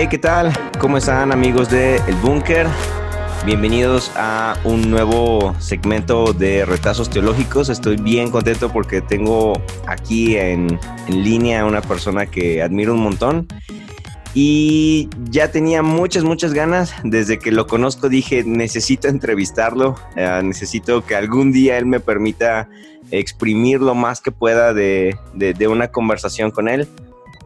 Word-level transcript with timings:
Hey, 0.00 0.08
¿qué 0.10 0.16
tal? 0.16 0.50
¿Cómo 0.78 0.96
están 0.96 1.30
amigos 1.30 1.68
de 1.68 1.96
El 1.96 2.14
Búnker? 2.22 2.66
Bienvenidos 3.44 4.10
a 4.16 4.56
un 4.64 4.90
nuevo 4.90 5.54
segmento 5.58 6.32
de 6.32 6.64
retazos 6.64 7.10
teológicos. 7.10 7.68
Estoy 7.68 7.96
bien 7.96 8.30
contento 8.30 8.72
porque 8.72 9.02
tengo 9.02 9.52
aquí 9.86 10.38
en, 10.38 10.80
en 11.06 11.22
línea 11.22 11.60
a 11.60 11.66
una 11.66 11.82
persona 11.82 12.24
que 12.24 12.62
admiro 12.62 12.94
un 12.94 13.02
montón 13.02 13.46
y 14.32 15.10
ya 15.24 15.50
tenía 15.50 15.82
muchas, 15.82 16.24
muchas 16.24 16.54
ganas. 16.54 16.94
Desde 17.04 17.38
que 17.38 17.52
lo 17.52 17.66
conozco 17.66 18.08
dije, 18.08 18.42
necesito 18.42 19.06
entrevistarlo, 19.06 19.96
eh, 20.16 20.40
necesito 20.42 21.04
que 21.04 21.14
algún 21.14 21.52
día 21.52 21.76
él 21.76 21.84
me 21.84 22.00
permita 22.00 22.70
exprimir 23.10 23.82
lo 23.82 23.94
más 23.94 24.22
que 24.22 24.32
pueda 24.32 24.72
de, 24.72 25.14
de, 25.34 25.68
una 25.68 25.88
conversación 25.88 26.50
con 26.52 26.68
él. 26.68 26.88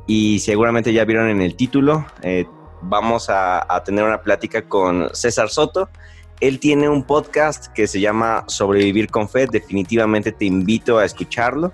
Y 0.07 0.39
seguramente 0.41 0.93
ya 0.93 1.05
vieron 1.05 1.29
en 1.29 1.41
el 1.41 1.57
título, 1.57 2.07
eh, 2.23 2.47
vamos 2.83 3.29
a, 3.31 3.67
tener 3.85 4.05
una 4.05 4.21
plática 4.21 4.69
con 4.69 5.09
César 5.15 5.49
Soto. 5.49 5.89
Él 6.41 6.61
tiene 6.61 6.89
un 6.89 7.05
podcast 7.05 7.69
que 7.69 7.87
se 7.87 8.01
llama 8.01 8.45
Sobrevivir 8.49 9.11
con 9.11 9.29
Fe. 9.29 9.47
Definitivamente 9.47 10.33
te 10.33 10.45
invito 10.45 10.99
a 10.99 11.05
escucharlo. 11.05 11.73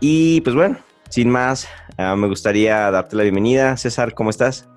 Y 0.00 0.40
pues 0.40 0.56
bueno, 0.56 0.78
sin 1.10 1.28
más, 1.28 1.68
ah, 1.98 2.16
me 2.16 2.28
gustaría 2.28 2.90
darte 2.90 3.16
la 3.16 3.24
bienvenida. 3.24 3.76
César, 3.76 4.14
¿cómo 4.14 4.30
estás? 4.30 4.68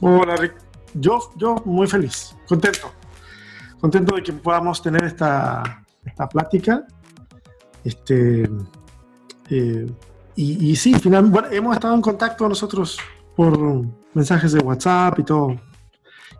Hola, 0.00 0.36
Rick. 0.36 0.54
Yo, 0.94 1.30
yo 1.36 1.56
muy 1.64 1.86
feliz, 1.86 2.36
contento. 2.46 2.92
Contento 3.80 4.14
de 4.16 4.22
que 4.22 4.32
podamos 4.32 4.82
tener 4.82 5.04
esta, 5.04 5.84
esta 6.04 6.28
plática. 6.28 6.84
Este, 7.84 8.48
eh, 9.50 9.86
y, 10.34 10.76
sí, 10.76 10.94
finalmente, 10.94 11.40
bueno, 11.40 11.54
hemos 11.54 11.74
estado 11.74 11.94
en 11.94 12.00
contacto 12.00 12.48
nosotros 12.48 12.98
por 13.36 13.58
mensajes 14.14 14.52
de 14.52 14.60
WhatsApp 14.60 15.18
y 15.18 15.22
todo. 15.24 15.56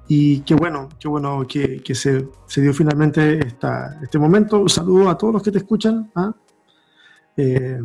Y 0.08 0.40
qué 0.40 0.54
bueno, 0.54 0.88
qué 0.98 1.08
bueno 1.08 1.46
que, 1.46 1.82
que 1.82 1.94
se, 1.94 2.26
se, 2.46 2.60
dio 2.60 2.74
finalmente 2.74 3.46
esta, 3.46 3.98
este 4.02 4.18
momento. 4.18 4.60
Un 4.60 4.68
saludo 4.68 5.08
a 5.08 5.16
todos 5.16 5.34
los 5.34 5.42
que 5.42 5.52
te 5.52 5.58
escuchan. 5.58 6.10
¿ah? 6.14 6.32
Eh, 7.36 7.80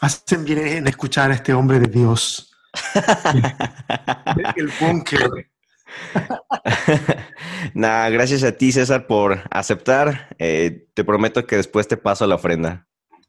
hacen 0.00 0.44
bien 0.44 0.58
en 0.58 0.86
escuchar 0.88 1.30
a 1.30 1.34
este 1.34 1.52
hombre 1.52 1.78
de 1.80 1.88
Dios. 1.88 2.54
el 4.56 4.70
búnker. 4.80 5.50
Nah, 7.74 8.08
gracias 8.08 8.42
a 8.42 8.52
ti, 8.52 8.72
César, 8.72 9.06
por 9.06 9.42
aceptar. 9.50 10.34
Eh, 10.38 10.86
te 10.94 11.04
prometo 11.04 11.46
que 11.46 11.56
después 11.56 11.86
te 11.86 11.96
paso 11.96 12.26
la 12.26 12.36
ofrenda. 12.36 12.86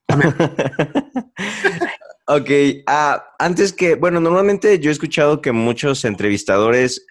ok, 2.35 2.49
ah, 2.87 3.23
antes 3.39 3.73
que, 3.73 3.95
bueno, 3.95 4.19
normalmente 4.19 4.79
yo 4.79 4.89
he 4.89 4.93
escuchado 4.93 5.41
que 5.41 5.51
muchos 5.51 6.05
entrevistadores 6.05 7.05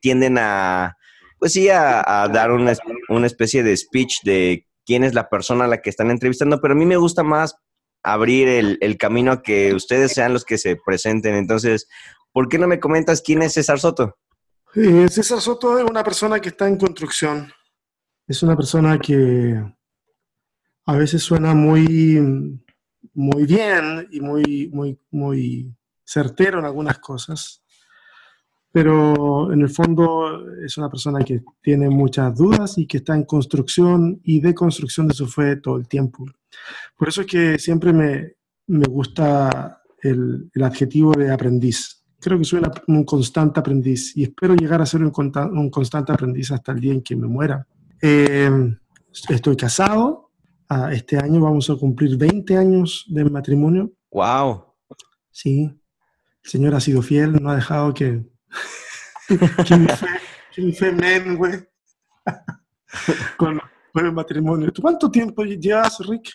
tienden 0.00 0.38
a, 0.38 0.96
pues 1.38 1.52
sí, 1.52 1.68
a, 1.68 2.28
dar 2.32 2.52
una, 2.52 2.74
una 3.08 3.26
especie 3.26 3.62
de 3.62 3.76
speech 3.76 4.22
de 4.22 4.66
quién 4.84 5.04
es 5.04 5.14
la 5.14 5.28
persona 5.28 5.64
a 5.64 5.68
la 5.68 5.80
que 5.80 5.90
están 5.90 6.10
entrevistando, 6.10 6.60
pero 6.60 6.74
a 6.74 6.76
mí 6.76 6.84
me 6.84 6.96
gusta 6.96 7.22
más 7.22 7.56
abrir 8.02 8.48
el, 8.48 8.98
camino 8.98 9.32
a 9.32 9.42
que 9.42 9.74
ustedes 9.74 10.12
sean 10.12 10.34
los 10.34 10.44
que 10.44 10.58
se 10.58 10.76
presenten. 10.76 11.34
Entonces, 11.34 11.88
¿por 12.32 12.48
qué 12.48 12.58
no 12.58 12.68
me 12.68 12.78
comentas 12.78 13.22
quién 13.22 13.42
es 13.42 13.54
César 13.54 13.80
Soto? 13.80 14.18
Eh, 14.74 15.08
César 15.08 15.40
Soto 15.40 15.78
es 15.78 15.84
una 15.84 16.04
persona 16.04 16.38
que 16.38 16.50
está 16.50 16.68
en 16.68 16.76
construcción. 16.76 17.50
Es 18.26 18.42
una 18.42 18.56
persona 18.56 18.98
que 18.98 19.62
a 20.86 20.96
veces 20.96 21.22
suena 21.22 21.54
muy, 21.54 22.60
muy 23.14 23.44
bien 23.44 24.08
y 24.10 24.20
muy, 24.20 24.70
muy, 24.72 24.98
muy 25.10 25.74
certero 26.04 26.58
en 26.58 26.64
algunas 26.64 26.98
cosas, 26.98 27.62
pero 28.72 29.52
en 29.52 29.60
el 29.60 29.68
fondo 29.68 30.44
es 30.64 30.76
una 30.76 30.90
persona 30.90 31.24
que 31.24 31.42
tiene 31.62 31.88
muchas 31.88 32.34
dudas 32.34 32.76
y 32.76 32.86
que 32.86 32.98
está 32.98 33.14
en 33.14 33.24
construcción 33.24 34.20
y 34.24 34.40
de 34.40 34.54
construcción 34.54 35.06
de 35.06 35.14
su 35.14 35.26
fe 35.26 35.56
todo 35.56 35.76
el 35.76 35.86
tiempo. 35.86 36.24
Por 36.96 37.08
eso 37.08 37.20
es 37.20 37.26
que 37.26 37.58
siempre 37.58 37.92
me, 37.92 38.34
me 38.66 38.86
gusta 38.86 39.80
el, 40.02 40.50
el, 40.52 40.62
adjetivo 40.62 41.12
de 41.12 41.30
aprendiz. 41.30 42.02
Creo 42.20 42.38
que 42.38 42.44
soy 42.44 42.62
un 42.88 43.04
constante 43.04 43.60
aprendiz 43.60 44.16
y 44.16 44.24
espero 44.24 44.54
llegar 44.54 44.80
a 44.82 44.86
ser 44.86 45.02
un, 45.02 45.12
un 45.52 45.70
constante 45.70 46.12
aprendiz 46.12 46.50
hasta 46.50 46.72
el 46.72 46.80
día 46.80 46.92
en 46.92 47.02
que 47.02 47.16
me 47.16 47.26
muera. 47.26 47.66
Eh, 48.00 48.50
estoy 49.28 49.56
casado. 49.56 50.23
Ah, 50.76 50.92
este 50.92 51.16
año 51.16 51.40
vamos 51.40 51.70
a 51.70 51.76
cumplir 51.76 52.16
20 52.16 52.56
años 52.56 53.04
de 53.06 53.24
matrimonio. 53.26 53.92
¡Wow! 54.10 54.74
Sí. 55.30 55.70
El 56.42 56.50
Señor 56.50 56.74
ha 56.74 56.80
sido 56.80 57.00
fiel, 57.00 57.40
no 57.40 57.48
ha 57.50 57.54
dejado 57.54 57.94
que 57.94 58.24
¿Quién 59.64 59.86
mi 60.66 61.36
güey. 61.36 61.64
con, 63.36 63.60
el 63.94 64.12
matrimonio. 64.12 64.72
¿Cuánto 64.80 65.12
tiempo 65.12 65.44
llevas, 65.44 65.96
Rick? 66.08 66.30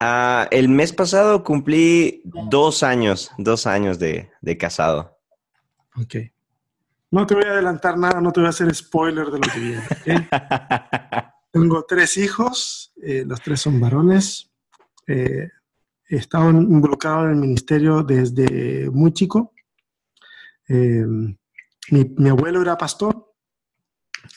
Ah, 0.00 0.48
el 0.50 0.68
mes 0.68 0.92
pasado 0.92 1.44
cumplí 1.44 2.22
dos 2.24 2.82
años, 2.82 3.30
dos 3.38 3.68
años 3.68 4.00
de, 4.00 4.32
casado. 4.58 5.16
Ok. 5.94 6.16
No 7.12 7.24
te 7.24 7.36
voy 7.36 7.44
a 7.44 7.52
adelantar 7.52 7.96
nada, 7.96 8.20
no 8.20 8.32
te 8.32 8.40
voy 8.40 8.48
a 8.48 8.50
hacer 8.50 8.74
spoiler 8.74 9.26
de 9.26 9.38
lo 9.38 9.48
que 9.52 9.60
viene. 9.60 10.28
Tengo 11.52 11.84
tres 11.84 12.16
hijos, 12.16 12.89
eh, 13.02 13.24
los 13.26 13.40
tres 13.40 13.60
son 13.60 13.80
varones. 13.80 14.50
Eh, 15.06 15.48
he 16.08 16.16
estado 16.16 16.50
involucrado 16.50 17.26
en 17.26 17.30
el 17.30 17.36
ministerio 17.36 18.02
desde 18.02 18.90
muy 18.90 19.12
chico. 19.12 19.52
Eh, 20.68 21.04
mi, 21.90 22.28
abuelo 22.28 22.62
era 22.62 22.76
pastor 22.76 23.34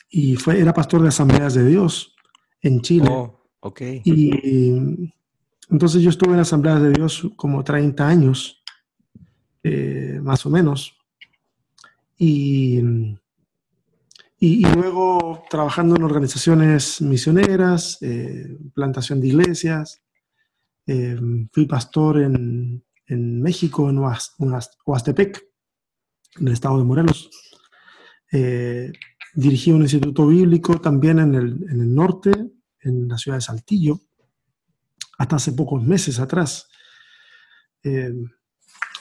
y 0.09 0.35
fue, 0.35 0.59
era 0.59 0.73
pastor 0.73 1.01
de 1.01 1.09
Asambleas 1.09 1.53
de 1.53 1.65
Dios 1.65 2.15
en 2.61 2.81
Chile. 2.81 3.09
Oh, 3.11 3.47
ok. 3.59 3.81
Y 4.03 5.11
entonces 5.69 6.01
yo 6.01 6.09
estuve 6.09 6.33
en 6.33 6.39
Asambleas 6.39 6.81
de 6.81 6.91
Dios 6.91 7.27
como 7.35 7.63
30 7.63 8.07
años, 8.07 8.63
eh, 9.63 10.19
más 10.21 10.45
o 10.45 10.49
menos. 10.49 10.95
Y, 12.17 12.79
y, 14.45 14.65
luego 14.75 15.45
trabajando 15.49 15.95
en 15.95 16.03
organizaciones 16.03 17.01
misioneras, 17.01 17.97
eh, 18.01 18.57
plantación 18.73 19.21
de 19.21 19.27
iglesias. 19.27 20.01
Eh, 20.85 21.17
fui 21.49 21.65
pastor 21.65 22.21
en, 22.21 22.83
en 23.07 23.41
México, 23.41 23.89
en 23.89 23.99
Huastepec, 24.85 25.47
en 26.41 26.47
el 26.49 26.53
estado 26.53 26.77
de 26.77 26.83
Morelos. 26.83 27.29
Eh, 28.33 28.91
dirigí 29.33 29.71
un 29.71 29.83
instituto 29.83 30.27
bíblico 30.27 30.81
también 30.81 31.19
en 31.19 31.35
el, 31.35 31.95
norte, 31.95 32.31
en 32.81 33.07
la 33.07 33.17
ciudad 33.17 33.37
de 33.37 33.41
Saltillo, 33.41 34.01
hasta 35.19 35.37
hace 35.37 35.53
pocos 35.53 35.81
meses 35.81 36.19
atrás. 36.19 36.67
Eh, 37.81 38.13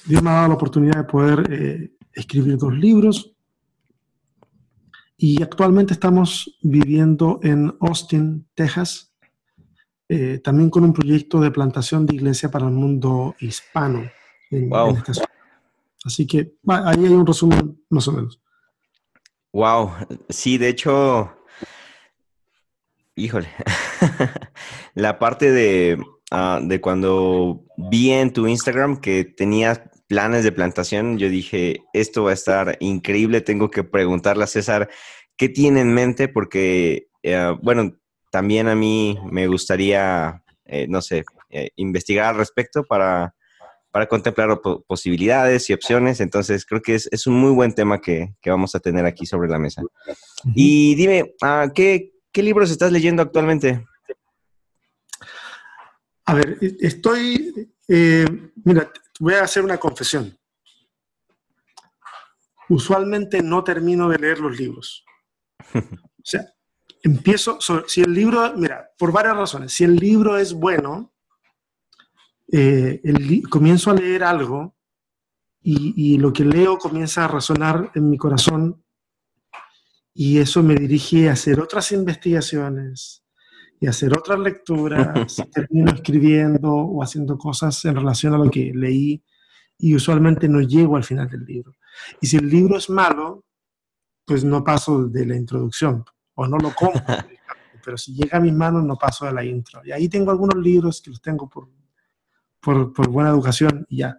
Dios 0.06 0.22
me 0.22 0.30
ha 0.30 0.34
dado 0.34 0.48
la 0.50 0.54
oportunidad 0.54 0.98
de 0.98 1.04
poder 1.04 1.52
eh, 1.52 1.96
escribir 2.12 2.58
dos 2.58 2.74
libros 2.74 3.34
y 5.22 5.40
actualmente 5.40 5.92
estamos 5.92 6.58
viviendo 6.62 7.38
en 7.44 7.72
Austin, 7.78 8.44
Texas, 8.56 9.14
también 10.42 10.68
con 10.68 10.82
un 10.82 10.92
proyecto 10.92 11.38
de 11.40 11.52
plantación 11.52 12.04
de 12.06 12.16
iglesia 12.16 12.50
para 12.50 12.66
el 12.66 12.72
mundo 12.72 13.36
hispano. 13.38 14.02
Así 16.04 16.26
que 16.26 16.54
ahí 16.66 17.04
hay 17.04 17.12
un 17.12 17.24
resumen 17.24 17.80
más 17.88 18.08
o 18.08 18.12
menos. 18.12 18.40
Wow, 19.52 19.92
sí, 20.28 20.58
de 20.58 20.70
hecho, 20.70 21.32
híjole, 23.14 23.48
la 24.94 25.20
parte 25.20 25.52
de, 25.52 26.02
ah, 26.32 26.58
de 26.60 26.80
cuando 26.80 27.62
vi 27.76 28.10
en 28.10 28.32
tu 28.32 28.48
Instagram 28.48 29.00
que 29.00 29.24
tenías 29.24 29.82
planes 30.12 30.44
de 30.44 30.52
plantación, 30.52 31.16
yo 31.16 31.30
dije, 31.30 31.84
esto 31.94 32.24
va 32.24 32.32
a 32.32 32.34
estar 32.34 32.76
increíble, 32.80 33.40
tengo 33.40 33.70
que 33.70 33.82
preguntarle 33.82 34.44
a 34.44 34.46
César 34.46 34.90
qué 35.38 35.48
tiene 35.48 35.80
en 35.80 35.94
mente, 35.94 36.28
porque, 36.28 37.08
eh, 37.22 37.56
bueno, 37.62 37.96
también 38.30 38.68
a 38.68 38.74
mí 38.74 39.18
me 39.30 39.46
gustaría, 39.46 40.42
eh, 40.66 40.86
no 40.86 41.00
sé, 41.00 41.24
eh, 41.48 41.70
investigar 41.76 42.26
al 42.26 42.36
respecto 42.36 42.84
para 42.84 43.34
para 43.90 44.06
contemplar 44.06 44.60
posibilidades 44.86 45.68
y 45.68 45.74
opciones. 45.74 46.20
Entonces, 46.20 46.64
creo 46.64 46.80
que 46.80 46.94
es, 46.94 47.26
un 47.26 47.34
muy 47.34 47.52
buen 47.52 47.74
tema 47.74 48.00
que, 48.00 48.34
vamos 48.46 48.74
a 48.74 48.80
tener 48.80 49.04
aquí 49.04 49.26
sobre 49.26 49.48
la 49.48 49.58
mesa. 49.58 49.82
Y 50.54 50.94
dime, 50.94 51.34
ah, 51.42 51.70
¿qué, 51.74 52.10
libros 52.34 52.70
estás 52.70 52.90
leyendo 52.90 53.22
actualmente? 53.22 53.84
A 56.24 56.34
ver, 56.34 56.56
e, 56.62 56.74
estoy, 56.80 57.74
eh, 57.94 58.24
mira, 58.64 58.90
voy 59.20 59.34
a 59.34 59.44
hacer 59.44 59.62
una 59.62 59.76
confesión. 59.76 60.34
Usualmente 62.70 63.42
no 63.42 63.62
termino 63.62 64.08
de 64.08 64.18
leer 64.18 64.40
los 64.40 64.58
libros. 64.58 65.04
O 66.24 66.24
sea, 66.24 66.46
empiezo, 67.02 67.58
si 67.88 68.00
el 68.00 68.14
libro, 68.14 68.54
mira, 68.56 68.88
por 68.96 69.10
varias 69.10 69.36
razones, 69.36 69.72
si 69.72 69.82
el 69.82 69.96
libro 69.96 70.38
es 70.38 70.52
bueno, 70.52 71.12
eh, 72.52 73.02
comienzo 73.50 73.90
a 73.90 73.94
leer 73.94 74.22
algo 74.22 74.76
y, 75.60 76.16
lo 76.18 76.32
que 76.32 76.44
leo 76.44 76.78
comienza 76.78 77.24
a 77.24 77.28
resonar 77.28 77.90
en 77.96 78.08
mi 78.08 78.16
corazón 78.16 78.84
y 80.14 80.38
eso 80.38 80.62
me 80.62 80.76
dirige 80.76 81.28
a 81.28 81.32
hacer 81.32 81.58
otras 81.58 81.90
investigaciones 81.90 83.24
y 83.82 83.88
hacer 83.88 84.16
otras 84.16 84.38
lecturas, 84.38 85.42
termino 85.52 85.90
escribiendo 85.90 86.72
o 86.72 87.02
haciendo 87.02 87.36
cosas 87.36 87.84
en 87.84 87.96
relación 87.96 88.32
a 88.32 88.38
lo 88.38 88.48
que 88.48 88.72
leí 88.72 89.20
y 89.76 89.96
usualmente 89.96 90.48
no 90.48 90.60
llego 90.60 90.96
al 90.96 91.02
final 91.02 91.28
del 91.28 91.44
libro. 91.44 91.74
Y 92.20 92.28
si 92.28 92.36
el 92.36 92.48
libro 92.48 92.76
es 92.76 92.88
malo, 92.88 93.44
pues 94.24 94.44
no 94.44 94.62
paso 94.62 95.08
de 95.08 95.26
la 95.26 95.36
introducción 95.36 96.04
o 96.34 96.46
no 96.46 96.58
lo 96.58 96.72
compro. 96.72 97.02
pero 97.84 97.98
si 97.98 98.14
llega 98.14 98.38
a 98.38 98.40
mis 98.40 98.52
manos 98.52 98.84
no 98.84 98.94
paso 98.94 99.26
de 99.26 99.32
la 99.32 99.44
intro. 99.44 99.80
Y 99.84 99.90
ahí 99.90 100.08
tengo 100.08 100.30
algunos 100.30 100.62
libros 100.62 101.02
que 101.02 101.10
los 101.10 101.20
tengo 101.20 101.48
por, 101.48 101.68
por, 102.60 102.92
por 102.92 103.08
buena 103.08 103.30
educación 103.30 103.84
y 103.88 103.96
ya. 103.96 104.16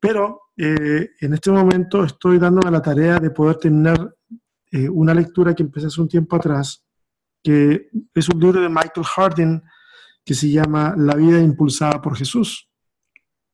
Pero 0.00 0.40
eh, 0.56 1.10
en 1.20 1.34
este 1.34 1.52
momento 1.52 2.02
estoy 2.02 2.40
dándome 2.40 2.72
la 2.72 2.82
tarea 2.82 3.20
de 3.20 3.30
poder 3.30 3.58
terminar 3.58 4.12
eh, 4.72 4.88
una 4.88 5.14
lectura 5.14 5.54
que 5.54 5.62
empecé 5.62 5.86
hace 5.86 6.00
un 6.00 6.08
tiempo 6.08 6.34
atrás, 6.34 6.84
que 7.44 7.90
es 8.14 8.28
un 8.28 8.40
libro 8.40 8.60
de 8.60 8.68
Michael 8.68 9.06
Hardin 9.06 9.62
que 10.24 10.34
se 10.34 10.50
llama 10.50 10.94
La 10.96 11.14
vida 11.14 11.40
impulsada 11.40 12.00
por 12.00 12.16
Jesús. 12.16 12.68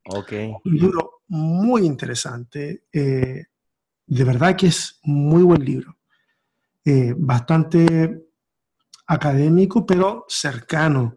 Ok. 0.06 0.32
Un 0.64 0.76
libro 0.76 1.22
muy 1.28 1.84
interesante. 1.84 2.84
Eh, 2.92 3.44
de 4.06 4.24
verdad 4.24 4.56
que 4.56 4.68
es 4.68 5.00
muy 5.02 5.42
buen 5.42 5.64
libro. 5.64 5.98
bastante 7.18 8.26
académico, 9.06 9.84
pero 9.84 10.24
cercano 10.28 11.16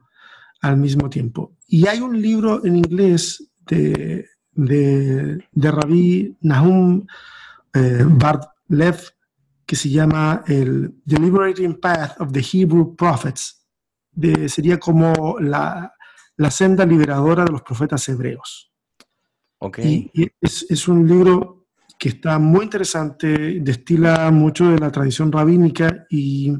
al 0.61 0.77
mismo 0.77 1.09
tiempo. 1.09 1.55
Y 1.67 1.87
hay 1.87 1.99
un 2.01 2.19
libro 2.21 2.65
en 2.65 2.75
inglés 2.75 3.51
de 3.59 4.27
de, 4.55 5.47
de 5.51 5.71
Rabbi 5.71 6.37
Nahum 6.41 7.05
eh, 7.73 8.05
Bartlev 8.05 8.97
que 9.65 9.75
se 9.75 9.89
llama 9.89 10.43
el 10.47 11.01
The 11.05 11.19
Liberating 11.19 11.79
Path 11.79 12.19
of 12.19 12.31
the 12.31 12.41
Hebrew 12.41 12.95
Prophets. 12.95 13.65
De, 14.11 14.47
sería 14.47 14.79
como 14.79 15.37
la, 15.39 15.91
la, 16.37 16.51
senda 16.51 16.85
liberadora 16.85 17.45
de 17.45 17.51
los 17.51 17.63
profetas 17.63 18.07
hebreos. 18.09 18.71
Okay. 19.57 20.11
Y, 20.13 20.29
es, 20.39 20.67
es, 20.69 20.87
un 20.87 21.07
libro 21.07 21.65
que 21.97 22.09
está 22.09 22.37
muy 22.37 22.65
interesante, 22.65 23.59
destila 23.61 24.29
mucho 24.29 24.69
de 24.69 24.77
la 24.77 24.91
tradición 24.91 25.31
rabínica 25.31 26.05
y 26.09 26.53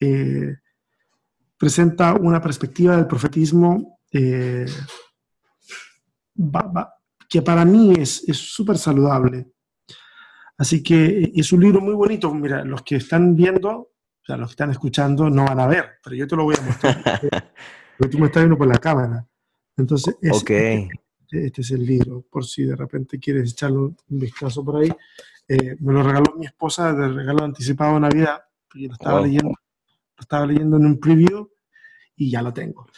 eh, 0.00 0.56
presenta 1.56 2.14
una 2.14 2.40
perspectiva 2.40 2.96
del 2.96 3.06
profetismo 3.06 4.00
eh, 4.10 4.66
que 7.28 7.42
para 7.42 7.64
mí 7.64 7.92
es 7.96 8.24
súper 8.32 8.78
saludable. 8.78 9.53
Así 10.56 10.82
que 10.82 11.32
es 11.34 11.52
un 11.52 11.60
libro 11.60 11.80
muy 11.80 11.94
bonito. 11.94 12.32
Mira, 12.32 12.64
los 12.64 12.82
que 12.82 12.96
están 12.96 13.34
viendo, 13.34 13.70
o 13.70 14.24
sea, 14.24 14.36
los 14.36 14.50
que 14.50 14.52
están 14.52 14.70
escuchando 14.70 15.28
no 15.30 15.44
van 15.44 15.60
a 15.60 15.66
ver, 15.66 15.98
pero 16.02 16.16
yo 16.16 16.26
te 16.26 16.36
lo 16.36 16.44
voy 16.44 16.54
a 16.58 16.62
mostrar. 16.62 17.02
porque 17.98 18.12
tú 18.12 18.18
me 18.18 18.26
estás 18.26 18.42
viendo 18.42 18.58
por 18.58 18.68
la 18.68 18.78
cámara. 18.78 19.26
Entonces, 19.76 20.16
este, 20.20 20.88
este, 21.30 21.60
es 21.60 21.70
el 21.72 21.84
libro, 21.84 22.24
por 22.30 22.44
si 22.44 22.62
de 22.62 22.76
repente 22.76 23.18
quieres 23.18 23.52
echarle 23.52 23.78
un 23.78 23.96
vistazo 24.08 24.64
por 24.64 24.76
ahí. 24.76 24.90
Eh, 25.48 25.76
me 25.80 25.92
lo 25.92 26.02
regaló 26.02 26.34
mi 26.36 26.46
esposa 26.46 26.92
de 26.92 27.08
regalo 27.08 27.44
anticipado 27.44 27.94
de 27.94 28.00
Navidad, 28.00 28.42
porque 28.68 28.86
lo 28.86 28.94
estaba 28.94 29.20
leyendo, 29.20 29.48
lo 29.50 30.20
estaba 30.20 30.46
leyendo 30.46 30.76
en 30.76 30.86
un 30.86 31.00
preview 31.00 31.48
y 32.16 32.30
ya 32.30 32.42
lo 32.42 32.52
tengo. 32.52 32.86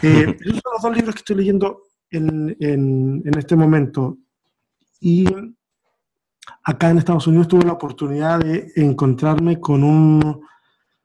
Eh, 0.00 0.36
esos 0.42 0.60
son 0.62 0.72
los 0.74 0.82
dos 0.82 0.96
libros 0.96 1.14
que 1.16 1.18
estoy 1.18 1.36
leyendo 1.36 1.82
en, 2.10 2.56
en, 2.60 3.36
este 3.36 3.56
momento. 3.56 4.18
Y 5.00 5.26
acá 6.62 6.90
en 6.90 6.98
Estados 6.98 7.26
Unidos 7.26 7.48
tuve 7.48 7.64
la 7.64 7.72
oportunidad 7.72 8.40
de 8.40 8.72
encontrarme 8.76 9.60
con, 9.60 9.82
un, 9.84 10.40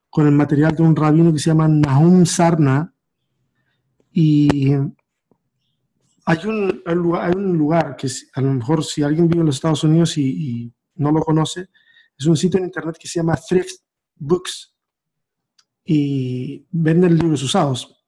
con 0.10 0.28
el 0.28 0.34
material 0.34 0.76
de 0.76 0.84
un 0.84 0.96
rabino 0.96 1.32
que 1.32 1.40
se 1.40 1.50
llama 1.50 1.68
Nahum 1.68 2.26
Sarna. 2.26 2.94
Y 4.12 4.74
hay 6.26 6.38
un, 6.46 6.82
hay 6.86 7.32
un 7.36 7.58
lugar 7.58 7.96
que 7.96 8.08
a 8.34 8.42
lo 8.42 8.54
mejor 8.54 8.84
si 8.84 9.04
alguien 9.04 9.28
vive 9.28 9.42
en 9.42 9.48
los 9.48 9.56
Estados 9.56 9.84
Unidos 9.84 10.18
y, 10.18 10.72
no 10.96 11.12
lo 11.12 11.22
conoce, 11.22 11.70
es 12.16 12.26
un 12.28 12.38
sitio 12.38 12.60
en 12.60 12.66
internet 12.66 12.96
que 13.00 13.08
se 13.08 13.20
llama 13.20 13.36
Thrift 13.36 13.82
Books. 14.16 14.76
Y 15.86 16.66
venden 16.72 17.18
libros 17.18 17.44
usados. 17.44 18.04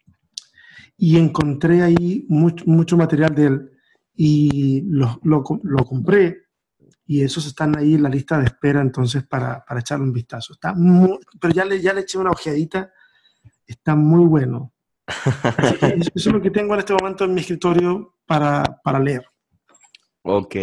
Y 0.98 1.18
encontré 1.18 1.82
ahí 1.82 2.26
mucho, 2.30 2.64
mucho 2.68 2.96
material 2.96 3.36
de 3.36 3.46
él. 3.46 3.72
Y 4.16 4.82
lo, 4.84 5.20
lo, 5.24 5.44
compré 5.44 6.45
y 7.06 7.24
esos 7.24 7.46
están 7.46 7.78
ahí 7.78 7.96
en 7.96 8.04
la 8.04 8.10
lista 8.10 8.38
de 8.40 8.46
espera 8.46 8.82
entonces 8.82 9.24
para, 9.24 9.64
para 9.64 9.80
echarle 9.80 10.06
un 10.06 10.14
vistazo. 10.14 10.54
Está 10.54 10.74
pero 11.40 11.54
ya 11.54 11.66
le, 11.66 11.82
ya 11.82 11.94
le 11.94 12.02
eché 12.02 12.18
una 12.18 12.32
ojeadita, 12.32 12.92
está 13.68 13.96
muy 13.96 14.26
bueno. 14.26 14.74
eso 15.08 16.12
es 16.16 16.26
lo 16.26 16.42
que 16.42 16.50
tengo 16.50 16.74
en 16.74 16.80
este 16.80 16.94
momento 16.94 17.26
en 17.26 17.34
mi 17.34 17.42
escritorio 17.42 18.16
para, 18.26 18.64
para 18.84 19.00
leer. 19.00 19.26
Ok. 20.24 20.56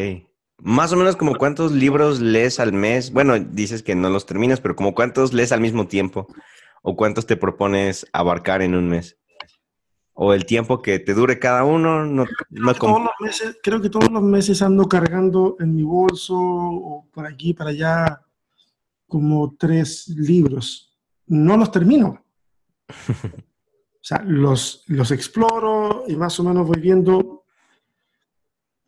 Más 0.58 0.92
o 0.92 0.96
menos 0.96 1.16
como 1.16 1.36
cuántos 1.36 1.72
libros 1.72 2.20
lees 2.20 2.58
al 2.60 2.72
mes. 2.72 3.12
Bueno, 3.12 3.38
dices 3.38 3.82
que 3.82 3.94
no 3.94 4.10
los 4.10 4.26
terminas, 4.26 4.60
pero 4.60 4.76
como 4.76 4.94
cuántos 4.94 5.32
lees 5.32 5.52
al 5.52 5.60
mismo 5.60 5.86
tiempo 5.86 6.26
o 6.82 6.96
cuántos 6.96 7.26
te 7.26 7.36
propones 7.36 8.06
abarcar 8.12 8.62
en 8.62 8.74
un 8.74 8.88
mes 8.88 9.21
o 10.14 10.34
el 10.34 10.44
tiempo 10.44 10.82
que 10.82 10.98
te 10.98 11.14
dure 11.14 11.38
cada 11.38 11.64
uno. 11.64 12.04
No, 12.04 12.24
creo, 12.26 12.72
que 12.72 12.80
todos 12.80 13.02
los 13.02 13.12
meses, 13.20 13.58
creo 13.62 13.80
que 13.80 13.90
todos 13.90 14.10
los 14.10 14.22
meses 14.22 14.62
ando 14.62 14.88
cargando 14.88 15.56
en 15.58 15.74
mi 15.74 15.82
bolso 15.82 16.36
o 16.36 17.08
por 17.10 17.26
aquí, 17.26 17.54
para 17.54 17.70
allá, 17.70 18.22
como 19.06 19.54
tres 19.58 20.08
libros. 20.08 20.96
No 21.26 21.56
los 21.56 21.70
termino. 21.70 22.24
O 23.94 24.04
sea, 24.04 24.20
los, 24.26 24.82
los 24.88 25.12
exploro 25.12 26.02
y 26.08 26.16
más 26.16 26.40
o 26.40 26.42
menos 26.42 26.66
voy 26.66 26.80
viendo, 26.80 27.44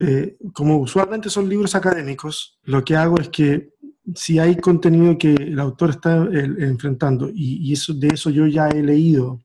eh, 0.00 0.36
como 0.52 0.78
usualmente 0.78 1.30
son 1.30 1.48
libros 1.48 1.76
académicos, 1.76 2.58
lo 2.64 2.84
que 2.84 2.96
hago 2.96 3.20
es 3.20 3.28
que 3.28 3.74
si 4.12 4.40
hay 4.40 4.56
contenido 4.56 5.16
que 5.16 5.34
el 5.34 5.60
autor 5.60 5.90
está 5.90 6.16
enfrentando 6.16 7.30
y, 7.32 7.58
y 7.58 7.74
eso, 7.74 7.94
de 7.94 8.08
eso 8.08 8.28
yo 8.28 8.48
ya 8.48 8.68
he 8.70 8.82
leído 8.82 9.43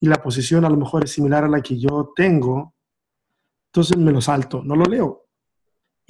y 0.00 0.06
la 0.06 0.22
posición 0.22 0.64
a 0.64 0.70
lo 0.70 0.76
mejor 0.76 1.04
es 1.04 1.12
similar 1.12 1.44
a 1.44 1.48
la 1.48 1.60
que 1.60 1.78
yo 1.78 2.12
tengo, 2.14 2.74
entonces 3.66 3.96
me 3.96 4.12
lo 4.12 4.20
salto, 4.20 4.62
no 4.62 4.76
lo 4.76 4.84
leo 4.84 5.28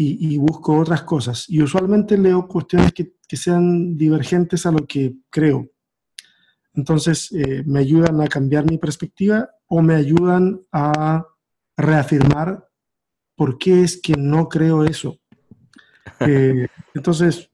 y, 0.01 0.39
busco 0.39 0.79
otras 0.79 1.03
cosas. 1.03 1.45
Y 1.49 1.61
usualmente 1.61 2.17
leo 2.17 2.47
cuestiones 2.47 2.93
que, 2.93 3.13
sean 3.37 3.97
divergentes 3.97 4.65
a 4.65 4.71
lo 4.71 4.87
que 4.87 5.17
creo. 5.29 5.69
Entonces 6.73 7.31
eh, 7.33 7.63
me 7.67 7.81
ayudan 7.81 8.21
a 8.21 8.29
cambiar 8.29 8.65
mi 8.65 8.79
perspectiva 8.79 9.51
o 9.67 9.83
me 9.83 9.97
ayudan 9.97 10.61
a 10.73 11.27
reafirmar 11.77 12.67
por 13.35 13.59
qué 13.59 13.83
es 13.83 14.01
que 14.01 14.15
no 14.17 14.49
creo 14.49 14.85
eso. 14.85 15.19
Eh, 16.21 16.67
entonces, 16.95 17.51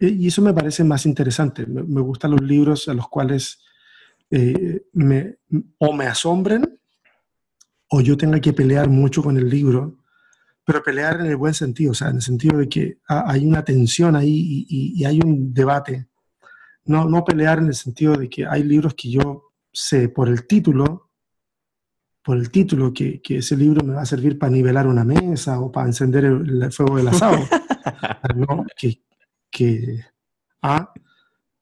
y 0.00 0.26
eso 0.26 0.42
me 0.42 0.54
parece 0.54 0.82
más 0.82 1.06
interesante. 1.06 1.64
Me, 1.66 1.82
me, 1.84 2.00
gustan 2.00 2.32
los 2.32 2.40
libros 2.40 2.88
a 2.88 2.94
los 2.94 3.08
cuales 3.08 3.62
eh, 4.30 4.82
me, 4.92 5.38
o 5.78 5.92
me 5.92 6.06
asombren 6.06 6.80
o 7.90 8.00
yo 8.00 8.16
tenga 8.16 8.40
que 8.40 8.52
pelear 8.52 8.88
mucho 8.88 9.22
con 9.22 9.36
el 9.36 9.48
libro, 9.48 9.98
pero 10.64 10.82
pelear 10.82 11.20
en 11.20 11.26
el 11.26 11.36
buen 11.36 11.54
sentido, 11.54 11.90
o 11.90 11.94
sea, 11.94 12.10
en 12.10 12.16
el 12.16 12.22
sentido 12.22 12.58
de 12.58 12.68
que 12.68 12.98
hay 13.08 13.44
una 13.44 13.64
tensión 13.64 14.14
ahí 14.14 14.64
y, 14.68 15.04
hay 15.04 15.18
un 15.20 15.52
debate. 15.52 16.06
No, 16.84 17.06
no 17.06 17.24
pelear 17.24 17.58
en 17.58 17.66
el 17.66 17.74
sentido 17.74 18.14
de 18.14 18.28
que 18.28 18.46
hay 18.46 18.62
libros 18.62 18.94
que 18.94 19.10
yo 19.10 19.52
sé 19.72 20.08
por 20.08 20.28
el 20.28 20.46
título, 20.46 21.10
por 22.22 22.36
el 22.36 22.50
título, 22.50 22.92
que, 22.92 23.20
que 23.20 23.38
ese 23.38 23.56
libro 23.56 23.84
me 23.84 23.94
va 23.94 24.02
a 24.02 24.06
servir 24.06 24.38
para 24.38 24.52
nivelar 24.52 24.86
una 24.86 25.04
mesa 25.04 25.58
o 25.60 25.72
para 25.72 25.88
encender 25.88 26.24
el, 26.24 26.70
fuego 26.72 26.96
del 26.96 27.08
asado. 27.08 27.38
no, 28.36 28.64
que, 28.76 29.02
que 29.50 30.04
ah, 30.62 30.92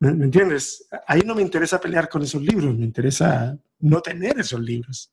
¿Me, 0.01 0.11
entiendes? 0.11 0.89
Ahí 1.07 1.23
no 1.25 1.35
me 1.35 1.43
interesa 1.43 1.81
pelear 1.81 2.09
con 2.09 2.23
esos 2.23 2.43
libros, 2.43 2.77
me 2.77 2.85
interesa 2.85 3.57
no 3.81 4.01
tener 4.01 4.39
esos 4.39 4.61
libros. 4.61 5.13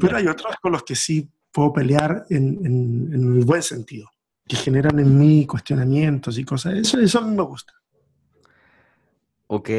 Pero 0.00 0.16
hay 0.16 0.26
otros 0.26 0.56
con 0.60 0.72
los 0.72 0.82
que 0.82 0.96
sí 0.96 1.28
puedo 1.52 1.72
pelear 1.72 2.26
en, 2.30 2.66
en, 2.66 3.40
buen 3.40 3.62
sentido, 3.62 4.10
que 4.46 4.56
generan 4.56 4.98
en 4.98 5.16
mí 5.16 5.46
cuestionamientos 5.46 6.38
y 6.38 6.44
cosas. 6.44 6.74
Eso, 6.74 6.98
eso 6.98 7.18
a 7.18 7.22
mí 7.22 7.36
me 7.36 7.42
gusta. 7.42 7.74
Ok. 9.46 9.70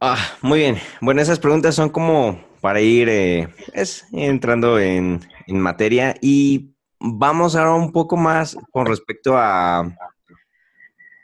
Ah, 0.00 0.18
muy 0.42 0.60
bien. 0.60 0.76
Bueno, 1.00 1.20
esas 1.20 1.38
preguntas 1.40 1.74
son 1.74 1.88
como 1.88 2.40
para 2.60 2.80
ir 2.80 3.08
eh, 3.08 3.48
es, 3.72 4.04
entrando 4.12 4.78
en, 4.78 5.20
en 5.48 5.58
materia 5.58 6.14
y 6.20 6.72
vamos 7.00 7.56
ahora 7.56 7.74
un 7.74 7.90
poco 7.90 8.16
más 8.16 8.56
con 8.70 8.86
respecto 8.86 9.36
a 9.36 9.96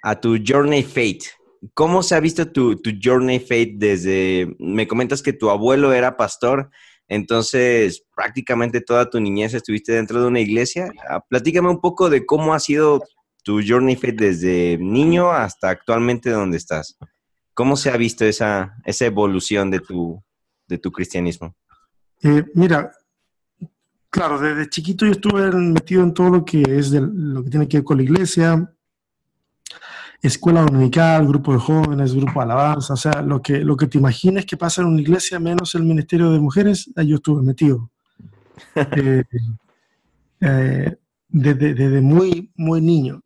a 0.03 0.21
tu 0.21 0.39
Journey 0.45 0.83
Fate. 0.83 1.31
¿Cómo 1.75 2.03
se 2.03 2.15
ha 2.15 2.21
visto 2.21 2.51
tu, 2.51 2.77
tu 2.77 2.91
Journey 3.03 3.41
Fate 3.41 3.75
desde, 3.77 4.55
me 4.59 4.87
comentas 4.87 5.23
que 5.23 5.33
tu 5.33 5.51
abuelo 5.51 5.93
era 5.93 6.17
pastor, 6.17 6.71
Entonces, 7.09 8.05
prácticamente 8.15 8.81
toda 8.81 9.09
tu 9.09 9.19
niñez 9.19 9.55
estuviste 9.55 9.93
dentro 9.93 10.21
de 10.21 10.27
una 10.27 10.41
iglesia. 10.41 10.93
Ah, 11.09 11.25
platícame 11.27 11.69
un 11.69 11.81
poco 11.81 12.11
de 12.11 12.27
cómo 12.27 12.53
ha 12.55 12.61
sido 12.61 13.03
tu 13.43 13.61
journey 13.67 13.97
faith 13.97 14.19
desde 14.21 14.77
niño 14.79 15.31
hasta 15.31 15.71
actualmente 15.71 16.31
donde 16.31 16.59
estás. 16.59 16.99
¿Cómo 17.55 17.77
se 17.77 17.91
ha 17.91 17.97
visto 17.97 18.25
esa, 18.25 18.77
esa 18.85 19.07
evolución 19.07 19.71
de 19.71 19.81
tu, 19.81 20.23
de 20.69 20.79
tu 20.79 20.93
cristianismo? 20.93 21.57
Eh, 22.23 22.45
mira, 22.55 22.93
claro, 24.11 24.39
desde 24.39 24.69
chiquito 24.69 25.07
yo 25.07 25.13
estuve 25.13 25.51
metido 25.53 26.03
en 26.03 26.13
todo 26.13 26.31
lo 26.31 26.45
que 26.45 26.63
es 26.63 26.91
de, 26.91 27.01
lo 27.01 27.43
que 27.43 27.51
tiene 27.51 27.67
que 27.67 27.79
ver 27.79 27.85
con 27.85 27.97
la 27.97 28.03
iglesia, 28.03 28.71
escuela 30.23 30.63
dominical, 30.63 31.27
grupo 31.27 31.53
de 31.53 31.59
jóvenes, 31.59 32.15
grupo 32.15 32.41
de 32.41 32.45
alabanza, 32.45 32.95
o 32.95 32.97
sea, 32.97 33.23
lo 33.23 33.41
que, 33.41 33.61
lo 33.61 33.77
que 33.77 33.87
te 33.87 33.99
imagines 33.99 34.47
que 34.47 34.57
pasa 34.57 34.83
en 34.83 34.89
una 34.89 35.01
iglesia 35.01 35.39
menos 35.39 35.75
el 35.75 35.85
ministerio 35.85 36.31
de 36.31 36.41
mujeres, 36.41 36.91
ahí 36.97 37.09
yo 37.09 37.17
estuve 37.17 37.43
metido. 37.43 37.91
Eh, 38.97 39.25
eh, 40.41 40.97
desde, 41.29 41.75
desde, 41.75 42.01
muy, 42.01 42.51
muy 42.57 42.81
niño. 42.81 43.23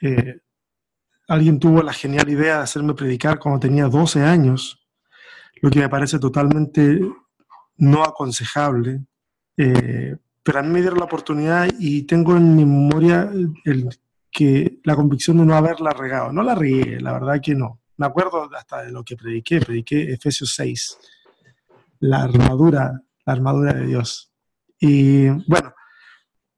Eh, 0.00 0.40
alguien 1.28 1.58
tuvo 1.58 1.82
la 1.82 1.92
genial 1.92 2.28
idea 2.28 2.56
de 2.56 2.62
hacerme 2.62 2.94
predicar 2.94 3.38
cuando 3.38 3.60
tenía 3.60 3.86
12 3.86 4.22
años, 4.22 4.78
lo 5.62 5.70
que 5.70 5.80
me 5.80 5.88
parece 5.88 6.18
totalmente 6.18 7.00
no 7.76 8.02
aconsejable. 8.02 9.04
pero 9.54 10.58
a 10.58 10.62
mí 10.62 10.68
me 10.68 10.80
dieron 10.80 10.98
la 10.98 11.04
oportunidad 11.04 11.68
y 11.78 12.02
tengo 12.02 12.36
en 12.36 12.56
mi 12.56 12.64
memoria 12.64 13.30
el 13.64 13.88
que 14.30 14.80
la 14.84 14.96
convicción 14.96 15.38
de 15.38 15.44
no 15.44 15.54
haberla 15.54 15.90
regado. 15.90 16.32
No 16.32 16.42
la 16.42 16.54
regué, 16.54 17.00
la 17.00 17.12
verdad 17.12 17.40
que 17.42 17.54
no. 17.54 17.80
Me 17.96 18.06
acuerdo 18.06 18.48
hasta 18.56 18.82
de 18.82 18.92
lo 18.92 19.04
que 19.04 19.16
prediqué, 19.16 19.60
prediqué 19.60 20.12
Efesios 20.12 20.54
6, 20.54 20.98
la 22.00 22.22
armadura, 22.22 23.02
la 23.26 23.32
armadura 23.32 23.74
de 23.74 23.86
Dios. 23.86 24.32
Y 24.78 25.28
bueno, 25.46 25.74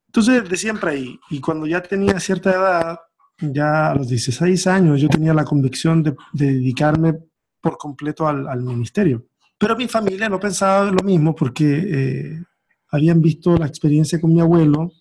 entonces 0.06 0.48
de 0.48 0.56
siempre 0.56 0.90
ahí, 0.90 1.20
y 1.30 1.40
cuando 1.40 1.66
ya 1.66 1.82
tenía 1.82 2.20
cierta 2.20 2.50
edad, 2.52 3.00
ya 3.38 3.90
a 3.90 3.94
los 3.94 4.08
16 4.08 4.66
años, 4.66 5.00
yo 5.00 5.08
tenía 5.08 5.34
la 5.34 5.44
convicción 5.44 6.02
de, 6.02 6.14
dedicarme 6.32 7.18
por 7.60 7.76
completo 7.76 8.28
al, 8.28 8.62
ministerio. 8.62 9.26
Pero 9.58 9.76
mi 9.76 9.88
familia 9.88 10.28
no 10.28 10.38
pensaba 10.38 10.90
lo 10.90 11.02
mismo 11.02 11.34
porque 11.34 11.64
eh, 11.64 12.42
habían 12.90 13.20
visto 13.20 13.56
la 13.56 13.66
experiencia 13.66 14.20
con 14.20 14.32
mi 14.34 14.40
abuelo, 14.40 14.92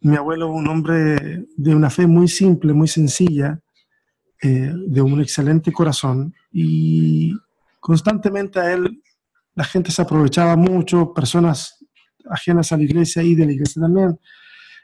mi 0.00 0.16
abuelo, 0.16 0.50
un 0.50 0.68
hombre 0.68 1.46
de 1.56 1.74
una 1.74 1.90
fe 1.90 2.06
muy 2.06 2.28
simple, 2.28 2.72
muy 2.72 2.88
sencilla, 2.88 3.60
eh, 4.42 4.72
de 4.86 5.00
un 5.00 5.20
excelente 5.20 5.72
corazón 5.72 6.34
y 6.52 7.32
constantemente 7.80 8.60
a 8.60 8.72
él 8.72 9.02
la 9.54 9.64
gente 9.64 9.90
se 9.90 10.02
aprovechaba 10.02 10.56
mucho, 10.56 11.14
personas 11.14 11.82
ajenas 12.28 12.70
a 12.70 12.76
la 12.76 12.82
iglesia 12.82 13.22
y 13.22 13.34
de 13.34 13.46
la 13.46 13.52
iglesia 13.52 13.80
también, 13.80 14.20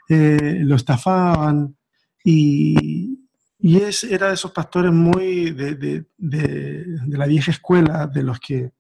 eh, 0.09 0.61
lo 0.65 0.77
estafaban 0.77 1.77
y, 2.25 3.19
y, 3.59 3.77
es, 3.77 4.05
era 4.05 4.29
de 4.29 4.35
esos 4.35 4.53
pastores 4.53 4.91
muy 4.91 5.51
de, 5.51 5.75
de, 5.75 6.07
de, 6.17 6.85
de 7.07 7.19
la 7.19 7.27
vieja 7.27 7.51
escuela, 7.51 8.07
de 8.07 8.23
los 8.23 8.41
que 8.41 8.73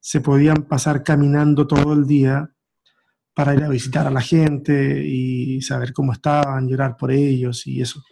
se 0.00 0.22
podían 0.22 0.62
pasar 0.62 1.02
caminando 1.02 1.66
todo 1.66 1.92
el 1.92 2.06
día 2.06 2.53
para 3.34 3.54
ir 3.54 3.64
a 3.64 3.68
visitar 3.68 4.06
a 4.06 4.10
la 4.10 4.20
gente 4.20 5.02
y 5.04 5.60
saber 5.60 5.92
cómo 5.92 6.12
estaban, 6.12 6.68
llorar 6.68 6.96
por 6.96 7.10
ellos 7.10 7.66
y 7.66 7.82
eso. 7.82 8.02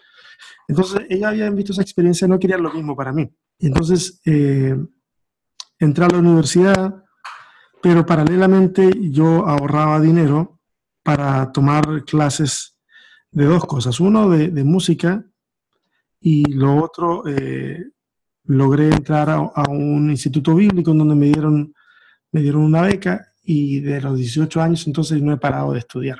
Entonces, 0.67 1.03
ella 1.09 1.29
había 1.29 1.49
visto 1.51 1.73
esa 1.73 1.83
experiencia, 1.83 2.27
no 2.27 2.39
quería 2.39 2.59
lo 2.59 2.73
mismo 2.73 2.97
para 2.97 3.13
mí. 3.13 3.31
Entonces, 3.61 4.21
eh, 4.25 4.77
entré 5.79 6.05
a 6.05 6.09
la 6.09 6.19
universidad, 6.19 7.05
pero 7.81 8.05
paralelamente 8.05 8.91
yo 9.11 9.47
ahorraba 9.47 10.01
dinero 10.01 10.61
para 11.03 11.53
tomar 11.53 12.05
clases 12.05 12.77
de 13.31 13.45
dos 13.45 13.65
cosas. 13.65 14.01
Uno, 14.01 14.29
de, 14.31 14.65
música 14.65 15.25
y 16.21 16.45
lo 16.53 16.83
otro, 16.83 17.25
eh, 17.27 17.85
logré 18.45 18.89
entrar 18.89 19.31
a, 19.31 19.37
a, 19.37 19.71
un 19.71 20.11
instituto 20.11 20.55
bíblico 20.55 20.91
en 20.91 20.99
donde 20.99 21.15
me 21.15 21.27
dieron, 21.27 21.75
me 22.33 22.43
dieron 22.43 22.63
una 22.63 22.83
beca 22.83 23.32
y 23.43 23.81
de 23.81 24.01
los 24.01 24.17
18 24.17 24.61
años 24.61 24.87
entonces 24.87 25.21
no 25.21 25.33
he 25.33 25.37
parado 25.37 25.73
de 25.73 25.81
estudiar. 25.81 26.19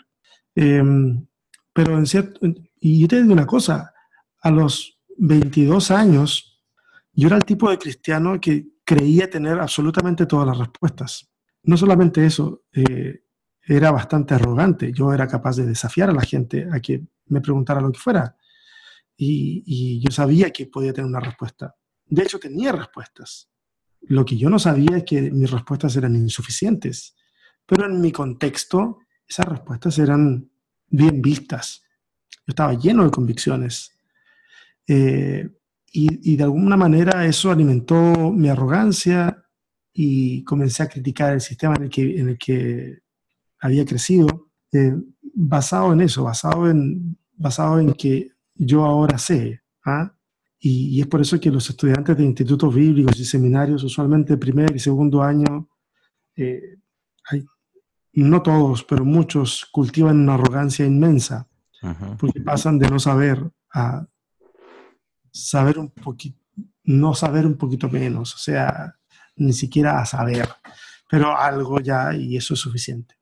Em, 0.55 1.27
pero 1.73 1.97
en 1.97 2.07
cierto, 2.07 2.41
y 2.81 3.01
yo 3.01 3.09
te 3.09 3.21
digo 3.23 3.33
una 3.33 3.47
cosa, 3.47 3.93
a 4.41 4.51
los 4.51 5.01
22 5.19 5.91
años 5.91 6.63
yo 7.13 7.29
era 7.29 7.37
el 7.37 7.45
tipo 7.45 7.71
de 7.71 7.79
cristiano 7.79 8.41
que 8.41 8.67
creía 8.85 9.31
tener 9.31 9.61
absolutamente 9.61 10.27
todas 10.27 10.47
las 10.47 10.59
respuestas. 10.59 11.31
No 11.63 11.77
solamente 11.77 12.27
eso, 12.27 12.65
eh, 12.73 13.25
era 13.65 13.93
bastante 13.93 14.35
arrogante, 14.35 14.93
yo 14.93 15.13
era 15.13 15.29
capaz 15.29 15.57
de 15.57 15.67
desafiar 15.67 16.11
a 16.11 16.15
la 16.15 16.23
gente 16.23 16.69
a 16.73 16.81
que 16.81 17.03
me 17.27 17.41
preguntara 17.41 17.81
lo 17.81 17.93
que 17.93 18.01
fuera 18.01 18.37
y, 19.17 19.63
y 19.65 20.01
yo 20.01 20.11
sabía 20.11 20.51
que 20.51 20.67
podía 20.67 20.93
tener 20.93 21.09
una 21.09 21.21
respuesta. 21.21 21.77
De 22.07 22.23
hecho, 22.23 22.41
tenía 22.41 22.73
respuestas. 22.73 23.52
Lo 24.03 24.25
que 24.25 24.37
yo 24.37 24.51
no 24.51 24.59
sabía 24.59 24.99
es 24.99 25.05
que 25.05 25.31
mis 25.31 25.51
respuestas 25.51 25.97
eran 25.97 26.17
insuficientes, 26.17 27.15
pero 27.67 27.87
en 27.87 28.01
mi 28.01 28.13
contexto 28.13 28.99
esas 29.27 29.47
respuestas 29.47 29.99
eran 29.99 30.51
bien 30.89 31.23
vistas. 31.23 31.83
Yo 32.47 32.51
estaba 32.51 32.75
lleno 32.75 33.05
de 33.05 33.11
convicciones. 33.11 33.97
Eh, 34.87 35.49
y, 35.95 36.37
de 36.37 36.43
alguna 36.43 36.77
manera 36.77 37.27
eso 37.27 37.51
alimentó 37.51 38.33
mi 38.33 38.49
arrogancia 38.49 39.45
y 39.93 40.43
comencé 40.45 40.83
a 40.83 40.89
criticar 40.89 41.35
el 41.35 41.41
sistema 41.41 41.75
en 41.77 41.85
el 41.85 41.91
que, 41.91 42.19
en 42.19 42.29
el 42.31 42.39
que 42.39 42.99
había 43.61 43.85
crecido, 43.85 44.51
eh, 44.73 44.95
basado 45.35 45.93
en 45.93 46.01
eso, 46.01 46.25
basado 46.25 46.69
en, 46.69 47.19
basado 47.35 47.79
en 47.79 47.93
que 47.93 48.33
yo 48.55 48.85
ahora 48.85 49.19
sé. 49.19 49.63
¿ah? 49.85 50.15
Y, 50.65 51.01
es 51.01 51.09
por 51.09 51.21
eso 51.21 51.41
que 51.41 51.51
los 51.51 51.69
estudiantes 51.69 52.17
de 52.17 52.23
institutos 52.23 52.73
bíblicos 52.73 53.19
y 53.19 53.25
seminarios, 53.25 53.83
usualmente 53.83 54.37
primer 54.37 54.75
y 54.77 54.79
segundo 54.79 55.21
año, 55.21 55.69
eh, 56.37 56.79
hay, 57.29 57.45
no 58.13 58.43
todos, 58.43 58.85
pero 58.85 59.05
muchos 59.05 59.67
cultivan 59.73 60.21
una 60.21 60.35
arrogancia 60.35 60.87
inmensa, 60.87 61.49
porque 62.17 62.41
pasan 62.41 62.79
de 62.79 62.89
no 62.89 63.01
saber 63.01 63.43
a 63.75 64.07
saber 65.33 65.81
un 65.81 65.91
poquito, 65.91 66.39
no 66.85 67.13
saber 67.13 67.45
un 67.45 67.57
poquito 67.57 67.89
menos, 67.89 68.33
o 68.37 68.39
sea, 68.39 68.95
ni 69.35 69.53
siquiera 69.53 70.01
a 70.01 70.07
saber, 70.07 70.49
pero 71.11 71.37
algo 71.37 71.81
ya 71.81 72.15
y 72.15 72.37
eso 72.37 72.55
es 72.55 72.61
suficiente. 72.61 73.17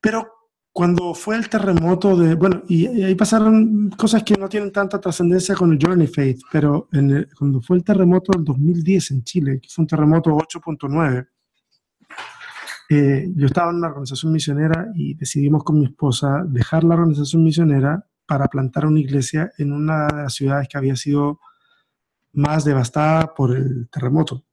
Pero 0.00 0.41
cuando 0.72 1.12
fue 1.12 1.36
el 1.36 1.48
terremoto 1.50 2.16
de, 2.16 2.34
bueno, 2.34 2.62
y, 2.66 2.86
ahí 3.02 3.14
pasaron 3.14 3.90
cosas 3.90 4.22
que 4.22 4.36
no 4.36 4.48
tienen 4.48 4.72
tanta 4.72 4.98
trascendencia 4.98 5.54
con 5.54 5.70
el 5.72 5.78
Journey 5.80 6.06
Faith, 6.06 6.40
pero 6.50 6.88
en 6.92 7.28
cuando 7.38 7.60
fue 7.60 7.76
el 7.76 7.84
terremoto 7.84 8.32
del 8.32 8.44
2010 8.44 9.10
en 9.10 9.24
Chile, 9.24 9.60
que 9.60 9.68
fue 9.68 9.82
un 9.82 9.86
terremoto 9.86 10.30
8.9, 10.30 11.28
eh, 12.88 13.28
yo 13.34 13.46
estaba 13.46 13.70
en 13.70 13.76
una 13.76 13.88
organización 13.88 14.32
misionera 14.32 14.88
y 14.94 15.14
decidimos 15.14 15.62
con 15.62 15.78
mi 15.78 15.86
esposa 15.86 16.42
dejar 16.46 16.84
la 16.84 16.94
organización 16.94 17.42
misionera 17.44 18.06
para 18.26 18.48
plantar 18.48 18.86
una 18.86 19.00
iglesia 19.00 19.52
en 19.58 19.72
una 19.72 20.06
de 20.06 20.22
las 20.22 20.34
ciudades 20.34 20.68
que 20.68 20.78
había 20.78 20.96
sido 20.96 21.40
más 22.32 22.64
devastada 22.64 23.34
por 23.34 23.54
el 23.54 23.88
terremoto. 23.90 24.44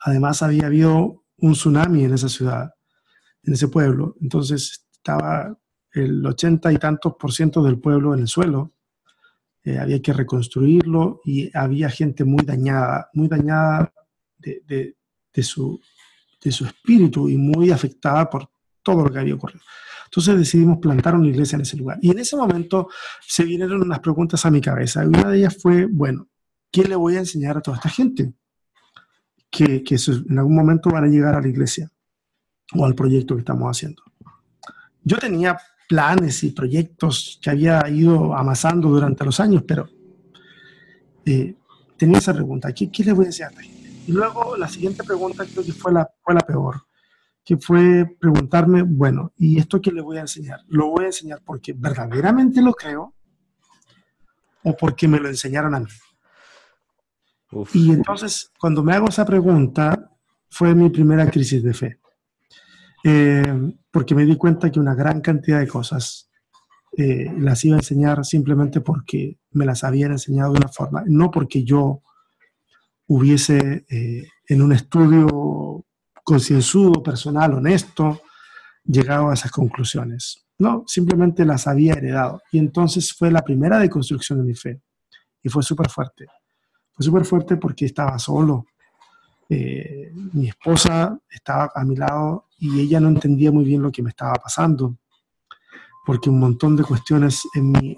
Además, 0.00 0.42
había 0.42 0.66
habido 0.66 1.24
un 1.38 1.52
tsunami 1.52 2.04
en 2.04 2.14
esa 2.14 2.28
ciudad, 2.28 2.74
en 3.42 3.54
ese 3.54 3.68
pueblo. 3.68 4.16
Entonces, 4.20 4.83
estaba 5.04 5.54
el 5.92 6.24
ochenta 6.24 6.72
y 6.72 6.78
tantos 6.78 7.14
por 7.18 7.30
ciento 7.30 7.62
del 7.62 7.78
pueblo 7.78 8.14
en 8.14 8.20
el 8.20 8.28
suelo, 8.28 8.72
eh, 9.62 9.78
había 9.78 10.00
que 10.00 10.14
reconstruirlo 10.14 11.20
y 11.24 11.54
había 11.56 11.90
gente 11.90 12.24
muy 12.24 12.42
dañada, 12.42 13.10
muy 13.12 13.28
dañada 13.28 13.92
de, 14.38 14.94
su, 15.42 15.78
de 16.42 16.50
su 16.50 16.64
espíritu 16.64 17.28
y 17.28 17.36
muy 17.36 17.70
afectada 17.70 18.28
por 18.30 18.48
todo 18.82 19.04
lo 19.04 19.12
que 19.12 19.18
había 19.18 19.34
ocurrido. 19.34 19.60
Entonces 20.06 20.38
decidimos 20.38 20.78
plantar 20.78 21.14
una 21.14 21.28
iglesia 21.28 21.56
en 21.56 21.62
ese 21.62 21.76
lugar. 21.76 21.98
Y 22.00 22.10
en 22.10 22.18
ese 22.18 22.36
momento 22.36 22.88
se 23.20 23.44
vinieron 23.44 23.82
unas 23.82 24.00
preguntas 24.00 24.44
a 24.46 24.50
mi 24.50 24.60
cabeza. 24.60 25.04
Y 25.04 25.08
una 25.08 25.28
de 25.28 25.38
ellas 25.38 25.56
fue, 25.60 25.86
bueno, 25.86 26.28
¿qué 26.70 26.84
le 26.84 26.96
voy 26.96 27.16
a 27.16 27.20
enseñar 27.20 27.58
a 27.58 27.60
toda 27.60 27.76
esta 27.76 27.88
gente? 27.88 28.32
Que, 29.50 29.82
que 29.82 29.96
en 30.28 30.38
algún 30.38 30.54
momento 30.54 30.90
van 30.90 31.04
a 31.04 31.08
llegar 31.08 31.34
a 31.34 31.40
la 31.40 31.48
iglesia 31.48 31.90
o 32.74 32.84
al 32.84 32.94
proyecto 32.94 33.34
que 33.34 33.40
estamos 33.40 33.68
haciendo 33.70 34.02
yo 35.04 35.18
tenía 35.18 35.56
planes 35.88 36.42
y 36.42 36.50
proyectos 36.50 37.38
que 37.42 37.50
había 37.50 37.88
ido 37.88 38.34
amasando 38.34 38.88
durante 38.88 39.24
los 39.24 39.38
años, 39.38 39.62
pero 39.66 39.88
eh, 41.24 41.54
tenía 41.96 42.18
esa 42.18 42.34
pregunta, 42.34 42.72
¿qué, 42.72 42.90
¿qué, 42.90 43.04
le 43.04 43.12
voy 43.12 43.26
a 43.26 43.28
enseñar 43.28 43.52
Y 44.06 44.12
luego 44.12 44.56
la 44.56 44.68
siguiente 44.68 45.04
pregunta 45.04 45.44
creo 45.44 45.64
que 45.64 45.72
fue 45.72 45.92
la, 45.92 46.10
fue 46.22 46.34
la 46.34 46.40
peor, 46.40 46.82
que 47.44 47.56
fue 47.56 48.16
preguntarme, 48.18 48.82
bueno, 48.82 49.32
¿y 49.36 49.58
esto 49.58 49.80
qué 49.80 49.92
le 49.92 50.00
voy 50.00 50.16
a 50.16 50.22
enseñar? 50.22 50.60
¿Lo 50.68 50.88
voy 50.88 51.04
a 51.04 51.08
enseñar 51.08 51.42
porque 51.44 51.74
verdaderamente 51.74 52.62
lo 52.62 52.72
creo 52.72 53.14
o 54.62 54.76
porque 54.76 55.06
me 55.06 55.20
lo 55.20 55.28
enseñaron 55.28 55.74
a 55.74 55.80
mí? 55.80 55.90
Y 57.72 57.92
entonces, 57.92 58.50
cuando 58.58 58.82
me 58.82 58.94
hago 58.94 59.08
esa 59.08 59.24
pregunta, 59.24 60.10
fue 60.48 60.74
mi 60.74 60.90
primera 60.90 61.30
crisis 61.30 61.62
de 61.62 61.74
fe. 61.74 61.98
Eh, 63.04 63.72
porque 63.90 64.14
me 64.14 64.24
di 64.24 64.36
cuenta 64.36 64.70
que 64.70 64.80
una 64.80 64.94
gran 64.94 65.20
cantidad 65.20 65.60
de 65.60 65.68
cosas 65.68 66.30
eh, 66.96 67.30
las 67.38 67.64
iba 67.64 67.76
a 67.76 67.80
enseñar 67.80 68.24
simplemente 68.24 68.80
porque 68.80 69.38
me 69.50 69.66
las 69.66 69.84
habían 69.84 70.12
enseñado 70.12 70.52
de 70.52 70.58
una 70.58 70.68
forma, 70.68 71.04
no 71.06 71.30
porque 71.30 71.64
yo 71.64 72.02
hubiese 73.06 73.84
eh, 73.90 74.26
en 74.48 74.62
un 74.62 74.72
estudio 74.72 75.84
concienzudo, 76.24 77.02
personal, 77.02 77.52
honesto, 77.52 78.22
llegado 78.84 79.30
a 79.30 79.34
esas 79.34 79.50
conclusiones. 79.50 80.46
No, 80.58 80.84
simplemente 80.86 81.44
las 81.44 81.66
había 81.66 81.94
heredado. 81.94 82.40
Y 82.52 82.58
entonces 82.58 83.12
fue 83.12 83.30
la 83.30 83.42
primera 83.42 83.78
deconstrucción 83.78 84.38
de 84.38 84.44
mi 84.44 84.54
fe. 84.54 84.80
Y 85.42 85.48
fue 85.48 85.62
súper 85.62 85.90
fuerte. 85.90 86.26
Fue 86.92 87.04
súper 87.04 87.24
fuerte 87.24 87.56
porque 87.56 87.84
estaba 87.84 88.18
solo. 88.18 88.64
Eh, 89.48 90.10
mi 90.32 90.48
esposa 90.48 91.18
estaba 91.30 91.70
a 91.74 91.84
mi 91.84 91.96
lado 91.96 92.48
y 92.58 92.80
ella 92.80 93.00
no 93.00 93.08
entendía 93.08 93.52
muy 93.52 93.64
bien 93.64 93.82
lo 93.82 93.92
que 93.92 94.02
me 94.02 94.10
estaba 94.10 94.34
pasando. 94.34 94.98
Porque 96.06 96.30
un 96.30 96.38
montón 96.38 96.76
de 96.76 96.84
cuestiones 96.84 97.42
en 97.54 97.72
mi, 97.72 97.96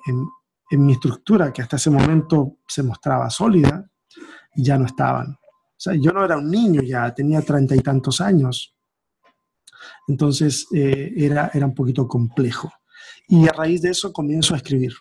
en 0.71 0.87
mi 0.87 0.93
estructura, 0.93 1.53
que 1.53 1.63
hasta 1.63 1.77
ese 1.77 1.91
momento 1.91 2.59
se 2.67 2.83
mostraba 2.83 3.31
sólida, 3.31 3.91
ya 4.55 4.79
no 4.79 4.87
estaban. 4.87 5.37
O 5.77 5.79
sea, 5.79 5.95
yo 5.95 6.11
no 6.13 6.25
era 6.25 6.39
un 6.39 6.51
niño 6.51 6.83
ya, 6.83 7.13
tenía 7.15 7.43
treinta 7.43 7.77
y 7.77 7.81
tantos 7.81 8.21
años. 8.21 8.75
Entonces 10.09 10.67
eh, 10.75 11.13
era, 11.17 11.51
era 11.53 11.67
un 11.67 11.75
poquito 11.75 12.09
complejo. 12.09 12.73
Y 13.29 13.47
a 13.49 13.53
raíz 13.53 13.83
de 13.83 13.91
eso 13.91 14.13
comienzo 14.13 14.55
a 14.55 14.57
escribir. 14.57 14.95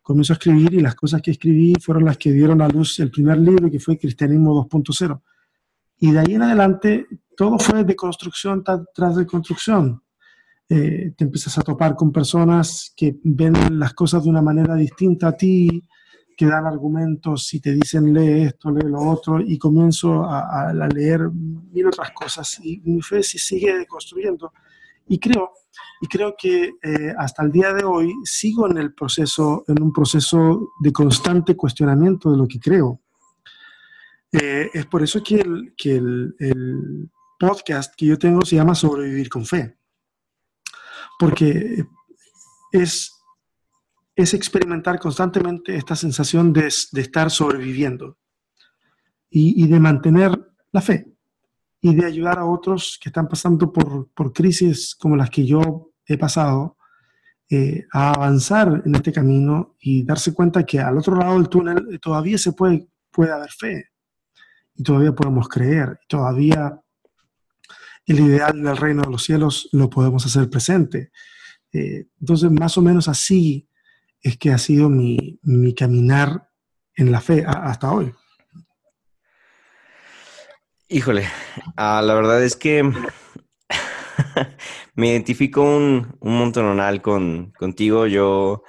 Comienzo 0.00 0.32
a 0.32 0.36
escribir 0.36 0.74
y 0.74 0.80
las 0.80 0.94
cosas 0.94 1.20
que 1.20 1.32
escribí 1.32 1.74
fueron 1.80 2.04
las 2.04 2.16
que 2.16 2.32
dieron 2.32 2.62
a 2.62 2.68
luz 2.68 2.98
el 3.00 3.10
primer 3.10 3.38
libro, 3.38 3.70
que 3.70 3.80
fue 3.80 3.98
Cristianismo 3.98 4.54
2.0. 4.66 5.20
Y 5.98 6.12
de 6.12 6.18
ahí 6.18 6.34
en 6.34 6.42
adelante 6.42 7.06
todo 7.36 7.58
fue 7.58 7.84
de 7.84 7.96
construcción 7.96 8.64
tras 8.94 9.16
de 9.16 9.26
construcción. 9.26 10.02
Eh, 10.68 11.12
te 11.16 11.24
empiezas 11.24 11.56
a 11.58 11.62
topar 11.62 11.94
con 11.94 12.10
personas 12.10 12.92
que 12.96 13.16
ven 13.22 13.78
las 13.78 13.94
cosas 13.94 14.24
de 14.24 14.30
una 14.30 14.42
manera 14.42 14.74
distinta 14.74 15.28
a 15.28 15.36
ti, 15.36 15.82
que 16.36 16.46
dan 16.46 16.66
argumentos 16.66 17.54
y 17.54 17.60
te 17.60 17.72
dicen 17.72 18.12
lee 18.12 18.42
esto, 18.42 18.70
lee 18.70 18.88
lo 18.88 19.00
otro, 19.00 19.40
y 19.40 19.58
comienzo 19.58 20.24
a, 20.24 20.72
leer 20.92 21.30
mil 21.30 21.86
otras 21.86 22.10
cosas 22.10 22.60
y 22.62 22.80
mi 22.84 23.00
fe 23.00 23.22
se 23.22 23.38
sigue 23.38 23.86
construyendo. 23.86 24.52
Y 25.08 25.20
creo, 25.20 25.52
y 26.00 26.08
creo 26.08 26.34
que 26.36 26.72
eh, 26.82 27.14
hasta 27.16 27.44
el 27.44 27.52
día 27.52 27.72
de 27.72 27.84
hoy 27.84 28.12
sigo 28.24 28.68
en 28.68 28.76
el 28.76 28.92
proceso, 28.92 29.64
en 29.68 29.80
un 29.80 29.92
proceso 29.92 30.72
de 30.80 30.92
constante 30.92 31.54
cuestionamiento 31.54 32.30
de 32.32 32.38
lo 32.38 32.48
que 32.48 32.58
creo. 32.58 33.02
Eh, 34.32 34.70
es 34.72 34.86
por 34.86 35.02
eso 35.02 35.22
que, 35.22 35.36
el, 35.36 35.74
que 35.76 35.96
el, 35.96 37.10
podcast 37.38 37.94
que 37.94 38.06
yo 38.06 38.18
tengo 38.18 38.40
se 38.46 38.56
llama 38.56 38.74
Sobrevivir 38.74 39.28
con 39.28 39.44
Fe, 39.44 39.76
porque 41.18 41.84
es 42.72 43.16
es 44.16 44.32
experimentar 44.32 44.98
constantemente 44.98 45.76
esta 45.76 45.94
sensación 45.94 46.52
de, 46.52 46.66
estar 46.66 47.30
sobreviviendo 47.30 48.16
y, 49.28 49.66
de 49.68 49.78
mantener 49.78 50.50
la 50.72 50.80
fe 50.80 51.12
y 51.82 51.94
de 51.94 52.06
ayudar 52.06 52.38
a 52.38 52.46
otros 52.46 52.98
que 53.00 53.10
están 53.10 53.28
pasando 53.28 53.70
por, 53.70 54.32
crisis 54.32 54.94
como 54.94 55.16
las 55.16 55.28
que 55.28 55.44
yo 55.44 55.92
he 56.06 56.16
pasado 56.16 56.78
eh, 57.50 57.84
a 57.92 58.14
avanzar 58.14 58.82
en 58.86 58.94
este 58.94 59.12
camino 59.12 59.76
y 59.78 60.02
darse 60.02 60.32
cuenta 60.32 60.64
que 60.64 60.80
al 60.80 60.96
otro 60.96 61.14
lado 61.14 61.34
del 61.34 61.50
túnel 61.50 62.00
todavía 62.00 62.38
se 62.38 62.52
puede, 62.52 62.88
puede 63.10 63.32
haber 63.32 63.50
fe 63.50 63.90
y 64.76 64.82
todavía 64.82 65.12
podemos 65.12 65.48
creer, 65.48 66.00
todavía 66.08 66.80
el 68.06 68.20
ideal 68.20 68.62
del 68.62 68.76
reino 68.76 69.02
de 69.02 69.10
los 69.10 69.24
cielos 69.24 69.68
lo 69.72 69.90
podemos 69.90 70.24
hacer 70.24 70.48
presente. 70.48 71.10
Eh, 71.72 72.06
entonces, 72.20 72.50
más 72.50 72.78
o 72.78 72.82
menos 72.82 73.08
así 73.08 73.68
es 74.20 74.38
que 74.38 74.50
ha 74.50 74.58
sido 74.58 74.88
mi, 74.88 75.38
caminar 75.76 76.48
en 76.94 77.10
la 77.10 77.20
fe 77.20 77.44
hasta 77.46 77.92
hoy. 77.92 78.12
Híjole, 80.88 81.26
ah, 81.76 82.00
la 82.02 82.14
verdad 82.14 82.42
es 82.44 82.54
que 82.54 82.82
me 84.94 85.08
identifico 85.08 85.62
un, 85.62 86.16
un 86.20 86.38
montonal 86.38 87.02
con, 87.02 87.52
contigo. 87.58 88.06
Yo, 88.06 88.62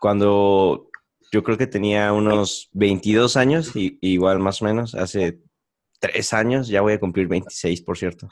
cuando 0.00 0.90
yo 1.32 1.42
creo 1.42 1.58
que 1.58 1.66
tenía 1.66 2.12
unos 2.12 2.68
22 2.72 3.36
años, 3.36 3.74
y, 3.74 3.98
igual 4.00 4.38
más 4.38 4.62
o 4.62 4.66
menos, 4.66 4.94
hace 4.94 5.40
tres 5.98 6.32
años, 6.32 6.68
ya 6.68 6.82
voy 6.82 6.92
a 6.92 7.00
cumplir 7.00 7.26
26, 7.26 7.82
por 7.82 7.98
cierto. 7.98 8.28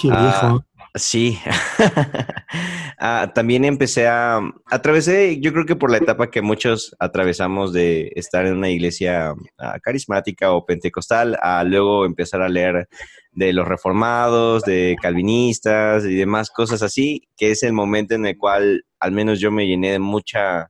Qué 0.00 0.08
viejo. 0.08 0.18
Ah, 0.20 0.58
Sí, 0.94 1.38
ah, 2.98 3.30
también 3.34 3.64
empecé 3.64 4.08
a, 4.08 4.40
atravesé, 4.66 5.38
yo 5.40 5.52
creo 5.52 5.66
que 5.66 5.76
por 5.76 5.90
la 5.90 5.98
etapa 5.98 6.30
que 6.30 6.42
muchos 6.42 6.96
atravesamos 6.98 7.72
de 7.72 8.10
estar 8.16 8.46
en 8.46 8.56
una 8.56 8.70
iglesia 8.70 9.34
ah, 9.58 9.78
carismática 9.80 10.52
o 10.52 10.64
pentecostal, 10.64 11.38
a 11.42 11.62
luego 11.64 12.06
empezar 12.06 12.42
a 12.42 12.48
leer 12.48 12.88
de 13.32 13.52
los 13.52 13.68
reformados, 13.68 14.62
de 14.64 14.96
calvinistas 15.00 16.04
y 16.04 16.14
demás 16.14 16.50
cosas 16.50 16.82
así, 16.82 17.28
que 17.36 17.50
es 17.50 17.62
el 17.62 17.74
momento 17.74 18.14
en 18.14 18.26
el 18.26 18.38
cual 18.38 18.84
al 18.98 19.12
menos 19.12 19.38
yo 19.40 19.52
me 19.52 19.66
llené 19.66 19.92
de 19.92 19.98
mucha, 19.98 20.68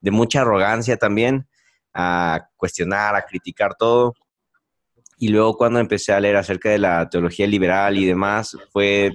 de 0.00 0.10
mucha 0.10 0.42
arrogancia 0.42 0.96
también, 0.96 1.48
a 1.94 2.48
cuestionar, 2.56 3.14
a 3.16 3.22
criticar 3.22 3.74
todo. 3.76 4.14
Y 5.18 5.28
luego 5.28 5.56
cuando 5.56 5.80
empecé 5.80 6.12
a 6.12 6.20
leer 6.20 6.36
acerca 6.36 6.70
de 6.70 6.78
la 6.78 7.08
teología 7.08 7.46
liberal 7.46 7.96
y 7.96 8.06
demás, 8.06 8.56
fue 8.72 9.12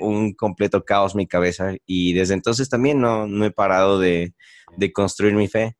un 0.00 0.32
completo 0.32 0.84
caos 0.84 1.14
mi 1.14 1.26
cabeza 1.26 1.74
y 1.86 2.12
desde 2.12 2.34
entonces 2.34 2.68
también 2.68 3.00
no, 3.00 3.26
no 3.26 3.44
he 3.44 3.50
parado 3.50 3.98
de, 3.98 4.34
de, 4.76 4.92
construir 4.92 5.34
mi 5.34 5.48
fe. 5.48 5.76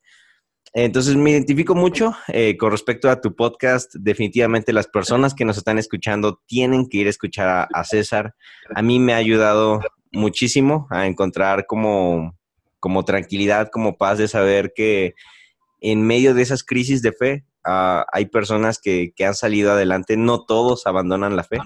Entonces 0.73 1.15
me 1.15 1.31
identifico 1.31 1.73
mucho 1.73 2.15
eh, 2.27 2.55
con 2.57 2.71
respecto 2.71 3.09
a 3.09 3.21
tu 3.21 3.35
podcast. 3.35 3.95
Definitivamente 3.95 4.71
las 4.71 4.87
personas 4.87 5.33
que 5.33 5.45
nos 5.45 5.57
están 5.57 5.79
escuchando 5.79 6.41
tienen 6.45 6.87
que 6.87 6.99
ir 6.99 7.07
a 7.07 7.11
escuchar 7.11 7.67
a, 7.73 7.83
César. 7.83 8.35
A 8.75 8.81
mí 8.81 8.99
me 8.99 9.13
ha 9.13 9.17
ayudado 9.17 9.79
muchísimo 10.11 10.87
a 10.91 11.07
encontrar 11.07 11.65
como, 11.65 12.37
como 12.79 13.05
tranquilidad, 13.05 13.69
como 13.71 13.97
paz 13.97 14.17
de 14.17 14.27
saber 14.27 14.73
que 14.75 15.15
en 15.81 16.01
medio 16.05 16.33
de 16.33 16.41
esas 16.41 16.63
crisis 16.63 17.01
de 17.01 17.13
fe 17.13 17.45
ah, 17.65 18.05
hay 18.11 18.25
personas 18.25 18.79
que, 18.79 19.13
que 19.15 19.25
han 19.25 19.35
salido 19.35 19.71
adelante. 19.71 20.17
No 20.17 20.45
todos 20.45 20.87
abandonan 20.87 21.35
la 21.35 21.43
fe 21.43 21.59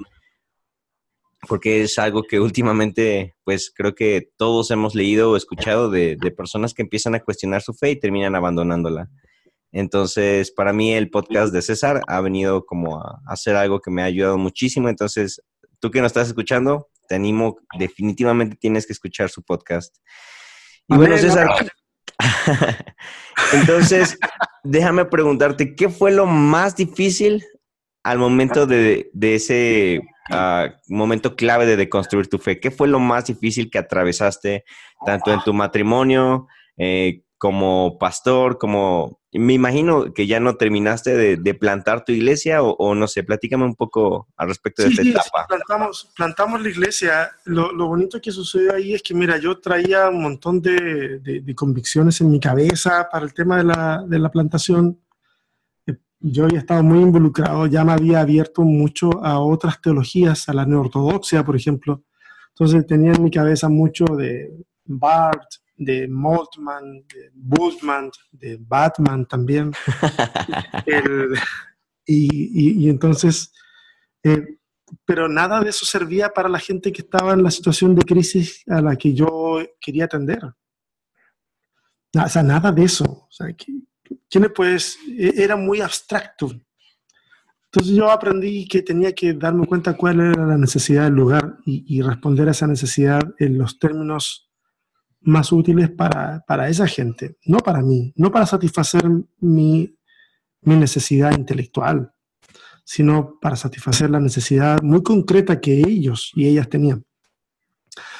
porque 1.47 1.82
es 1.82 1.97
algo 1.99 2.23
que 2.23 2.39
últimamente, 2.39 3.36
pues 3.43 3.71
creo 3.76 3.95
que 3.95 4.30
todos 4.38 4.71
hemos 4.71 4.95
leído 4.95 5.32
o 5.32 5.38
escuchado 5.38 5.89
de, 5.89 6.17
personas 6.36 6.73
que 6.73 6.82
empiezan 6.82 7.15
a 7.15 7.19
cuestionar 7.19 7.62
su 7.62 7.73
fe 7.73 7.91
y 7.91 7.99
terminan 7.99 8.36
abandonándola. 8.36 9.10
Entonces, 9.71 10.52
para 10.52 10.71
mí 10.71 10.93
el 10.93 11.10
podcast 11.10 11.52
de 11.54 11.62
César 11.62 12.02
ha 12.08 12.21
venido 12.21 12.65
como 12.65 12.97
a, 12.97 13.21
hacer 13.26 13.56
algo 13.56 13.80
que 13.82 13.91
me 13.91 14.02
ha 14.04 14.06
ayudado 14.06 14.38
muchísimo. 14.38 14.88
Entonces, 14.88 15.41
tú 15.80 15.91
que 15.91 15.99
nos 15.99 16.08
estás 16.08 16.28
escuchando, 16.28 16.88
te 17.08 17.15
animo, 17.15 17.58
definitivamente 17.78 18.56
tienes 18.56 18.86
que 18.86 18.93
escuchar 18.93 19.30
su 19.30 19.43
podcast. 19.43 19.97
Y 20.88 20.96
bueno, 20.96 21.17
César, 21.17 21.48
entonces, 23.54 24.17
déjame 24.63 25.06
preguntarte, 25.06 25.76
¿qué 25.76 25.89
fue 25.89 26.12
lo 26.12 26.26
más 26.26 26.76
difícil 26.76 27.43
al 28.04 28.17
momento 28.17 28.65
de, 28.65 29.10
de 29.13 29.36
ese 29.36 30.02
momento 30.88 31.36
clave 31.36 31.65
de 31.65 31.78
deconstruir 31.78 32.28
tu 32.28 32.38
fe? 32.38 32.60
¿Qué 32.60 32.72
fue 32.72 32.88
lo 32.88 33.00
más 33.00 33.26
difícil 33.26 33.69
que 33.69 33.80
atravesaste 33.80 34.65
tanto 35.06 35.34
en 35.34 35.41
tu 35.41 35.54
matrimonio 35.54 36.48
eh, 36.78 37.22
como 37.43 37.97
pastor, 37.99 38.58
como... 38.58 39.19
Me 39.34 39.51
imagino 39.51 40.13
que 40.13 40.27
ya 40.27 40.39
no 40.39 40.56
terminaste 40.56 41.38
de, 41.38 41.53
plantar 41.56 42.06
tu 42.06 42.13
iglesia 42.13 42.63
o, 42.63 42.95
no 42.95 43.06
sé, 43.06 43.21
platícame 43.25 43.65
un 43.65 43.75
poco 43.75 44.29
al 44.38 44.47
respecto 44.47 44.82
de 44.82 44.88
esta 44.88 45.01
etapa. 45.01 45.45
plantamos, 45.49 46.10
plantamos 46.15 46.62
la 46.62 46.69
iglesia. 46.69 47.32
Lo, 47.43 47.75
bonito 47.86 48.21
que 48.21 48.32
sucedió 48.32 48.73
ahí 48.73 48.93
es 48.93 49.03
que, 49.03 49.13
mira, 49.13 49.38
yo 49.39 49.60
traía 49.60 50.08
un 50.08 50.21
montón 50.21 50.62
de, 50.62 51.19
de 51.19 51.53
convicciones 51.56 52.21
en 52.21 52.32
mi 52.32 52.39
cabeza 52.39 53.10
para 53.12 53.25
el 53.25 53.34
tema 53.34 53.58
de 53.58 53.63
la, 53.65 54.06
de 54.08 54.19
la 54.19 54.32
plantación 54.32 55.01
yo 56.21 56.45
había 56.45 56.60
estado 56.60 56.82
muy 56.82 56.99
involucrado, 56.99 57.67
ya 57.67 57.84
me 57.84 57.91
había 57.91 58.21
abierto 58.21 58.62
mucho 58.62 59.21
a 59.21 59.39
otras 59.39 59.82
teologías, 59.82 60.47
a 60.47 60.53
la 60.53 60.65
neortodoxia, 60.65 61.43
por 61.43 61.58
ejemplo. 61.58 62.03
Entonces 62.51 62.88
tenía 62.88 63.12
en 63.12 63.21
mi 63.21 63.29
cabeza 63.29 63.67
mucho 63.67 64.06
de 64.06 64.49
Barth, 64.86 65.62
de 65.76 66.08
Moltmann, 66.08 67.06
de 67.08 67.32
Bultmann, 67.34 68.12
de 68.32 68.58
Batman 68.60 69.26
también. 69.26 69.72
y, 72.06 72.90
entonces, 72.90 73.54
eh, 74.24 74.58
pero 75.06 75.28
nada 75.28 75.62
de 75.62 75.70
eso 75.70 75.86
servía 75.86 76.30
para 76.30 76.50
la 76.50 76.60
gente 76.60 76.92
que 76.92 77.02
estaba 77.02 77.34
en 77.34 77.44
la 77.44 77.52
situación 77.52 77.96
de 77.96 78.04
crisis 78.04 78.64
a 78.68 78.82
la 78.82 78.96
que 78.96 79.14
yo 79.14 79.60
quería 79.80 80.06
atender. 80.06 80.44
O 82.16 82.30
sea, 82.30 82.44
nada 82.44 82.72
de 82.72 82.84
eso. 82.84 83.06
O 83.06 83.32
sea, 83.32 83.52
que, 83.54 83.74
¿quién 84.30 84.52
pues? 84.54 84.98
Era 85.18 85.56
muy 85.56 85.82
abstracto. 85.82 86.52
Entonces 87.74 87.96
yo 87.96 88.12
aprendí 88.12 88.68
que 88.68 88.84
tenía 88.84 89.14
que 89.14 89.34
darme 89.34 89.66
cuenta 89.66 89.98
cuál 89.98 90.20
era 90.20 90.46
la 90.46 90.60
necesidad 90.60 91.06
del 91.06 91.16
lugar 91.16 91.58
y, 91.66 92.04
responder 92.04 92.48
a 92.48 92.52
esa 92.52 92.68
necesidad 92.68 93.24
en 93.40 93.58
los 93.58 93.80
términos 93.80 94.53
más 95.24 95.52
útiles 95.52 95.90
para, 95.90 96.44
para, 96.48 96.70
esa 96.70 96.88
gente, 96.88 97.38
no 97.46 97.58
para 97.60 97.82
mí, 97.82 98.14
no 98.16 98.32
para 98.32 98.46
satisfacer 98.46 99.04
mi, 99.40 99.96
mi 100.62 100.76
necesidad 100.76 101.38
intelectual, 101.38 102.12
sino 102.84 103.40
para 103.40 103.56
satisfacer 103.56 104.10
la 104.10 104.20
necesidad 104.20 104.82
muy 104.82 105.02
concreta 105.02 105.62
que 105.62 105.80
ellos 105.80 106.32
y 106.36 106.48
ellas 106.48 106.70
tenían. 106.70 107.06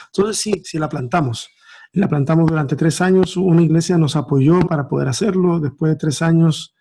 Entonces 0.08 0.38
sí, 0.38 0.62
sí 0.64 0.78
la 0.78 0.90
plantamos. 0.90 1.50
La 1.94 2.08
plantamos 2.08 2.48
durante 2.50 2.76
tres 2.76 3.02
años, 3.02 3.38
una 3.38 3.62
iglesia 3.62 3.98
nos 3.98 4.16
apoyó 4.16 4.62
para 4.62 4.88
poder 4.88 5.08
hacerlo. 5.08 5.60
Después 5.60 5.92
de 5.92 5.96
tres 5.98 6.22
años 6.22 6.74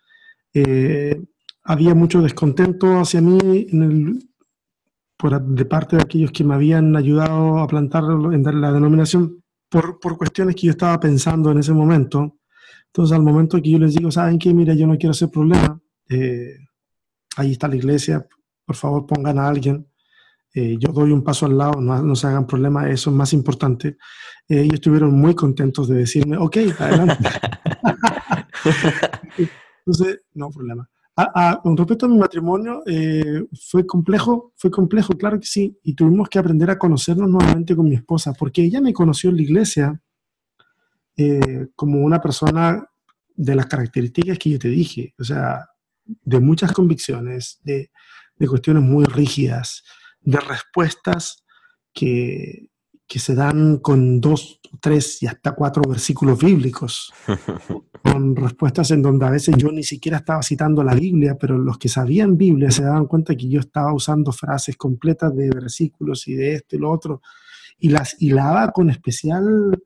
eh, 0.54 1.20
había 1.64 1.94
mucho 1.94 2.22
descontento 2.22 3.00
hacia 3.00 3.20
mí 3.20 3.66
en 3.70 3.82
el, 3.82 4.28
por, 5.16 5.40
de 5.42 5.64
parte 5.64 5.96
de 5.96 6.02
aquellos 6.02 6.32
que 6.32 6.44
me 6.44 6.54
habían 6.54 6.96
ayudado 6.96 7.58
a 7.58 7.66
plantarlo 7.66 8.32
en 8.32 8.60
la 8.60 8.72
denominación 8.72 9.41
por, 9.72 9.98
por, 9.98 10.18
cuestiones 10.18 10.54
que 10.54 10.66
yo 10.66 10.72
estaba 10.72 11.00
pensando 11.00 11.50
en 11.50 11.58
ese 11.58 11.72
momento. 11.72 12.38
Entonces 12.88 13.16
al 13.16 13.22
momento 13.22 13.60
que 13.60 13.70
yo 13.70 13.78
les 13.78 13.94
digo, 13.94 14.10
¿saben 14.10 14.38
qué? 14.38 14.52
Mira, 14.52 14.74
yo 14.74 14.86
no 14.86 14.98
quiero 14.98 15.12
hacer 15.12 15.30
problema. 15.30 15.80
Eh, 16.10 16.58
ahí 17.38 17.52
está 17.52 17.68
la 17.68 17.76
iglesia, 17.76 18.26
por 18.66 18.76
favor 18.76 19.06
pongan 19.06 19.38
a 19.38 19.48
alguien. 19.48 19.88
Eh, 20.54 20.76
yo 20.78 20.92
doy 20.92 21.10
un 21.10 21.24
paso 21.24 21.46
al 21.46 21.56
lado, 21.56 21.80
no, 21.80 22.02
no, 22.02 22.14
se 22.14 22.26
hagan 22.26 22.46
problema, 22.46 22.90
eso 22.90 23.08
es 23.08 23.16
más 23.16 23.32
importante. 23.32 23.96
Eh, 24.46 24.60
ellos 24.60 24.74
estuvieron 24.74 25.18
muy 25.18 25.34
contentos 25.34 25.88
de 25.88 25.96
decirme, 25.96 26.36
ok, 26.36 26.58
adelante. 26.78 27.16
Entonces, 29.86 30.20
no 30.34 30.50
problema. 30.50 30.86
Ah, 31.14 31.60
con 31.62 31.76
respecto 31.76 32.06
a 32.06 32.08
mi 32.08 32.16
matrimonio, 32.16 32.82
eh, 32.86 33.44
fue 33.68 33.86
complejo, 33.86 34.54
fue 34.56 34.70
complejo, 34.70 35.12
claro 35.12 35.38
que 35.38 35.46
sí, 35.46 35.78
y 35.82 35.94
tuvimos 35.94 36.28
que 36.30 36.38
aprender 36.38 36.70
a 36.70 36.78
conocernos 36.78 37.28
nuevamente 37.28 37.76
con 37.76 37.86
mi 37.86 37.96
esposa, 37.96 38.32
porque 38.32 38.62
ella 38.62 38.80
me 38.80 38.94
conoció 38.94 39.28
en 39.30 39.36
la 39.36 39.42
iglesia 39.42 40.02
como 41.76 42.00
una 42.00 42.20
persona 42.20 42.84
de 43.36 43.54
las 43.54 43.66
características 43.66 44.38
que 44.38 44.50
yo 44.50 44.58
te 44.58 44.68
dije, 44.68 45.14
o 45.18 45.24
sea, 45.24 45.66
de 46.04 46.40
muchas 46.40 46.72
convicciones, 46.72 47.60
de, 47.62 47.90
de 48.36 48.48
cuestiones 48.48 48.82
muy 48.82 49.04
rígidas, 49.04 49.84
de 50.20 50.40
respuestas 50.40 51.44
que, 51.92 52.70
que 53.06 53.18
se 53.18 53.34
dan 53.34 53.78
con 53.78 54.20
dos, 54.20 54.60
tres 54.80 55.22
y 55.22 55.26
hasta 55.26 55.52
cuatro 55.52 55.82
versículos 55.88 56.38
bíblicos, 56.42 57.12
con 58.02 58.34
respuestas 58.34 58.90
en 58.90 59.02
donde 59.02 59.26
a 59.26 59.30
veces 59.30 59.56
yo 59.56 59.70
ni 59.70 59.82
siquiera 59.82 60.18
estaba 60.18 60.42
citando 60.42 60.82
la 60.82 60.94
Biblia, 60.94 61.36
pero 61.38 61.58
los 61.58 61.78
que 61.78 61.88
sabían 61.88 62.36
Biblia 62.36 62.70
se 62.70 62.84
daban 62.84 63.06
cuenta 63.06 63.36
que 63.36 63.48
yo 63.48 63.60
estaba 63.60 63.92
usando 63.92 64.32
frases 64.32 64.76
completas 64.76 65.34
de 65.36 65.50
versículos 65.50 66.26
y 66.28 66.34
de 66.34 66.54
esto 66.54 66.76
y 66.76 66.78
lo 66.78 66.90
otro, 66.90 67.20
y 67.78 67.88
las 67.88 68.20
hilaba 68.22 68.70
con 68.72 68.90
especial, 68.90 69.78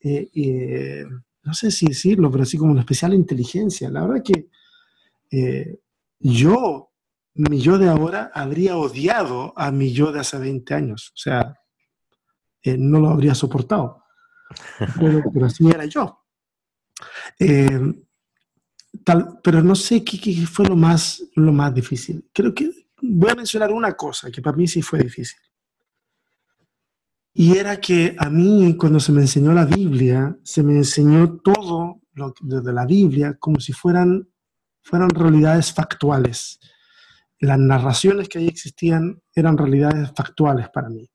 eh, 0.00 0.30
eh, 0.34 1.04
no 1.42 1.54
sé 1.54 1.70
si 1.70 1.86
decirlo, 1.86 2.30
pero 2.30 2.44
sí 2.44 2.56
como 2.56 2.72
una 2.72 2.80
especial 2.80 3.14
inteligencia. 3.14 3.90
La 3.90 4.06
verdad 4.06 4.22
que 4.24 4.48
eh, 5.30 5.78
yo, 6.18 6.90
mi 7.34 7.60
yo 7.60 7.78
de 7.78 7.88
ahora, 7.88 8.30
habría 8.34 8.76
odiado 8.76 9.52
a 9.56 9.70
mi 9.70 9.92
yo 9.92 10.10
de 10.10 10.20
hace 10.20 10.38
20 10.38 10.74
años. 10.74 11.10
O 11.14 11.18
sea, 11.18 11.54
eh, 12.64 12.76
no 12.76 12.98
lo 12.98 13.10
habría 13.10 13.34
soportado. 13.34 14.02
Pero, 14.98 15.46
así 15.46 15.68
era 15.68 15.84
yo. 15.84 16.24
Eh, 17.38 17.80
tal, 19.04 19.40
pero 19.42 19.62
no 19.62 19.74
sé 19.74 20.04
qué, 20.04 20.20
qué, 20.20 20.46
fue 20.46 20.66
lo 20.66 20.76
más, 20.76 21.22
lo 21.34 21.52
más 21.52 21.74
difícil. 21.74 22.28
Creo 22.32 22.54
que 22.54 22.70
voy 23.02 23.30
a 23.30 23.34
mencionar 23.34 23.72
una 23.72 23.94
cosa 23.94 24.30
que 24.30 24.40
para 24.40 24.56
mí 24.56 24.66
sí 24.66 24.82
fue 24.82 25.00
difícil. 25.00 25.38
Y 27.32 27.56
era 27.56 27.80
que 27.80 28.14
a 28.16 28.30
mí, 28.30 28.76
cuando 28.76 29.00
se 29.00 29.10
me 29.10 29.22
enseñó 29.22 29.52
la 29.52 29.64
Biblia, 29.64 30.36
se 30.44 30.62
me 30.62 30.74
enseñó 30.74 31.38
todo 31.38 32.00
lo 32.12 32.32
de 32.40 32.72
la 32.72 32.86
Biblia 32.86 33.36
como 33.38 33.58
si 33.58 33.72
fueran 33.72 34.28
fueron 34.84 35.10
realidades 35.10 35.72
factuales. 35.72 36.60
Las 37.40 37.58
narraciones 37.58 38.28
que 38.28 38.38
ahí 38.38 38.48
existían 38.48 39.20
eran 39.34 39.58
realidades 39.58 40.12
factuales 40.14 40.68
para 40.68 40.88
mí. 40.90 41.10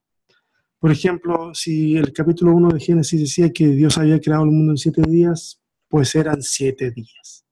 Por 0.80 0.92
ejemplo, 0.92 1.54
si 1.54 1.98
el 1.98 2.14
capítulo 2.14 2.54
1 2.54 2.70
de 2.70 2.80
Génesis 2.80 3.20
decía 3.20 3.52
que 3.52 3.68
Dios 3.68 3.98
había 3.98 4.20
creado 4.20 4.46
el 4.46 4.52
mundo 4.52 4.72
en 4.72 4.78
siete 4.78 5.02
días, 5.02 5.62
pues 5.90 6.16
eran 6.16 6.42
siete 6.42 6.92
días. 6.92 7.46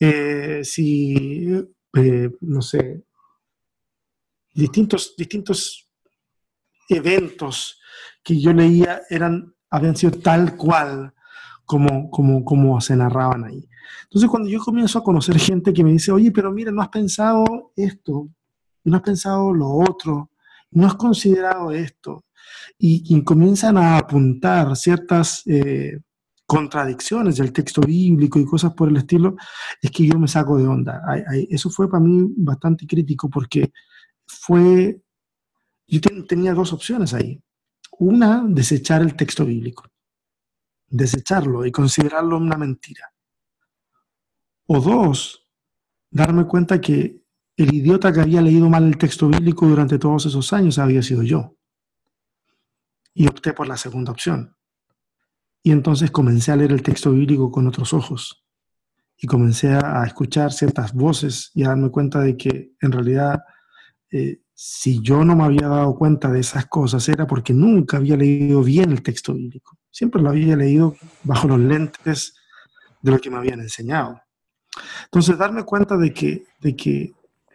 Eh, 0.00 0.62
si, 0.64 1.46
eh, 1.94 2.30
no 2.40 2.62
sé, 2.62 3.04
distintos, 4.54 5.14
distintos 5.16 5.90
eventos 6.88 7.78
que 8.24 8.40
yo 8.40 8.52
leía 8.52 9.02
eran, 9.10 9.54
habían 9.68 9.94
sido 9.94 10.12
tal 10.12 10.56
cual 10.56 11.12
como, 11.66 12.10
como, 12.10 12.44
como 12.44 12.80
se 12.80 12.96
narraban 12.96 13.44
ahí. 13.44 13.68
Entonces, 14.04 14.30
cuando 14.30 14.48
yo 14.48 14.58
comienzo 14.60 14.98
a 14.98 15.04
conocer 15.04 15.38
gente 15.38 15.72
que 15.72 15.84
me 15.84 15.92
dice, 15.92 16.10
oye, 16.10 16.30
pero 16.30 16.50
mira, 16.50 16.72
no 16.72 16.80
has 16.80 16.88
pensado 16.88 17.72
esto, 17.76 18.28
no 18.84 18.96
has 18.96 19.02
pensado 19.02 19.52
lo 19.52 19.68
otro, 19.68 20.31
no 20.72 20.86
has 20.86 20.94
considerado 20.94 21.70
esto, 21.70 22.24
y, 22.78 23.22
comienzan 23.22 23.76
a 23.76 23.96
apuntar 23.96 24.74
ciertas 24.76 25.42
eh, 25.46 26.00
contradicciones 26.46 27.36
del 27.36 27.52
texto 27.52 27.80
bíblico 27.80 28.38
y 28.38 28.44
cosas 28.44 28.74
por 28.74 28.88
el 28.88 28.96
estilo, 28.96 29.36
es 29.80 29.90
que 29.90 30.06
yo 30.06 30.18
me 30.18 30.28
saco 30.28 30.58
de 30.58 30.66
onda. 30.66 31.00
eso 31.48 31.70
fue 31.70 31.88
para 31.88 32.02
mí 32.02 32.26
bastante 32.36 32.86
crítico 32.86 33.30
porque 33.30 33.72
fue, 34.26 35.00
yo 35.86 36.00
tenía 36.26 36.54
dos 36.54 36.72
opciones 36.72 37.14
ahí. 37.14 37.40
Una, 37.98 38.44
desechar 38.46 39.02
el 39.02 39.14
texto 39.14 39.44
bíblico, 39.44 39.84
desecharlo 40.88 41.64
y 41.64 41.70
considerarlo 41.70 42.36
una 42.36 42.56
mentira. 42.56 43.12
O 44.66 44.80
dos, 44.80 45.46
darme 46.10 46.46
cuenta 46.46 46.80
que 46.80 47.21
el 47.56 47.74
idiota 47.74 48.12
que 48.12 48.20
había 48.20 48.40
leído 48.40 48.68
mal 48.68 48.84
el 48.84 48.96
texto 48.96 49.28
bíblico 49.28 49.66
durante 49.66 49.98
todos 49.98 50.26
esos 50.26 50.52
años 50.52 50.78
había 50.78 51.02
sido 51.02 51.22
yo. 51.22 51.56
Y 53.14 53.26
opté 53.26 53.52
por 53.52 53.68
la 53.68 53.76
segunda 53.76 54.12
opción. 54.12 54.56
Y 55.62 55.70
entonces 55.70 56.10
comencé 56.10 56.50
a 56.50 56.56
leer 56.56 56.72
el 56.72 56.82
texto 56.82 57.12
bíblico 57.12 57.50
con 57.50 57.66
otros 57.66 57.92
ojos. 57.92 58.44
Y 59.18 59.26
comencé 59.26 59.72
a 59.72 60.02
escuchar 60.04 60.52
ciertas 60.52 60.92
voces 60.92 61.50
y 61.54 61.62
a 61.62 61.68
darme 61.68 61.90
cuenta 61.90 62.20
de 62.20 62.36
que 62.36 62.72
en 62.80 62.90
realidad 62.90 63.40
eh, 64.10 64.42
si 64.54 65.00
yo 65.00 65.24
no 65.24 65.34
me 65.34 65.44
había 65.44 65.68
dado 65.68 65.94
cuenta 65.94 66.30
de 66.30 66.40
esas 66.40 66.66
cosas 66.66 67.08
era 67.08 67.26
porque 67.26 67.52
nunca 67.52 67.96
había 67.96 68.16
leído 68.16 68.62
bien 68.62 68.92
el 68.92 69.02
texto 69.02 69.34
bíblico. 69.34 69.78
Siempre 69.90 70.22
lo 70.22 70.30
había 70.30 70.56
leído 70.56 70.96
bajo 71.24 71.48
los 71.48 71.58
lentes 71.58 72.34
de 73.00 73.10
lo 73.10 73.18
que 73.18 73.30
me 73.30 73.38
habían 73.38 73.60
enseñado. 73.60 74.20
Entonces, 75.04 75.36
darme 75.36 75.64
cuenta 75.64 75.96
de 75.96 76.12
que, 76.14 76.44
de 76.60 76.76
que 76.76 77.12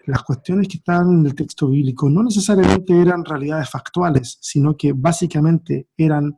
las 0.08 0.24
cuestiones 0.24 0.68
que 0.68 0.78
estaban 0.78 1.20
en 1.20 1.26
el 1.26 1.36
texto 1.36 1.70
bíblico 1.70 2.10
no 2.10 2.24
necesariamente 2.24 3.00
eran 3.00 3.26
realidades 3.26 3.70
factuales, 3.70 4.38
sino 4.42 4.76
que 4.76 4.94
básicamente 4.94 5.90
eran, 5.98 6.38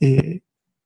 eh, 0.00 0.40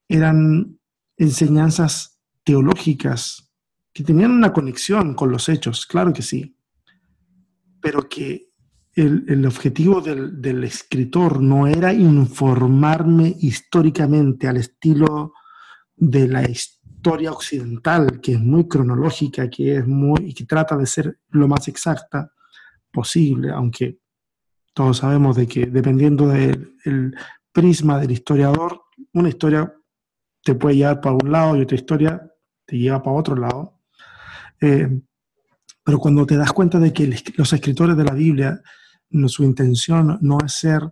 eran 0.09 0.79
enseñanzas 1.17 2.19
teológicas 2.43 3.53
que 3.93 4.03
tenían 4.03 4.33
una 4.33 4.53
conexión 4.53 5.15
con 5.15 5.31
los 5.31 5.49
hechos, 5.49 5.87
claro 5.87 6.13
que 6.13 6.23
sí, 6.23 6.57
pero 7.81 8.09
que 8.09 8.49
el, 8.95 9.25
el 9.29 9.47
objetivo 9.47 10.01
del, 10.01 10.43
del, 10.43 10.65
escritor 10.65 11.41
no 11.41 11.67
era 11.67 11.93
informarme 11.93 13.35
históricamente 13.41 14.49
al 14.49 14.57
estilo 14.57 15.33
de 15.97 16.29
la 16.29 16.43
historia 16.43 16.82
historia 17.03 17.33
occidental, 17.33 18.21
que 18.21 18.35
es 18.35 18.41
muy 18.41 18.69
cronológica, 18.69 19.51
que 19.51 19.79
es 19.79 19.87
muy, 19.89 20.33
que 20.33 20.45
trata 20.45 20.77
de 20.77 20.87
ser 20.87 21.19
lo 21.31 21.49
más 21.49 21.67
exacta 21.67 22.33
posible, 22.93 23.51
aunque 23.51 23.99
todos 24.73 24.99
sabemos 24.99 25.35
de 25.35 25.49
que 25.49 25.67
dependiendo 25.67 26.29
del 26.29 27.17
prisma 27.51 27.99
del 27.99 28.13
historiador, 28.13 28.83
una 29.15 29.29
historia 29.29 29.75
te 30.45 30.55
puede 30.55 30.77
llevar 30.77 31.01
para 31.01 31.17
un 31.17 31.33
lado 31.33 31.57
y 31.57 31.63
otra 31.63 31.77
historia 31.77 32.33
te 32.65 32.79
lleva 32.79 33.03
para 33.03 33.17
otro 33.17 33.35
lado. 33.35 33.81
Eh, 34.61 34.89
pero 35.83 35.99
cuando 35.99 36.25
te 36.25 36.37
das 36.37 36.53
cuenta 36.53 36.79
de 36.79 36.93
que 36.93 37.13
los 37.37 37.53
escritores 37.53 37.97
de 37.97 38.05
la 38.05 38.15
Biblia, 38.15 38.63
su 39.27 39.43
intención 39.43 40.19
no 40.21 40.39
es 40.45 40.53
ser 40.53 40.83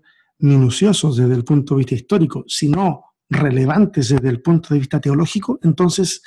minuciosos 0.40 1.16
desde 1.16 1.34
el 1.34 1.44
punto 1.44 1.74
de 1.74 1.78
vista 1.78 1.94
histórico, 1.94 2.44
sino 2.48 3.09
relevantes 3.30 4.08
desde 4.08 4.28
el 4.28 4.42
punto 4.42 4.74
de 4.74 4.80
vista 4.80 5.00
teológico, 5.00 5.58
entonces 5.62 6.22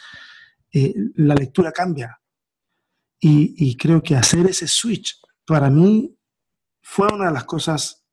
eh, 0.72 0.94
la 1.16 1.36
lectura 1.36 1.72
cambia. 1.72 2.20
Y, 3.26 3.78
creo 3.78 4.04
que 4.04 4.18
hacer 4.18 4.48
ese 4.48 4.68
switch 4.68 5.18
para 5.46 5.70
mí 5.70 6.14
fue 6.82 7.08
una 7.08 7.28
de 7.28 7.32
las 7.32 7.46
cosas 7.46 8.06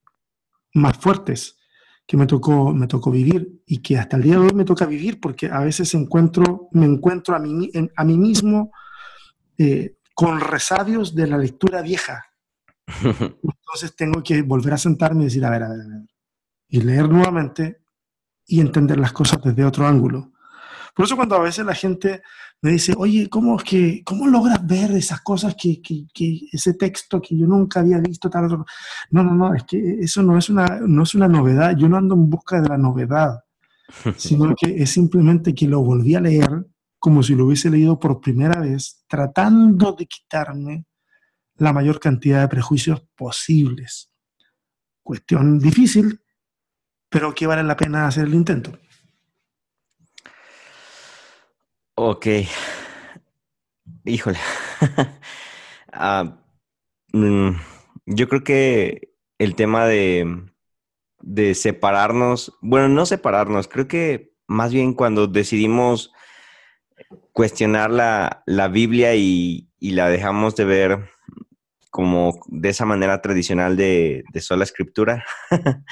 más 0.75 0.97
fuertes 0.99 1.59
que 2.07 2.17
me 2.17 2.27
tocó, 2.27 2.73
me 2.73 2.87
tocó 2.87 3.11
vivir 3.11 3.61
y 3.67 3.79
que 3.79 3.99
hasta 3.99 4.17
el 4.17 4.23
día 4.23 4.35
de 4.35 4.47
hoy 4.47 4.53
me 4.55 4.65
toca 4.65 4.87
vivir 4.87 5.19
porque 5.21 5.49
a 5.49 5.59
veces 5.61 5.95
encuentro, 5.95 6.69
me 6.71 6.87
encuentro 6.87 7.35
a 7.35 7.41
mí, 7.41 7.73
a 7.97 8.05
mí 8.05 8.17
mismo 8.17 8.71
eh, 9.59 9.97
con 10.15 10.39
resabios 10.39 11.13
de 11.13 11.27
la 11.27 11.39
lectura 11.39 11.83
vieja. 11.83 12.27
Entonces 13.03 13.97
tengo 13.97 14.23
que 14.23 14.43
volver 14.43 14.75
a 14.75 14.79
sentarme 14.79 15.23
y 15.23 15.25
decir, 15.25 15.45
a 15.45 15.51
ver, 15.51 15.65
a 15.65 15.69
ver, 15.71 15.81
a 15.81 15.89
ver. 15.89 16.09
Y 16.69 16.83
leer 16.83 17.09
nuevamente 17.09 17.80
y 18.51 18.61
entender 18.61 18.99
las 18.99 19.13
cosas 19.13 19.41
desde 19.43 19.65
otro 19.65 19.87
ángulo. 19.87 20.33
Por 20.95 21.07
eso 21.07 21.15
cuando 21.17 21.37
a 21.37 21.41
veces 21.41 21.65
la 21.65 21.75
gente 21.75 22.21
me 22.61 22.73
dice, 22.73 22.93
oye, 22.97 23.29
¿cómo, 23.31 23.57
es 23.57 23.65
que, 23.65 24.03
cómo 24.05 24.27
logras 24.27 24.67
ver 24.67 24.91
esas 24.91 25.21
cosas 25.21 25.55
que, 25.55 25.81
que, 25.81 26.07
que 26.13 26.41
ese 26.53 26.75
texto 26.75 27.21
que 27.21 27.39
yo 27.39 27.47
nunca 27.47 27.81
había 27.81 27.99
visto? 27.99 28.29
Tal, 28.29 28.49
No, 29.11 29.23
no, 29.23 29.35
no, 29.35 29.55
es 29.55 29.63
que 29.65 30.01
eso 30.01 30.23
no 30.23 30.37
es, 30.37 30.51
una, 30.51 30.81
no 30.81 31.05
es 31.05 31.15
una 31.15 31.29
novedad. 31.29 31.77
Yo 31.77 31.89
no 31.89 31.97
ando 31.97 32.17
en 32.17 32.29
busca 32.29 32.61
de 32.61 32.69
la 32.69 32.77
novedad, 32.77 33.41
sino 34.17 34.53
que 34.55 34.83
es 34.83 34.91
simplemente 34.91 35.55
que 35.55 35.69
lo 35.69 35.81
volví 35.81 36.17
a 36.17 36.21
leer 36.21 36.67
como 36.99 37.23
si 37.23 37.35
lo 37.35 37.47
hubiese 37.47 37.71
leído 37.71 37.99
por 37.99 38.21
primera 38.21 38.61
vez, 38.61 39.05
tratando 39.09 39.93
de 39.93 40.07
quitarme 40.07 40.85
la 41.57 41.73
mayor 41.73 42.01
cantidad 42.01 42.43
de 42.43 42.49
prejuicios 42.49 43.03
posibles. 43.17 44.11
Cuestión 45.03 45.59
difícil, 45.59 46.21
pero 47.11 47.35
que 47.35 47.47
vale 47.47 47.63
la 47.63 47.77
pena 47.77 48.07
hacer 48.07 48.25
el 48.25 48.35
intento. 48.35 48.73
Ok. 51.97 52.27
Híjole. 54.05 54.39
Ah, 55.93 56.41
mm, 57.13 57.51
yo 58.07 58.29
creo 58.29 58.45
que 58.45 59.13
el 59.39 59.57
tema 59.57 59.87
de, 59.87 60.47
de 61.21 61.55
separarnos, 61.57 62.57
bueno, 62.61 62.89
no 62.89 63.07
separarnos, 63.07 63.67
creo 63.67 63.89
que 63.89 64.33
más 64.47 64.73
bien 64.73 64.95
cuando 64.95 65.27
decidimos 65.27 66.13
cuestionar 67.33 67.91
la, 67.91 68.45
la 68.47 68.69
Biblia 68.69 69.17
y, 69.17 69.69
y, 69.81 69.91
la 69.93 70.09
dejamos 70.09 70.55
de 70.55 70.65
ver 70.65 71.11
como 71.91 72.41
de 72.47 72.69
esa 72.71 72.85
manera 72.85 73.21
tradicional 73.21 73.77
de, 73.77 74.25
de 74.33 74.41
sola 74.41 74.65
escritura, 74.65 75.25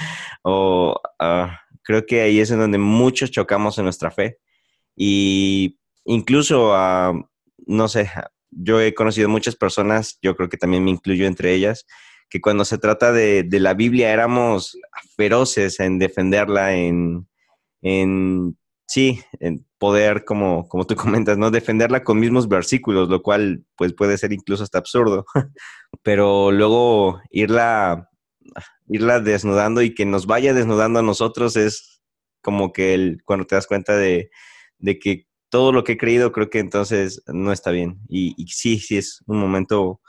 o 0.42 1.00
ah, 1.18 1.60
creo 1.82 2.06
que 2.06 2.20
ahí 2.20 2.40
es 2.40 2.50
en 2.50 2.60
donde 2.60 2.78
muchos 2.78 3.30
chocamos 3.30 3.78
en 3.78 3.84
nuestra 3.84 4.10
fe. 4.10 4.38
Y 4.96 5.78
incluso, 6.04 6.74
a, 6.74 7.12
no 7.66 7.88
sé, 7.88 8.10
yo 8.50 8.80
he 8.80 8.94
conocido 8.94 9.28
muchas 9.28 9.56
personas, 9.56 10.18
yo 10.22 10.36
creo 10.36 10.48
que 10.48 10.56
también 10.56 10.84
me 10.84 10.90
incluyo 10.90 11.26
entre 11.26 11.54
ellas, 11.54 11.86
que 12.30 12.40
cuando 12.40 12.64
se 12.64 12.78
trata 12.78 13.12
de, 13.12 13.42
de 13.42 13.60
la 13.60 13.74
Biblia 13.74 14.12
éramos 14.12 14.76
feroces 15.16 15.80
en 15.80 15.98
defenderla, 15.98 16.74
en, 16.74 17.26
en 17.80 18.57
sí, 18.88 19.20
poder, 19.78 20.24
como, 20.24 20.68
como 20.68 20.84
tú 20.84 20.96
comentas, 20.96 21.38
¿no? 21.38 21.52
Defenderla 21.52 22.02
con 22.02 22.18
mismos 22.18 22.48
versículos, 22.48 23.08
lo 23.08 23.22
cual 23.22 23.64
pues 23.76 23.94
puede 23.94 24.18
ser 24.18 24.32
incluso 24.32 24.64
hasta 24.64 24.78
absurdo. 24.78 25.24
Pero 26.02 26.50
luego 26.50 27.20
irla, 27.30 28.08
irla 28.88 29.20
desnudando 29.20 29.82
y 29.82 29.94
que 29.94 30.04
nos 30.04 30.26
vaya 30.26 30.52
desnudando 30.52 30.98
a 30.98 31.02
nosotros 31.02 31.56
es 31.56 32.00
como 32.42 32.72
que 32.72 32.94
el, 32.94 33.22
cuando 33.24 33.46
te 33.46 33.54
das 33.54 33.66
cuenta 33.66 33.96
de, 33.96 34.30
de 34.78 34.98
que 34.98 35.28
todo 35.50 35.72
lo 35.72 35.84
que 35.84 35.92
he 35.92 35.98
creído, 35.98 36.32
creo 36.32 36.50
que 36.50 36.58
entonces 36.58 37.22
no 37.26 37.52
está 37.52 37.70
bien. 37.70 38.00
Y, 38.08 38.34
sí, 38.48 38.78
sí 38.78 38.98
es 38.98 39.22
un 39.26 39.38
momento 39.38 40.00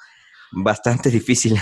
bastante 0.52 1.10
difícil. 1.12 1.58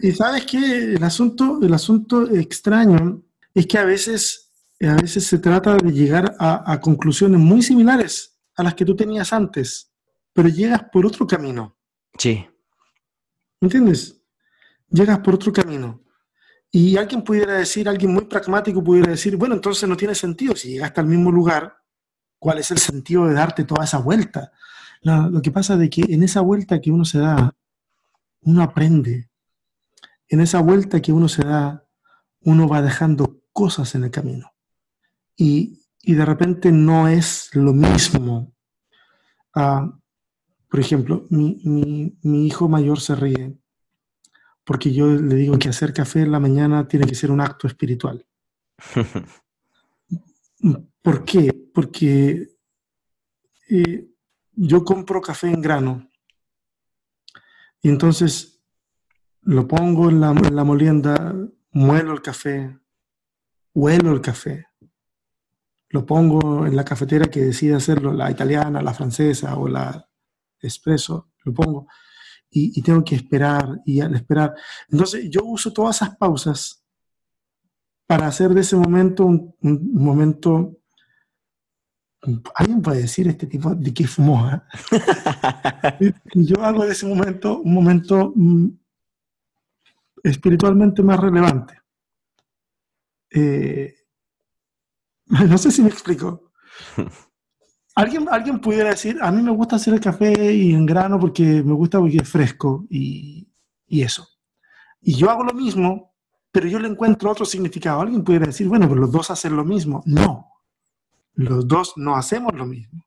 y 0.00 0.12
sabes 0.12 0.46
que 0.46 0.94
el 0.94 1.02
asunto, 1.02 1.60
el 1.62 1.74
asunto 1.74 2.28
extraño 2.30 3.22
es 3.54 3.66
que 3.66 3.78
a 3.78 3.84
veces, 3.84 4.41
a 4.86 4.96
veces 4.96 5.26
se 5.26 5.38
trata 5.38 5.76
de 5.76 5.92
llegar 5.92 6.34
a, 6.38 6.72
a 6.72 6.80
conclusiones 6.80 7.40
muy 7.40 7.62
similares 7.62 8.40
a 8.56 8.62
las 8.62 8.74
que 8.74 8.84
tú 8.84 8.96
tenías 8.96 9.32
antes, 9.32 9.92
pero 10.32 10.48
llegas 10.48 10.84
por 10.92 11.06
otro 11.06 11.26
camino. 11.26 11.76
Sí. 12.18 12.46
¿Entiendes? 13.60 14.20
Llegas 14.88 15.20
por 15.20 15.34
otro 15.34 15.52
camino. 15.52 16.02
Y 16.74 16.96
alguien 16.96 17.22
pudiera 17.22 17.54
decir, 17.54 17.86
alguien 17.88 18.14
muy 18.14 18.24
pragmático 18.24 18.82
pudiera 18.82 19.10
decir, 19.10 19.36
bueno, 19.36 19.54
entonces 19.54 19.86
no 19.86 19.96
tiene 19.96 20.14
sentido 20.14 20.56
si 20.56 20.70
llegaste 20.70 21.00
al 21.00 21.06
mismo 21.06 21.30
lugar, 21.30 21.76
cuál 22.38 22.58
es 22.58 22.70
el 22.70 22.78
sentido 22.78 23.26
de 23.26 23.34
darte 23.34 23.64
toda 23.64 23.84
esa 23.84 23.98
vuelta. 23.98 24.52
lo 25.02 25.42
que 25.42 25.50
pasa 25.50 25.80
es 25.82 25.90
que 25.90 26.02
en 26.08 26.22
esa 26.22 26.40
vuelta 26.40 26.80
que 26.80 26.90
uno 26.90 27.04
se 27.04 27.18
da, 27.18 27.54
uno 28.40 28.62
aprende. 28.62 29.28
En 30.28 30.40
esa 30.40 30.60
vuelta 30.60 31.00
que 31.02 31.12
uno 31.12 31.28
se 31.28 31.44
da, 31.44 31.86
uno 32.40 32.66
va 32.66 32.80
dejando 32.80 33.42
cosas 33.52 33.94
en 33.94 34.04
el 34.04 34.10
camino. 34.10 34.51
Y, 35.36 35.78
de 36.04 36.24
repente 36.24 36.72
no 36.72 37.06
es 37.06 37.54
lo 37.54 37.72
mismo. 37.72 38.52
Ah, 39.54 39.88
por 40.68 40.80
ejemplo, 40.80 41.26
mi, 41.30 42.16
mi 42.22 42.46
hijo 42.46 42.68
mayor 42.68 43.00
se 43.00 43.14
ríe 43.14 43.62
porque 44.64 44.92
yo 44.92 45.08
le 45.08 45.34
digo 45.34 45.58
que 45.58 45.68
hacer 45.68 45.92
café 45.92 46.22
en 46.22 46.32
la 46.32 46.40
mañana 46.40 46.86
tiene 46.86 47.06
que 47.06 47.14
ser 47.14 47.30
un 47.30 47.40
acto 47.40 47.66
espiritual. 47.66 48.24
¿Por 51.02 51.24
qué? 51.24 51.52
Porque 51.74 52.48
eh, 53.68 54.08
yo 54.52 54.84
compro 54.84 55.20
café 55.20 55.48
en 55.48 55.60
grano 55.60 56.08
y 57.80 57.88
entonces 57.88 58.62
lo 59.40 59.66
pongo 59.66 60.08
en 60.08 60.20
la, 60.20 60.30
en 60.30 60.54
la 60.54 60.62
molienda, 60.62 61.34
muelo 61.72 62.12
el 62.12 62.22
café, 62.22 62.78
huelo 63.74 64.12
el 64.12 64.20
café, 64.20 64.66
lo 65.92 66.04
pongo 66.04 66.66
en 66.66 66.74
la 66.74 66.84
cafetera 66.84 67.26
que 67.26 67.40
decide 67.40 67.74
hacerlo, 67.74 68.12
la 68.12 68.30
italiana, 68.30 68.82
la 68.82 68.94
francesa 68.94 69.56
o 69.56 69.68
la 69.68 70.06
espresso, 70.60 71.30
lo 71.44 71.52
pongo 71.52 71.86
y, 72.50 72.78
y, 72.78 72.82
tengo 72.82 73.02
que 73.04 73.14
esperar 73.14 73.80
y 73.84 74.00
al 74.00 74.14
esperar. 74.14 74.54
Entonces 74.90 75.28
yo 75.30 75.44
uso 75.44 75.72
todas 75.72 75.96
esas 75.96 76.16
pausas 76.16 76.84
para 78.06 78.26
hacer 78.26 78.50
de 78.50 78.60
ese 78.60 78.76
momento 78.76 79.24
un, 79.24 79.54
un 79.60 79.94
momento 79.94 80.82
alguien 82.54 82.82
puede 82.82 83.02
decir 83.02 83.26
este 83.28 83.46
tipo 83.46 83.74
de 83.74 83.92
que 83.92 84.06
fumó. 84.06 84.48
¿eh? 86.00 86.12
yo 86.34 86.62
hago 86.62 86.84
de 86.84 86.92
ese 86.92 87.06
momento 87.06 87.60
un 87.60 87.74
momento 87.74 88.32
mm, 88.34 88.68
espiritualmente 90.22 91.02
más 91.02 91.18
relevante. 91.18 91.80
Eh, 93.30 93.94
no 95.48 95.58
sé 95.58 95.70
si 95.70 95.82
me 95.82 95.88
explico. 95.88 96.52
Alguien, 97.94 98.26
alguien 98.30 98.58
pudiera 98.58 98.88
decir, 98.88 99.18
a 99.20 99.30
mí 99.30 99.42
me 99.42 99.50
gusta 99.50 99.76
hacer 99.76 99.92
el 99.92 100.00
café 100.00 100.50
y 100.54 100.72
en 100.72 100.86
grano 100.86 101.20
porque 101.20 101.62
me 101.62 101.74
gusta 101.74 101.98
porque 101.98 102.16
es 102.16 102.28
fresco 102.28 102.86
y, 102.88 103.46
y 103.86 104.00
eso. 104.00 104.26
Y 105.02 105.14
yo 105.14 105.28
hago 105.28 105.44
lo 105.44 105.52
mismo, 105.52 106.14
pero 106.50 106.68
yo 106.68 106.78
le 106.78 106.88
encuentro 106.88 107.30
otro 107.30 107.44
significado. 107.44 108.00
Alguien 108.00 108.24
pudiera 108.24 108.46
decir, 108.46 108.66
bueno, 108.66 108.88
pero 108.88 109.02
los 109.02 109.12
dos 109.12 109.30
hacen 109.30 109.56
lo 109.56 109.64
mismo. 109.66 110.02
No, 110.06 110.52
los 111.34 111.66
dos 111.68 111.94
no 111.96 112.16
hacemos 112.16 112.54
lo 112.54 112.64
mismo. 112.64 113.04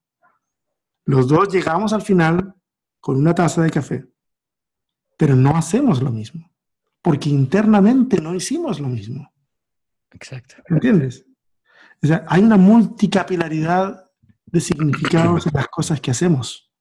Los 1.06 1.28
dos 1.28 1.52
llegamos 1.54 1.94
al 1.94 2.02
final 2.02 2.54
con 3.00 3.18
una 3.18 3.36
taza 3.36 3.62
de 3.62 3.70
café, 3.70 4.08
pero 5.18 5.36
no 5.36 5.56
hacemos 5.56 6.02
lo 6.02 6.12
mismo, 6.12 6.52
porque 7.02 7.30
internamente 7.30 8.20
no 8.20 8.34
hicimos 8.34 8.80
lo 8.80 8.88
mismo. 8.88 9.32
Exacto. 10.12 10.56
¿Entiendes? 10.68 11.26
O 12.04 12.08
sea, 12.08 12.26
hay 12.28 12.44
una 12.44 12.58
multicapilaridad 12.58 14.06
de 14.46 14.62
significados 14.62 15.48
en 15.48 15.54
las 15.54 15.68
cosas 15.68 16.00
que 16.00 16.12
hacemos. 16.12 16.72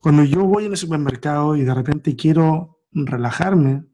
Cuando 0.00 0.24
yo 0.24 0.44
voy 0.44 0.66
en 0.66 0.72
el 0.72 0.78
supermercado 0.78 1.56
y 1.56 1.62
de 1.62 1.74
repente 1.74 2.16
quiero 2.16 2.82
relajarme, 2.92 3.84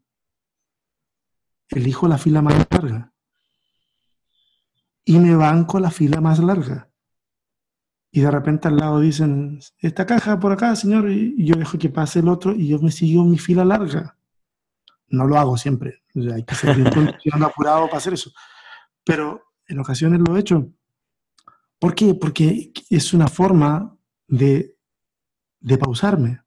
elijo 1.69 2.07
la 2.07 2.19
fila 2.19 2.43
más 2.43 2.67
larga 2.71 3.13
y 5.05 5.19
me 5.19 5.35
banco 5.37 5.81
la 5.81 5.91
fila 5.91 6.21
más 6.21 6.41
larga. 6.41 6.91
Y 8.11 8.21
de 8.21 8.31
repente 8.31 8.69
al 8.69 8.77
lado 8.77 9.01
dicen, 9.01 9.61
esta 9.79 10.05
caja 10.07 10.39
por 10.39 10.53
acá, 10.53 10.75
señor, 10.75 11.11
y 11.11 11.45
yo 11.45 11.55
dejo 11.55 11.79
que 11.79 11.91
pase 11.91 12.21
el 12.21 12.29
otro 12.29 12.53
y 12.53 12.69
yo 12.69 12.79
me 12.81 12.91
sigo 12.91 13.25
mi 13.25 13.39
fila 13.39 13.65
larga. 13.65 14.17
No 15.09 15.27
lo 15.27 15.39
hago 15.39 15.57
siempre, 15.57 16.03
hay 16.15 16.45
que 16.45 16.55
ser 16.55 16.77
bien 17.25 17.43
apurado 17.43 17.87
para 17.87 17.99
hacer 17.99 18.15
eso. 18.15 18.33
Pero 19.05 19.46
en 19.69 19.79
ocasiones 19.79 20.21
lo 20.21 20.37
he 20.37 20.41
hecho. 20.41 20.73
¿Por 21.79 21.95
qué? 21.95 22.15
Porque 22.15 22.73
es 22.89 23.13
una 23.13 23.29
forma 23.29 23.97
de, 24.27 24.77
de 25.61 25.79
pausarme, 25.79 26.43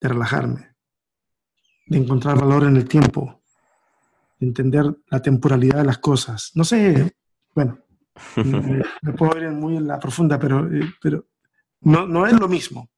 de 0.00 0.08
relajarme, 0.08 0.76
de 1.86 1.98
encontrar 1.98 2.38
valor 2.38 2.64
en 2.64 2.76
el 2.76 2.88
tiempo, 2.88 3.42
de 4.38 4.46
entender 4.46 4.84
la 5.08 5.20
temporalidad 5.20 5.78
de 5.78 5.84
las 5.84 5.98
cosas. 5.98 6.52
No 6.54 6.64
sé, 6.64 7.16
bueno, 7.54 7.78
me, 8.36 9.12
puedo 9.14 9.36
ir 9.38 9.50
muy 9.50 9.76
en 9.76 9.86
la 9.86 9.98
profunda, 9.98 10.38
pero, 10.38 10.72
eh, 10.72 10.94
pero 11.00 11.26
no, 11.80 12.06
no 12.06 12.26
es 12.26 12.38
lo 12.38 12.48
mismo. 12.48 12.90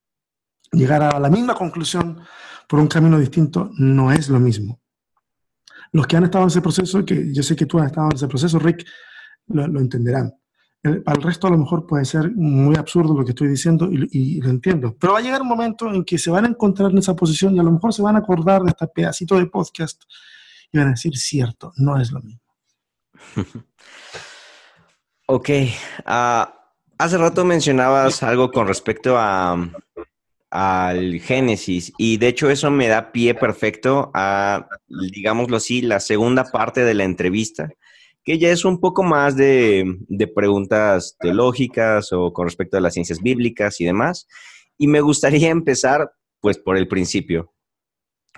Llegar 0.72 1.02
a 1.02 1.20
la 1.20 1.30
misma 1.30 1.54
conclusión 1.54 2.20
por 2.68 2.80
un 2.80 2.88
camino 2.88 3.18
distinto 3.18 3.70
no 3.78 4.12
es 4.12 4.28
lo 4.28 4.40
mismo. 4.40 4.80
Los 5.94 6.08
que 6.08 6.16
han 6.16 6.24
estado 6.24 6.42
en 6.42 6.48
ese 6.48 6.60
proceso, 6.60 7.04
que 7.04 7.32
yo 7.32 7.42
sé 7.44 7.54
que 7.54 7.66
tú 7.66 7.78
has 7.78 7.86
estado 7.86 8.08
en 8.10 8.16
ese 8.16 8.26
proceso, 8.26 8.58
Rick, 8.58 8.84
lo, 9.46 9.80
entenderán. 9.80 10.34
para 10.82 11.16
el 11.16 11.22
resto 11.22 11.46
a 11.46 11.50
lo 11.50 11.58
mejor 11.58 11.86
puede 11.86 12.04
ser 12.04 12.32
muy 12.34 12.74
absurdo 12.74 13.14
lo 13.14 13.24
que 13.24 13.30
estoy 13.30 13.46
diciendo 13.46 13.88
y, 13.92 14.40
lo 14.40 14.50
entiendo, 14.50 14.96
pero 14.98 15.12
va 15.12 15.20
a 15.20 15.22
llegar 15.22 15.40
un 15.40 15.46
momento 15.46 15.88
en 15.88 16.04
que 16.04 16.18
se 16.18 16.32
van 16.32 16.46
a 16.46 16.48
encontrar 16.48 16.90
en 16.90 16.98
esa 16.98 17.14
posición 17.14 17.54
y 17.54 17.60
a 17.60 17.62
lo 17.62 17.70
mejor 17.70 17.94
se 17.94 18.02
van 18.02 18.16
a 18.16 18.18
acordar 18.18 18.62
de 18.62 18.70
este 18.70 18.88
pedacito 18.88 19.36
de 19.38 19.46
podcast 19.46 20.02
y 20.72 20.78
van 20.78 20.88
a 20.88 20.90
decir, 20.90 21.16
cierto, 21.16 21.72
no 21.76 22.00
es 22.00 22.10
lo 22.10 22.20
mismo. 22.20 22.42
ok. 25.26 25.48
Uh, 26.06 26.44
hace 26.98 27.18
rato 27.18 27.44
mencionabas 27.44 28.20
algo 28.24 28.50
con 28.50 28.66
respecto 28.66 29.16
a, 29.16 29.56
al 30.54 31.20
Génesis. 31.20 31.92
Y 31.98 32.16
de 32.18 32.28
hecho 32.28 32.48
eso 32.48 32.70
me 32.70 32.86
da 32.86 33.10
pie 33.10 33.34
perfecto 33.34 34.12
a, 34.14 34.68
digámoslo 34.86 35.56
así, 35.56 35.82
la 35.82 35.98
segunda 35.98 36.44
parte 36.44 36.84
de 36.84 36.94
la 36.94 37.02
entrevista, 37.02 37.70
que 38.22 38.38
ya 38.38 38.50
es 38.50 38.64
un 38.64 38.78
poco 38.78 39.02
más 39.02 39.36
de, 39.36 39.98
preguntas 40.32 41.16
teológicas 41.18 42.12
o 42.12 42.32
con 42.32 42.46
respecto 42.46 42.76
a 42.76 42.80
las 42.80 42.94
ciencias 42.94 43.20
bíblicas 43.20 43.80
y 43.80 43.84
demás. 43.84 44.28
Y 44.78 44.86
me 44.86 45.00
gustaría 45.00 45.50
empezar 45.50 46.12
pues 46.40 46.56
por 46.56 46.76
el 46.76 46.86
principio. 46.86 47.52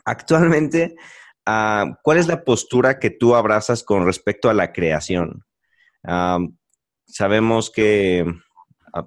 Actualmente, 0.06 0.96
ah, 1.44 1.98
¿cuál 2.02 2.16
es 2.16 2.28
la 2.28 2.44
postura 2.44 2.98
que 2.98 3.10
tú 3.10 3.34
abrazas 3.34 3.82
con 3.82 4.06
respecto 4.06 4.48
a 4.48 4.54
la 4.54 4.72
creación? 4.72 5.44
Ah, 6.02 6.38
sabemos 7.06 7.70
que 7.70 8.24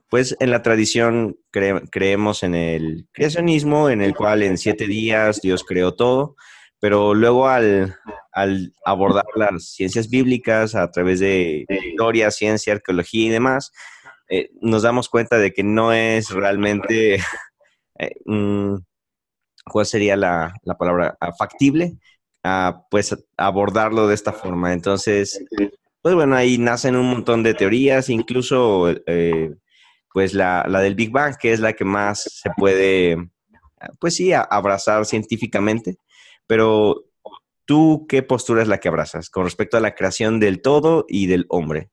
pues 0.10 0.36
en 0.40 0.52
la 0.52 0.62
tradición 0.62 1.38
creemos 1.52 2.44
en 2.44 2.56
el 2.56 3.08
creacionismo, 3.12 3.90
en 3.90 4.02
el 4.02 4.16
cual 4.16 4.44
en 4.44 4.58
siete 4.58 4.88
días 4.88 5.42
Dios 5.42 5.64
creó 5.64 5.96
todo, 5.96 6.36
pero 6.80 7.14
luego 7.14 7.48
al, 7.48 7.96
abordar 8.86 9.26
las 9.36 9.72
ciencias 9.72 10.10
bíblicas 10.10 10.76
a 10.76 10.90
través 10.92 11.20
de 11.20 11.66
historia, 11.70 12.32
ciencia, 12.32 12.74
arqueología 12.74 13.26
y 13.26 13.30
demás, 13.30 13.72
eh, 14.30 14.50
nos 14.62 14.84
damos 14.84 15.10
cuenta 15.10 15.38
de 15.38 15.52
que 15.54 15.64
no 15.64 15.92
es 15.92 16.30
realmente, 16.30 17.16
eh, 18.00 18.16
¿cuál 19.66 19.86
sería 19.86 20.16
la, 20.16 20.54
palabra? 20.78 21.18
Ah, 21.20 21.34
factible, 21.34 21.98
ah, 22.44 22.86
pues 22.92 23.16
abordarlo 23.38 24.08
de 24.08 24.16
esta 24.16 24.34
forma. 24.34 24.74
Entonces, 24.74 25.44
pues 26.02 26.16
bueno, 26.16 26.36
ahí 26.36 26.58
nacen 26.58 26.96
un 26.96 27.08
montón 27.08 27.44
de 27.44 27.56
teorías, 27.56 28.10
incluso 28.10 28.90
eh, 29.08 29.56
pues 30.14 30.34
la, 30.34 30.64
del 30.64 30.96
Big 30.96 31.12
Bang, 31.12 31.36
que 31.38 31.54
es 31.54 31.60
la 31.60 31.74
que 31.74 31.86
más 31.86 32.24
se 32.24 32.50
puede, 32.58 33.30
pues 34.00 34.16
sí, 34.16 34.32
abrazar 34.34 35.06
científicamente. 35.06 35.98
Pero 36.48 37.06
tú, 37.66 38.06
¿qué 38.08 38.24
postura 38.24 38.62
es 38.62 38.68
la 38.68 38.80
que 38.80 38.88
abrazas 38.88 39.30
con 39.30 39.44
respecto 39.44 39.78
a 39.78 39.82
la 39.82 39.96
creación 39.96 40.40
del 40.40 40.62
todo 40.62 41.06
y 41.08 41.28
del 41.28 41.46
hombre? 41.50 41.92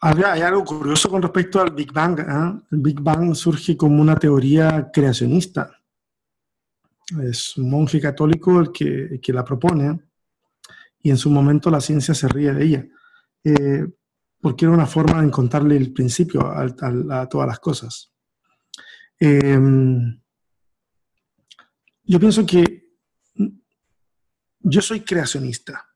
Hay 0.00 0.42
algo 0.42 0.64
curioso 0.64 1.08
con 1.08 1.22
respecto 1.22 1.60
al 1.60 1.70
Big 1.70 1.92
Bang. 1.92 2.18
¿eh? 2.18 2.62
El 2.72 2.78
Big 2.78 3.00
Bang 3.00 3.36
surge 3.36 3.76
como 3.76 4.02
una 4.02 4.16
teoría 4.16 4.90
creacionista. 4.92 5.78
Es 7.22 7.56
un 7.56 7.70
monje 7.70 8.00
católico 8.00 8.58
el 8.58 8.72
que, 8.72 9.20
que 9.22 9.32
la 9.32 9.44
propone 9.44 10.00
y 11.02 11.10
en 11.10 11.16
su 11.16 11.30
momento 11.30 11.70
la 11.70 11.80
ciencia 11.80 12.14
se 12.14 12.26
ríe 12.26 12.52
de 12.52 12.64
ella. 12.64 12.86
Eh, 13.44 13.86
porque 14.42 14.64
era 14.64 14.74
una 14.74 14.86
forma 14.86 15.20
de 15.20 15.28
encontrarle 15.28 15.76
el 15.76 15.92
principio 15.92 16.44
a, 16.44 17.28
todas 17.28 17.46
las 17.46 17.60
cosas. 17.60 18.12
Em, 19.20 20.20
yo 22.02 22.18
pienso 22.18 22.44
que 22.44 22.90
yo 24.58 24.82
soy 24.82 25.02
creacionista, 25.02 25.88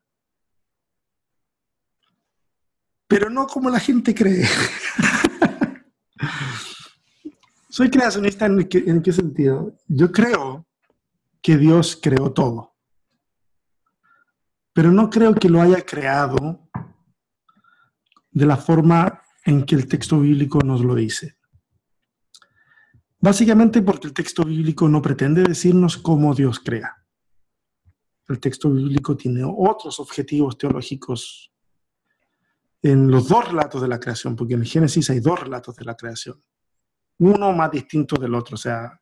pero 3.08 3.30
no 3.30 3.48
como 3.48 3.68
la 3.68 3.80
gente 3.80 4.14
cree. 4.14 4.46
soy 7.68 7.90
creacionista 7.90 8.46
en, 8.46 8.68
en 8.70 9.02
qué 9.02 9.12
sentido? 9.12 9.76
Yo 9.88 10.12
creo 10.12 10.68
que 11.42 11.56
Dios 11.56 11.98
creó 12.00 12.32
todo, 12.32 12.76
pero 14.72 14.92
no 14.92 15.10
creo 15.10 15.34
que 15.34 15.48
lo 15.48 15.60
haya 15.60 15.84
creado 15.84 16.65
de 18.36 18.44
la 18.44 18.58
forma 18.58 19.22
en 19.46 19.64
que 19.64 19.74
el 19.74 19.88
texto 19.88 20.20
bíblico 20.20 20.58
nos 20.58 20.82
lo 20.82 20.94
dice. 20.94 21.38
Básicamente 23.18 23.80
porque 23.80 24.08
el 24.08 24.12
texto 24.12 24.44
bíblico 24.44 24.90
no 24.90 25.00
pretende 25.00 25.42
decirnos 25.42 25.96
cómo 25.96 26.34
Dios 26.34 26.60
crea. 26.60 26.94
El 28.28 28.38
texto 28.38 28.70
bíblico 28.70 29.16
tiene 29.16 29.40
otros 29.42 29.98
objetivos 30.00 30.58
teológicos 30.58 31.50
en 32.82 33.10
los 33.10 33.26
dos 33.26 33.48
relatos 33.48 33.80
de 33.80 33.88
la 33.88 33.98
creación, 33.98 34.36
porque 34.36 34.52
en 34.52 34.66
Génesis 34.66 35.08
hay 35.08 35.20
dos 35.20 35.40
relatos 35.40 35.74
de 35.74 35.86
la 35.86 35.94
creación, 35.94 36.44
uno 37.20 37.52
más 37.52 37.70
distinto 37.70 38.16
del 38.16 38.34
otro, 38.34 38.56
o 38.56 38.58
sea, 38.58 39.00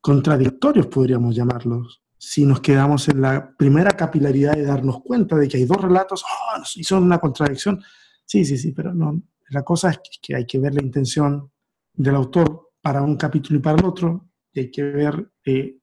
contradictorios 0.00 0.86
podríamos 0.86 1.34
llamarlos, 1.34 2.00
si 2.18 2.44
nos 2.44 2.60
quedamos 2.60 3.08
en 3.08 3.22
la 3.22 3.54
primera 3.56 3.92
capilaridad 3.92 4.54
de 4.54 4.64
darnos 4.64 5.02
cuenta 5.02 5.36
de 5.36 5.48
que 5.48 5.56
hay 5.56 5.64
dos 5.64 5.80
relatos 5.80 6.24
oh, 6.24 6.62
y 6.74 6.82
son 6.82 7.04
una 7.04 7.18
contradicción. 7.18 7.82
Sí, 8.24 8.44
sí, 8.44 8.58
sí, 8.58 8.72
pero 8.72 8.92
no. 8.92 9.22
La 9.50 9.62
cosa 9.62 9.90
es 9.90 10.00
que 10.20 10.34
hay 10.34 10.44
que 10.44 10.58
ver 10.58 10.74
la 10.74 10.82
intención 10.82 11.50
del 11.94 12.16
autor 12.16 12.70
para 12.82 13.02
un 13.02 13.16
capítulo 13.16 13.58
y 13.58 13.62
para 13.62 13.78
el 13.78 13.84
otro, 13.84 14.28
y 14.52 14.60
hay 14.60 14.70
que 14.70 14.82
ver 14.82 15.30
eh, 15.44 15.78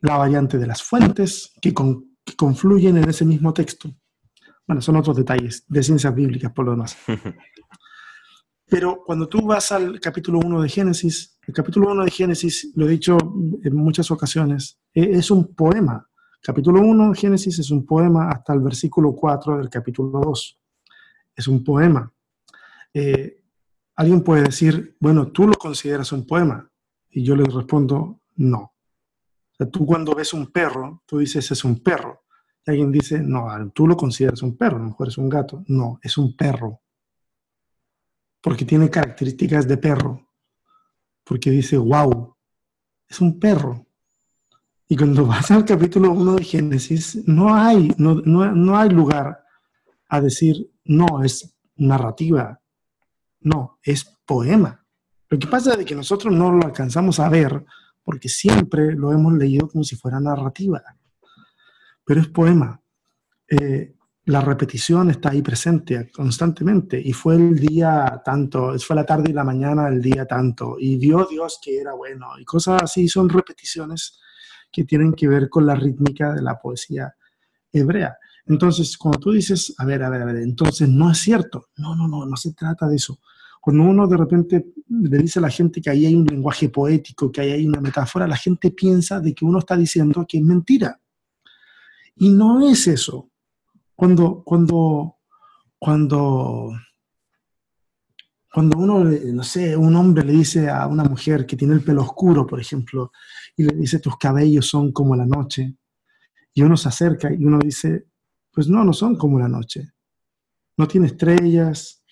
la 0.00 0.16
variante 0.16 0.58
de 0.58 0.66
las 0.66 0.82
fuentes 0.82 1.52
que, 1.60 1.72
que 1.72 2.36
confluyen 2.36 2.96
en 2.96 3.08
ese 3.08 3.24
mismo 3.24 3.52
texto. 3.52 3.94
Bueno, 4.66 4.82
son 4.82 4.96
otros 4.96 5.16
detalles 5.16 5.64
de 5.68 5.82
ciencias 5.82 6.14
bíblicas 6.14 6.52
por 6.52 6.64
lo 6.64 6.72
demás. 6.72 6.96
Pero 8.70 9.02
cuando 9.04 9.28
tú 9.28 9.42
vas 9.42 9.72
al 9.72 9.98
capítulo 9.98 10.38
1 10.38 10.62
de 10.62 10.68
Génesis, 10.68 11.36
el 11.44 11.52
capítulo 11.52 11.90
1 11.90 12.04
de 12.04 12.10
Génesis, 12.10 12.70
lo 12.76 12.86
he 12.86 12.90
dicho 12.90 13.18
en 13.64 13.74
muchas 13.74 14.12
ocasiones, 14.12 14.78
e-, 14.94 15.10
es 15.10 15.28
un 15.32 15.54
poema. 15.56 16.08
Capítulo 16.40 16.80
1 16.80 17.10
de 17.10 17.18
Génesis 17.18 17.58
es 17.58 17.72
un 17.72 17.84
poema 17.84 18.30
hasta 18.30 18.54
el 18.54 18.60
versículo 18.60 19.12
4 19.12 19.58
del 19.58 19.68
capítulo 19.68 20.20
2. 20.20 20.58
Es 21.34 21.48
un 21.48 21.64
poema. 21.64 22.12
Eh, 22.94 23.42
alguien 23.96 24.22
puede 24.22 24.44
decir, 24.44 24.96
bueno, 25.00 25.32
tú 25.32 25.48
lo 25.48 25.54
consideras 25.54 26.12
un 26.12 26.24
poema. 26.24 26.70
Y 27.10 27.24
yo 27.24 27.34
le 27.34 27.44
respondo, 27.44 28.20
no. 28.36 28.72
Tú 29.72 29.84
cuando 29.84 30.14
ves 30.14 30.32
un 30.32 30.46
perro, 30.46 31.02
tú 31.06 31.18
dices, 31.18 31.50
es 31.50 31.64
un 31.64 31.82
perro. 31.82 32.22
Y 32.64 32.70
alguien 32.70 32.92
dice, 32.92 33.20
no, 33.20 33.48
tú 33.74 33.88
lo 33.88 33.96
consideras 33.96 34.42
un 34.42 34.56
perro, 34.56 34.76
a 34.76 34.80
lo 34.80 34.86
mejor 34.86 35.08
es 35.08 35.18
un 35.18 35.28
gato. 35.28 35.64
No, 35.66 35.98
es 36.02 36.16
un 36.16 36.36
perro 36.36 36.82
porque 38.40 38.64
tiene 38.64 38.88
características 38.88 39.68
de 39.68 39.76
perro, 39.76 40.28
porque 41.24 41.50
dice, 41.50 41.76
wow, 41.76 42.34
es 43.08 43.20
un 43.20 43.38
perro. 43.38 43.86
Y 44.88 44.96
cuando 44.96 45.26
vas 45.26 45.50
al 45.50 45.64
capítulo 45.64 46.10
1 46.12 46.36
de 46.36 46.44
Génesis, 46.44 47.22
no 47.26 47.54
hay, 47.54 47.92
no, 47.98 48.14
no, 48.14 48.76
hay 48.76 48.90
lugar 48.90 49.44
a 50.08 50.20
decir, 50.20 50.70
no, 50.84 51.22
es 51.22 51.54
narrativa, 51.76 52.60
no, 53.40 53.78
es 53.82 54.04
poema. 54.26 54.84
Lo 55.28 55.38
que 55.38 55.46
pasa 55.46 55.74
es 55.74 55.84
que 55.84 55.94
nosotros 55.94 56.34
no 56.34 56.50
lo 56.50 56.66
alcanzamos 56.66 57.20
a 57.20 57.28
ver 57.28 57.64
porque 58.02 58.28
siempre 58.28 58.94
lo 58.94 59.12
hemos 59.12 59.34
leído 59.34 59.68
como 59.68 59.84
si 59.84 59.94
fuera 59.94 60.18
narrativa, 60.18 60.82
pero 62.04 62.20
es 62.20 62.28
poema. 62.28 62.80
Eh, 63.46 63.94
la 64.26 64.40
repetición 64.40 65.10
está 65.10 65.30
ahí 65.30 65.42
presente 65.42 66.10
constantemente. 66.12 67.00
Y 67.02 67.12
fue 67.12 67.36
el 67.36 67.58
día 67.58 68.20
tanto, 68.24 68.78
fue 68.78 68.96
la 68.96 69.06
tarde 69.06 69.30
y 69.30 69.32
la 69.32 69.44
mañana 69.44 69.88
el 69.88 70.00
día 70.00 70.26
tanto. 70.26 70.76
Y 70.78 70.96
vio 70.96 71.26
Dios 71.28 71.58
que 71.62 71.78
era 71.78 71.94
bueno. 71.94 72.38
Y 72.38 72.44
cosas 72.44 72.82
así 72.82 73.08
son 73.08 73.28
repeticiones 73.28 74.20
que 74.70 74.84
tienen 74.84 75.14
que 75.14 75.28
ver 75.28 75.48
con 75.48 75.66
la 75.66 75.74
rítmica 75.74 76.32
de 76.32 76.42
la 76.42 76.58
poesía 76.58 77.14
hebrea. 77.72 78.16
Entonces, 78.46 78.96
cuando 78.96 79.18
tú 79.18 79.32
dices, 79.32 79.74
a 79.78 79.84
ver, 79.84 80.02
a 80.02 80.10
ver, 80.10 80.22
a 80.22 80.24
ver, 80.24 80.36
entonces 80.36 80.88
no 80.88 81.10
es 81.10 81.18
cierto. 81.18 81.68
No, 81.76 81.94
no, 81.94 82.08
no, 82.08 82.26
no 82.26 82.36
se 82.36 82.52
trata 82.52 82.88
de 82.88 82.96
eso. 82.96 83.18
Cuando 83.60 83.84
uno 83.84 84.06
de 84.06 84.16
repente 84.16 84.72
le 84.88 85.18
dice 85.18 85.38
a 85.38 85.42
la 85.42 85.50
gente 85.50 85.82
que 85.82 85.90
ahí 85.90 86.06
hay 86.06 86.14
un 86.14 86.24
lenguaje 86.24 86.70
poético, 86.70 87.30
que 87.30 87.42
ahí 87.42 87.50
hay 87.52 87.66
una 87.66 87.80
metáfora, 87.80 88.26
la 88.26 88.36
gente 88.36 88.70
piensa 88.70 89.20
de 89.20 89.34
que 89.34 89.44
uno 89.44 89.58
está 89.58 89.76
diciendo 89.76 90.24
que 90.26 90.38
es 90.38 90.42
mentira. 90.42 90.98
Y 92.16 92.30
no 92.30 92.66
es 92.68 92.86
eso. 92.86 93.29
Cuando, 94.00 94.42
cuando, 94.42 95.18
cuando, 95.78 96.72
cuando 98.50 98.78
uno, 98.78 99.04
no 99.04 99.42
sé, 99.42 99.76
un 99.76 99.94
hombre 99.94 100.24
le 100.24 100.32
dice 100.32 100.70
a 100.70 100.86
una 100.86 101.04
mujer 101.04 101.44
que 101.44 101.54
tiene 101.54 101.74
el 101.74 101.84
pelo 101.84 102.00
oscuro, 102.00 102.46
por 102.46 102.58
ejemplo, 102.58 103.12
y 103.54 103.64
le 103.64 103.76
dice 103.76 103.98
tus 103.98 104.16
cabellos 104.16 104.64
son 104.64 104.90
como 104.90 105.14
la 105.14 105.26
noche, 105.26 105.76
y 106.54 106.62
uno 106.62 106.78
se 106.78 106.88
acerca 106.88 107.30
y 107.30 107.44
uno 107.44 107.58
dice, 107.58 108.06
pues 108.50 108.68
no, 108.68 108.82
no 108.84 108.94
son 108.94 109.16
como 109.16 109.38
la 109.38 109.48
noche. 109.48 109.92
No 110.78 110.88
tiene 110.88 111.08
estrellas, 111.08 112.02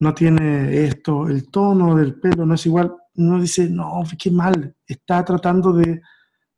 no 0.00 0.14
tiene 0.14 0.86
esto, 0.86 1.28
el 1.28 1.50
tono 1.50 1.96
del 1.96 2.18
pelo 2.18 2.46
no 2.46 2.54
es 2.54 2.64
igual. 2.64 2.96
Uno 3.16 3.42
dice, 3.42 3.68
no, 3.68 4.02
qué 4.18 4.30
mal, 4.30 4.74
está 4.86 5.22
tratando 5.22 5.74
de, 5.74 6.00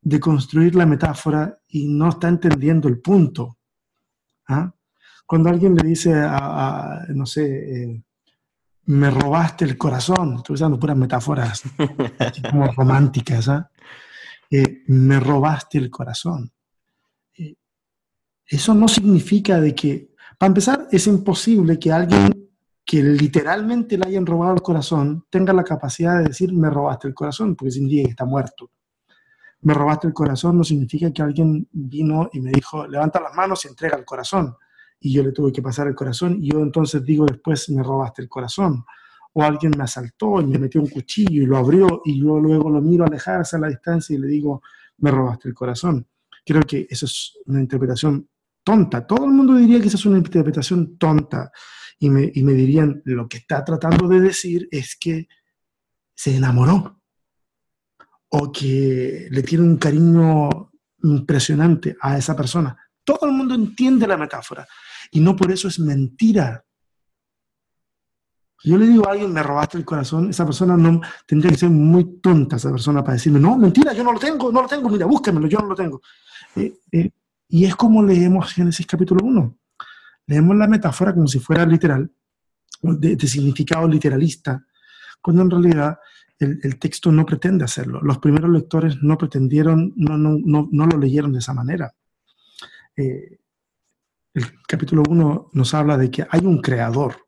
de 0.01 0.19
construir 0.21 0.73
la 0.75 0.85
metáfora 0.85 1.59
y 1.67 1.89
no 1.89 2.07
está 2.07 2.29
entendiendo 2.29 2.87
el 2.87 3.01
punto. 3.01 3.58
¿Ah? 4.49 4.73
cuando 5.29 5.49
alguien 5.49 5.75
le 5.75 5.87
dice 5.87 6.11
a, 6.15 7.05
no 7.09 7.27
sé, 7.27 7.83
eh, 7.83 8.03
me 8.85 9.11
robaste 9.11 9.63
el 9.63 9.77
corazón, 9.77 10.37
estoy 10.37 10.55
usando 10.55 10.79
puras 10.79 10.97
metáforas 10.97 11.61
como 12.49 12.65
románticas, 12.75 13.47
¿ah? 13.47 13.69
eh, 14.49 14.81
me 14.87 15.19
robaste 15.19 15.77
el 15.77 15.91
corazón. 15.91 16.51
Eh, 17.37 17.53
eso 18.43 18.73
no 18.73 18.87
significa 18.87 19.61
de 19.61 19.75
que, 19.75 20.15
para 20.35 20.47
empezar, 20.47 20.87
es 20.91 21.05
imposible 21.05 21.77
que 21.77 21.91
alguien 21.91 22.49
que 22.83 23.03
literalmente 23.03 23.99
le 23.99 24.07
hayan 24.07 24.25
robado 24.25 24.55
el 24.55 24.63
corazón 24.63 25.25
tenga 25.29 25.53
la 25.53 25.63
capacidad 25.63 26.17
de 26.17 26.29
decir 26.29 26.51
me 26.51 26.71
robaste 26.71 27.07
el 27.07 27.13
corazón, 27.13 27.55
porque 27.55 27.69
significa 27.69 28.05
que 28.05 28.11
está 28.13 28.25
muerto. 28.25 28.71
Me 29.61 29.73
robaste 29.73 30.07
el 30.07 30.13
corazón 30.13 30.57
no 30.57 30.63
significa 30.63 31.11
que 31.11 31.21
alguien 31.21 31.67
vino 31.71 32.29
y 32.31 32.39
me 32.39 32.51
dijo 32.51 32.87
levanta 32.87 33.19
las 33.19 33.33
manos 33.33 33.65
y 33.65 33.67
entrega 33.67 33.97
el 33.97 34.05
corazón 34.05 34.55
y 34.99 35.13
yo 35.13 35.23
le 35.23 35.31
tuve 35.31 35.51
que 35.51 35.61
pasar 35.61 35.87
el 35.87 35.95
corazón 35.95 36.37
y 36.41 36.51
yo 36.51 36.59
entonces 36.59 37.03
digo 37.03 37.25
después 37.25 37.69
me 37.69 37.83
robaste 37.83 38.21
el 38.21 38.29
corazón. 38.29 38.85
O 39.33 39.43
alguien 39.43 39.73
me 39.77 39.83
asaltó 39.83 40.41
y 40.41 40.45
me 40.45 40.57
metió 40.57 40.81
un 40.81 40.87
cuchillo 40.87 41.43
y 41.43 41.45
lo 41.45 41.57
abrió 41.57 42.01
y 42.03 42.19
yo 42.19 42.39
luego 42.39 42.69
lo 42.69 42.81
miro 42.81 43.05
alejarse 43.05 43.57
a 43.57 43.59
la 43.59 43.67
distancia 43.67 44.15
y 44.15 44.19
le 44.19 44.27
digo 44.27 44.61
me 44.97 45.11
robaste 45.11 45.47
el 45.47 45.53
corazón. 45.53 46.07
Creo 46.45 46.61
que 46.63 46.87
eso 46.89 47.05
es 47.05 47.37
una 47.45 47.59
interpretación 47.61 48.27
tonta. 48.63 49.05
Todo 49.05 49.25
el 49.25 49.31
mundo 49.31 49.55
diría 49.55 49.79
que 49.79 49.87
esa 49.87 49.97
es 49.97 50.05
una 50.05 50.17
interpretación 50.17 50.97
tonta 50.97 51.51
y 51.99 52.09
me, 52.09 52.31
y 52.33 52.43
me 52.43 52.53
dirían 52.53 53.01
lo 53.05 53.27
que 53.27 53.37
está 53.37 53.63
tratando 53.63 54.07
de 54.07 54.19
decir 54.19 54.67
es 54.71 54.97
que 54.99 55.27
se 56.15 56.35
enamoró 56.35 56.98
o 58.29 58.51
que 58.51 59.27
le 59.29 59.43
tiene 59.43 59.63
un 59.63 59.77
cariño 59.77 60.71
impresionante 61.03 61.95
a 62.01 62.17
esa 62.17 62.35
persona. 62.35 62.77
Todo 63.03 63.25
el 63.27 63.31
mundo 63.31 63.55
entiende 63.55 64.07
la 64.07 64.17
metáfora. 64.17 64.67
Y 65.11 65.19
no 65.19 65.35
por 65.35 65.51
eso 65.51 65.67
es 65.67 65.79
mentira. 65.79 66.63
yo 68.63 68.77
le 68.77 68.87
digo 68.87 69.07
a 69.07 69.13
alguien, 69.13 69.31
me 69.31 69.41
robaste 69.41 69.77
el 69.77 69.85
corazón, 69.85 70.29
esa 70.29 70.45
persona 70.45 70.75
no 70.75 71.01
tendría 71.25 71.51
que 71.51 71.57
ser 71.57 71.69
muy 71.69 72.19
tonta, 72.19 72.57
esa 72.57 72.69
persona, 72.69 73.01
para 73.01 73.13
decirme, 73.13 73.39
no, 73.39 73.57
mentira, 73.57 73.93
yo 73.93 74.03
no 74.03 74.11
lo 74.11 74.19
tengo, 74.19 74.51
no 74.51 74.61
lo 74.61 74.67
tengo, 74.67 74.89
mira, 74.89 75.05
búsquemelo, 75.05 75.47
yo 75.47 75.59
no 75.59 75.67
lo 75.67 75.75
tengo. 75.75 76.01
Eh, 76.55 76.73
eh, 76.91 77.11
y 77.47 77.65
es 77.65 77.75
como 77.75 78.03
leemos 78.03 78.53
Génesis 78.53 78.85
capítulo 78.85 79.25
1. 79.25 79.57
Leemos 80.27 80.55
la 80.55 80.67
metáfora 80.67 81.13
como 81.13 81.27
si 81.27 81.39
fuera 81.39 81.65
literal, 81.65 82.11
de, 82.81 83.27
significado 83.27 83.87
literalista, 83.87 84.63
cuando 85.21 85.41
en 85.41 85.49
realidad 85.49 85.97
el, 86.39 86.79
texto 86.79 87.11
no 87.11 87.25
pretende 87.25 87.65
hacerlo. 87.65 88.01
Los 88.01 88.19
primeros 88.19 88.49
lectores 88.49 89.01
no 89.01 89.17
pretendieron, 89.17 89.93
no, 89.97 90.17
no, 90.17 90.37
no, 90.43 90.69
no 90.71 90.85
lo 90.85 90.97
leyeron 90.97 91.33
de 91.33 91.39
esa 91.39 91.53
manera. 91.53 91.93
Eh, 92.95 93.39
el 94.33 94.45
capítulo 94.67 95.03
1 95.09 95.49
nos 95.53 95.73
habla 95.73 95.97
de 95.97 96.09
que 96.09 96.25
hay 96.29 96.45
un 96.45 96.61
creador 96.61 97.27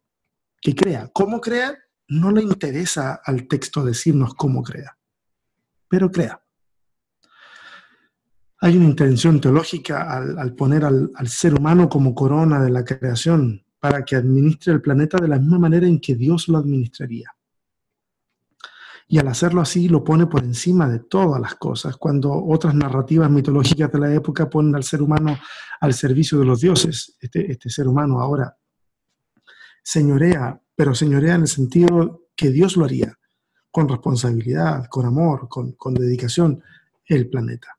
que 0.61 0.73
crea. 0.73 1.09
¿Cómo 1.13 1.41
crea? 1.41 1.77
No 2.07 2.31
le 2.31 2.41
interesa 2.41 3.21
al 3.23 3.47
texto 3.47 3.83
decirnos 3.83 4.33
cómo 4.35 4.63
crea, 4.63 4.97
pero 5.89 6.09
crea. 6.09 6.41
Hay 8.59 8.77
una 8.77 8.85
intención 8.85 9.41
teológica 9.41 10.17
al, 10.17 10.53
poner 10.53 10.85
al, 10.85 11.09
ser 11.25 11.55
humano 11.55 11.89
como 11.89 12.13
corona 12.13 12.61
de 12.61 12.69
la 12.69 12.85
creación 12.85 13.65
para 13.79 14.05
que 14.05 14.15
administre 14.15 14.73
el 14.73 14.81
planeta 14.81 15.17
de 15.17 15.27
la 15.27 15.39
misma 15.39 15.57
manera 15.57 15.87
en 15.87 15.99
que 15.99 16.15
Dios 16.15 16.47
lo 16.47 16.59
administraría 16.59 17.33
y 19.11 19.19
al 19.19 19.27
hacerlo 19.27 19.59
así 19.59 19.89
lo 19.89 20.05
pone 20.05 20.25
por 20.25 20.41
encima 20.41 20.87
de 20.87 20.99
todas 20.99 21.41
las 21.41 21.55
cosas, 21.55 21.97
cuando 21.97 22.31
otras 22.33 22.73
narrativas 22.73 23.29
mitológicas 23.29 23.91
de 23.91 23.99
la 23.99 24.13
época 24.13 24.49
ponen 24.49 24.73
al 24.73 24.85
ser 24.85 25.01
humano 25.01 25.37
al 25.81 25.93
servicio 25.93 26.39
de 26.39 26.45
los 26.45 26.61
dioses. 26.61 27.17
Este, 27.19 27.51
este 27.51 27.69
ser 27.69 27.89
humano 27.89 28.21
ahora 28.21 28.55
señorea, 29.83 30.57
pero 30.73 30.95
señorea 30.95 31.35
en 31.35 31.41
el 31.41 31.49
sentido 31.49 32.29
que 32.37 32.51
Dios 32.51 32.77
lo 32.77 32.85
haría, 32.85 33.13
con 33.69 33.89
responsabilidad, 33.89 34.85
con 34.85 35.05
amor, 35.05 35.49
con, 35.49 35.93
dedicación, 35.93 36.63
el 37.03 37.29
planeta. 37.29 37.77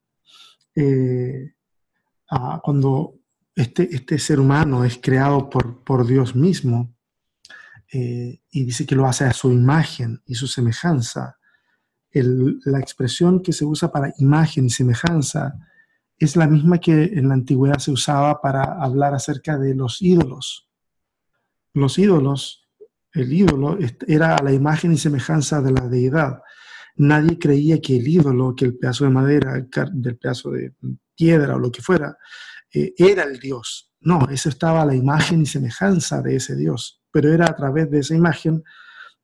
Eh, 0.74 1.55
cuando 2.62 3.14
este, 3.57 3.89
este 3.91 4.18
ser 4.18 4.39
humano 4.39 4.85
es 4.85 4.99
creado 4.99 5.49
por, 5.49 5.83
por 5.83 6.07
Dios 6.07 6.37
mismo, 6.37 6.95
eh, 7.93 8.40
y 8.51 8.64
dice 8.64 8.86
que 8.86 8.95
lo 8.95 9.07
hace 9.07 9.24
a 9.24 9.34
su 9.34 9.53
imagen 9.53 10.22
y 10.24 10.34
su 10.34 10.47
semejanza. 10.47 11.38
la 12.14 12.78
expresión 12.78 13.43
que 13.43 13.53
se 13.53 13.64
usa 13.64 13.90
para 13.90 14.12
imagen 14.18 14.66
y 14.66 14.70
semejanza 14.70 15.55
es 16.18 16.36
la 16.36 16.47
misma 16.47 16.78
que 16.78 17.05
en 17.05 17.28
la 17.28 17.34
antigüedad 17.34 17.78
se 17.78 17.90
usaba 17.90 18.40
para 18.40 18.82
hablar 18.82 19.12
acerca 19.12 19.59
de 19.59 19.74
los 19.74 20.01
ídolos. 20.01 20.68
Los 21.74 21.99
ídolos, 21.99 22.68
el 23.12 23.32
ídolo 23.32 23.78
era 24.07 24.38
la 24.43 24.53
imagen 24.53 24.93
y 24.93 24.99
semejanza 24.99 25.61
de 25.61 25.72
la 25.72 25.88
deidad. 25.88 26.40
Nadie 26.97 27.38
creía 27.38 27.80
que 27.80 27.97
el 27.97 28.09
ídolo, 28.09 28.55
que 28.55 28.66
el 28.66 28.78
pedazo 28.78 29.05
de 29.05 29.11
madera, 29.11 29.66
del 29.93 30.16
pedazo 30.16 30.51
de 30.53 30.74
piedra 31.14 31.57
o 31.57 31.59
lo 31.59 31.70
que 31.70 31.82
fuera, 31.82 32.16
eh, 32.72 32.95
era 32.97 33.24
el 33.24 33.38
Dios. 33.38 33.91
No, 34.03 34.28
eso 34.30 34.48
estaba 34.48 34.84
la 34.84 34.94
imagen 34.94 35.42
y 35.42 35.46
semejanza 35.46 36.20
de 36.22 36.36
ese 36.36 36.57
Dios 36.57 37.03
pero 37.12 37.32
era 37.32 37.46
a 37.48 37.55
través 37.55 37.88
de 37.90 38.00
esa 38.00 38.16
imagen 38.16 38.64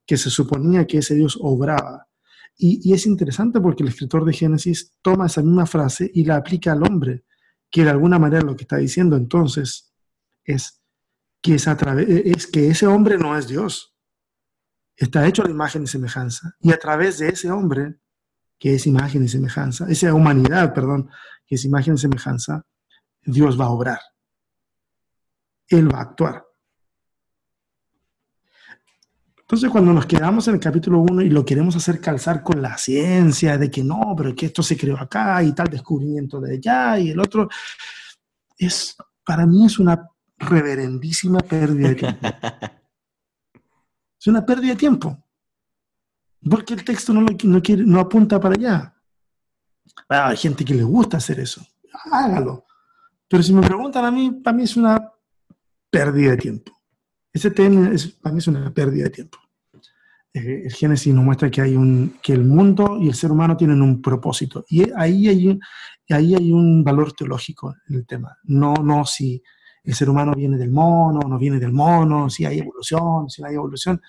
que 0.06 0.16
se 0.16 0.30
suponía 0.30 0.86
que 0.86 0.98
ese 0.98 1.16
Dios 1.16 1.36
obraba. 1.40 2.06
Y, 2.56 2.92
es 2.92 3.06
interesante 3.06 3.60
porque 3.60 3.82
el 3.82 3.88
escritor 3.88 4.24
de 4.24 4.32
Génesis 4.32 4.94
toma 5.00 5.26
esa 5.26 5.42
misma 5.42 5.66
frase 5.66 6.10
y 6.12 6.24
la 6.24 6.36
aplica 6.36 6.72
al 6.72 6.82
hombre, 6.82 7.24
que 7.70 7.84
de 7.84 7.90
alguna 7.90 8.18
manera 8.18 8.42
lo 8.42 8.56
que 8.56 8.64
está 8.64 8.76
diciendo 8.76 9.16
entonces 9.16 9.92
es 10.44 10.82
que, 11.40 11.54
es, 11.54 11.66
es 11.66 12.46
que 12.46 12.68
ese 12.68 12.86
hombre 12.86 13.16
no 13.16 13.36
es 13.36 13.48
Dios. 13.48 13.94
Está 14.96 15.26
hecho 15.26 15.42
a 15.42 15.44
la 15.44 15.52
imagen 15.52 15.84
y 15.84 15.86
semejanza. 15.86 16.56
Y 16.60 16.72
a 16.72 16.78
través 16.78 17.18
de 17.18 17.28
ese 17.28 17.50
hombre, 17.50 18.00
que 18.58 18.74
es 18.74 18.86
imagen 18.86 19.24
y 19.24 19.28
semejanza, 19.28 19.86
esa 19.88 20.12
humanidad, 20.12 20.74
perdón, 20.74 21.08
que 21.46 21.54
es 21.54 21.64
imagen 21.64 21.94
y 21.94 21.98
semejanza, 21.98 22.66
Dios 23.22 23.60
va 23.60 23.66
a 23.66 23.70
obrar. 23.70 24.00
Él 25.68 25.92
va 25.92 25.98
a 25.98 26.02
actuar. 26.02 26.48
Entonces, 29.48 29.70
cuando 29.70 29.94
nos 29.94 30.04
quedamos 30.04 30.46
en 30.48 30.54
el 30.56 30.60
capítulo 30.60 31.00
1 31.00 31.22
y 31.22 31.30
lo 31.30 31.42
queremos 31.42 31.74
hacer 31.74 32.02
calzar 32.02 32.42
con 32.42 32.60
la 32.60 32.76
ciencia, 32.76 33.56
de 33.56 33.70
que 33.70 33.82
no, 33.82 34.14
pero 34.14 34.34
que 34.34 34.44
esto 34.44 34.62
se 34.62 34.76
creó 34.76 34.98
acá 34.98 35.42
y 35.42 35.54
tal 35.54 35.68
descubrimiento 35.68 36.38
de 36.38 36.56
allá 36.56 36.98
y 36.98 37.08
el 37.08 37.18
otro, 37.18 37.48
es, 38.58 38.94
para 39.24 39.46
mí 39.46 39.64
es 39.64 39.78
una 39.78 40.06
reverendísima 40.36 41.38
pérdida 41.38 41.88
de 41.88 41.94
tiempo. 41.94 42.28
es 44.20 44.26
una 44.26 44.44
pérdida 44.44 44.72
de 44.72 44.76
tiempo. 44.76 45.24
Porque 46.50 46.74
el 46.74 46.84
texto 46.84 47.14
no, 47.14 47.24
no, 47.44 47.62
quiere, 47.62 47.84
no 47.84 48.00
apunta 48.00 48.38
para 48.38 48.54
allá. 48.54 48.94
Ah, 50.10 50.28
hay 50.28 50.36
gente 50.36 50.62
que 50.62 50.74
le 50.74 50.84
gusta 50.84 51.16
hacer 51.16 51.40
eso. 51.40 51.66
Hágalo. 52.12 52.66
Pero 53.26 53.42
si 53.42 53.54
me 53.54 53.62
preguntan 53.62 54.04
a 54.04 54.10
mí, 54.10 54.30
para 54.30 54.54
mí 54.54 54.64
es 54.64 54.76
una 54.76 55.07
pérdida 55.90 56.32
de 56.32 56.36
tiempo. 56.36 56.72
Ese 57.32 57.50
tema 57.50 57.90
es, 57.90 58.08
para 58.08 58.32
mí 58.32 58.38
es 58.38 58.48
una 58.48 58.72
pérdida 58.72 59.04
de 59.04 59.10
tiempo. 59.10 59.38
Eh, 60.32 60.62
el 60.64 60.72
Génesis 60.72 61.14
nos 61.14 61.24
muestra 61.24 61.50
que, 61.50 61.60
hay 61.60 61.76
un, 61.76 62.18
que 62.22 62.32
el 62.32 62.44
mundo 62.44 62.98
y 63.00 63.08
el 63.08 63.14
ser 63.14 63.30
humano 63.30 63.56
tienen 63.56 63.82
un 63.82 64.00
propósito. 64.02 64.64
Y 64.68 64.90
ahí 64.96 65.28
hay, 65.28 65.48
un, 65.48 65.60
ahí 66.10 66.34
hay 66.34 66.52
un 66.52 66.82
valor 66.84 67.12
teológico 67.12 67.74
en 67.88 67.96
el 67.96 68.06
tema. 68.06 68.36
No, 68.44 68.74
no 68.74 69.04
si 69.04 69.42
el 69.84 69.94
ser 69.94 70.10
humano 70.10 70.34
viene 70.34 70.58
del 70.58 70.70
mono, 70.70 71.20
no 71.20 71.38
viene 71.38 71.58
del 71.58 71.72
mono, 71.72 72.28
si 72.28 72.44
hay 72.44 72.58
evolución, 72.58 73.28
si 73.30 73.42
no 73.42 73.48
hay 73.48 73.54
evolución. 73.54 74.00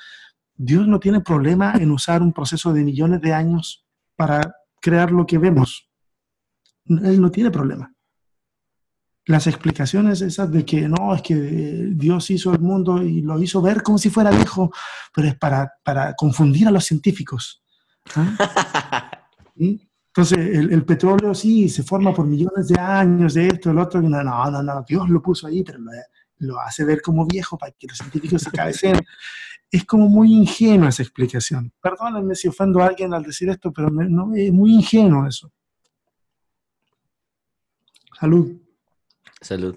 Dios 0.56 0.88
no 0.88 1.00
tiene 1.00 1.22
problema 1.22 1.74
en 1.76 1.92
usar 1.92 2.22
un 2.22 2.34
proceso 2.34 2.74
de 2.74 2.84
millones 2.84 3.22
de 3.22 3.34
años 3.34 3.86
para 4.16 4.42
crear 4.82 5.12
lo 5.12 5.26
que 5.26 5.38
vemos. 5.38 5.90
Él 6.86 7.22
no 7.22 7.32
tiene 7.32 7.52
problema 7.52 7.94
las 9.30 9.46
explicaciones 9.46 10.22
esas 10.22 10.52
de 10.52 10.66
que 10.66 10.90
no, 10.90 11.14
es 11.14 11.22
que 11.22 11.36
Dios 11.36 12.32
hizo 12.32 12.52
el 12.52 12.60
mundo 12.60 13.04
y 13.04 13.22
lo 13.22 13.40
hizo 13.40 13.62
ver 13.62 13.84
como 13.84 14.00
si 14.00 14.10
fuera 14.10 14.32
viejo, 14.32 14.72
pero 15.14 15.28
es 15.28 15.36
para, 15.36 15.72
para 15.84 16.16
confundir 16.16 16.68
a 16.68 16.72
los 16.72 16.84
científicos. 16.84 17.64
¿ah? 18.16 19.22
Entonces, 19.56 20.40
el, 20.40 20.84
petróleo 20.84 21.36
sí 21.36 21.70
se 21.70 21.84
forma 21.84 22.12
por 22.12 22.26
millones 22.26 22.70
de 22.70 22.80
años, 22.80 23.36
de 23.36 23.48
esto, 23.50 23.70
del 23.70 23.78
otro, 23.78 24.02
no, 24.02 24.24
no, 24.24 24.64
no, 24.64 24.86
Dios 24.88 25.08
lo 25.08 25.22
puso 25.22 25.46
ahí, 25.46 25.64
pero 25.64 25.78
lo, 26.40 26.60
hace 26.60 26.84
ver 26.84 27.00
como 27.00 27.28
viejo 27.28 27.56
para 27.56 27.72
que 27.74 27.86
los 27.86 27.98
científicos 28.00 28.42
se 28.42 28.52
cabeceen. 28.52 29.00
Es 29.72 29.86
como 29.86 30.10
muy 30.10 30.34
ingenua 30.34 30.90
esa 30.90 31.04
explicación. 31.04 31.72
Perdónenme 31.80 32.34
si 32.34 32.48
ofendo 32.48 32.82
a 32.82 32.88
alguien 32.88 33.14
al 33.14 33.22
decir 33.22 33.50
esto, 33.50 33.72
pero 33.72 33.92
no, 33.92 34.34
es 34.34 34.52
muy 34.52 34.74
ingenuo 34.74 35.28
eso. 35.28 35.52
Salud. 38.20 38.69
Salud. 39.42 39.76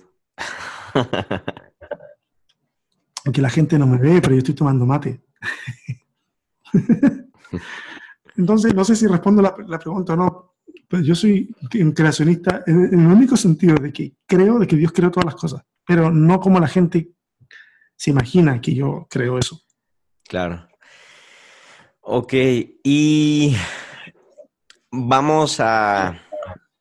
Aunque 3.25 3.41
la 3.41 3.51
gente 3.51 3.79
no 3.79 3.87
me 3.87 3.99
ve, 3.99 4.21
pero 4.21 4.33
yo 4.33 4.39
estoy 4.39 4.55
tomando 4.55 4.85
mate. 4.85 5.23
Entonces, 8.37 8.75
no 8.75 8.85
sé 8.85 8.97
si 8.97 9.07
respondo 9.07 9.41
la, 9.43 9.79
pregunta 9.79 10.15
o 10.15 10.17
no, 10.17 10.55
pero 10.89 11.03
yo 11.03 11.15
soy 11.15 11.55
un 11.81 11.93
creacionista 11.93 12.65
en, 12.67 13.01
el 13.01 13.07
único 13.07 13.37
sentido 13.37 13.77
de 13.77 13.93
que 13.93 14.17
creo 14.27 14.59
de 14.59 14.67
que 14.67 14.77
Dios 14.77 14.91
creó 14.93 15.11
todas 15.11 15.27
las 15.27 15.37
cosas. 15.37 15.63
pero 15.87 16.11
no 16.11 16.41
como 16.41 16.59
la 16.59 16.69
gente 16.69 17.13
se 17.95 18.11
imagina 18.11 18.61
que 18.61 18.75
yo 18.75 19.07
creo 19.09 19.39
eso. 19.39 19.61
Claro. 20.25 20.67
Ok, 22.01 22.33
y 22.83 23.55
vamos 24.91 25.61
a, 25.61 26.21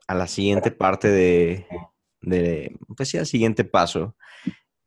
a 0.08 0.16
la 0.16 0.26
siguiente 0.26 0.72
parte 0.72 1.10
de, 1.10 1.68
de, 2.22 2.78
pues 2.96 3.14
al 3.16 3.26
siguiente 3.26 3.64
paso. 3.64 4.16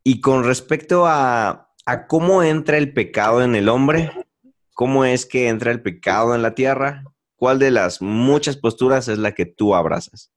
Y 0.03 0.21
con 0.21 0.45
respecto 0.45 1.07
a, 1.07 1.71
a 1.87 2.07
cómo 2.07 2.43
entra 2.43 2.77
el 2.79 2.93
pecado 2.93 3.43
en 3.43 3.55
el 3.55 3.69
hombre, 3.69 4.11
cómo 4.75 5.05
es 5.05 5.27
que 5.27 5.49
entra 5.49 5.71
el 5.71 5.83
pecado 5.83 6.35
en 6.35 6.43
la 6.43 6.55
tierra, 6.55 7.05
¿cuál 7.37 7.59
de 7.59 7.71
las 7.71 8.03
muchas 8.03 8.57
posturas 8.57 9.09
es 9.09 9.19
la 9.19 9.33
que 9.33 9.47
tú 9.47 9.75
abrazas? 9.75 10.31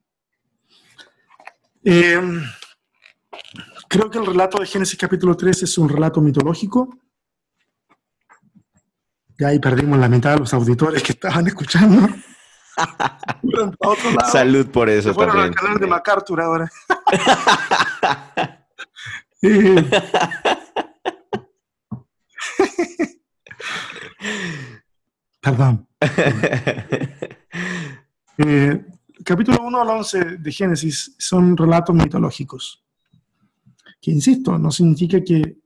Eh, 1.83 2.21
creo 3.87 4.09
que 4.09 4.17
el 4.17 4.25
relato 4.25 4.59
de 4.59 4.65
Génesis 4.65 4.97
capítulo 4.97 5.35
3 5.35 5.63
es 5.63 5.77
un 5.77 5.89
relato 5.89 6.21
mitológico. 6.21 6.97
Ya 9.39 9.49
ahí 9.49 9.59
perdimos 9.59 9.99
la 9.99 10.09
mitad 10.09 10.33
de 10.33 10.39
los 10.39 10.53
auditores 10.53 11.03
que 11.03 11.13
estaban 11.13 11.47
escuchando. 11.47 12.09
Salud 14.32 14.67
por 14.67 14.89
eso 14.89 15.13
Se 15.13 15.19
también. 15.19 15.45
al 15.45 15.55
canal 15.55 15.78
de 15.80 15.88
MacArthur 15.88 16.41
ahora. 16.41 16.71
Perdón. 25.41 25.88
Eh, 28.39 28.86
capítulo 29.25 29.63
1 29.63 29.82
al 29.82 29.89
11 29.89 30.38
de 30.38 30.51
Génesis 30.51 31.15
son 31.17 31.57
relatos 31.57 31.95
mitológicos. 31.95 32.86
Que, 33.99 34.11
insisto, 34.11 34.59
no 34.59 34.69
significa 34.69 35.23
que 35.23 35.57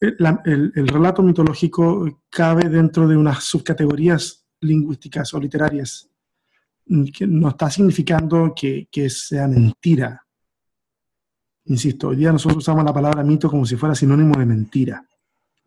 el, 0.00 0.72
el, 0.74 0.88
relato 0.88 1.22
mitológico 1.22 2.22
cabe 2.30 2.70
dentro 2.70 3.06
de 3.06 3.14
unas 3.14 3.44
subcategorías 3.44 4.46
lingüísticas 4.60 5.34
o 5.34 5.38
literarias, 5.38 6.08
que 7.12 7.26
no 7.26 7.48
está 7.50 7.70
significando 7.70 8.52
que, 8.54 8.88
que 8.90 9.10
sea 9.10 9.46
mentira. 9.46 10.24
Insisto, 11.64 12.08
hoy 12.08 12.16
día 12.16 12.32
nosotros 12.32 12.58
usamos 12.58 12.84
la 12.84 12.92
palabra 12.92 13.22
mito 13.22 13.50
como 13.50 13.66
si 13.66 13.76
fuera 13.76 13.94
sinónimo 13.94 14.38
de 14.38 14.46
mentira 14.46 15.08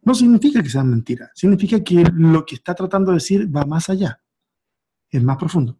no 0.03 0.15
significa 0.15 0.63
que 0.63 0.69
sean 0.69 0.89
mentiras, 0.89 1.31
significa 1.35 1.83
que 1.83 2.03
lo 2.13 2.45
que 2.45 2.55
está 2.55 2.73
tratando 2.73 3.11
de 3.11 3.17
decir 3.17 3.55
va 3.55 3.65
más 3.65 3.89
allá, 3.89 4.21
es 5.09 5.23
más 5.23 5.37
profundo. 5.37 5.79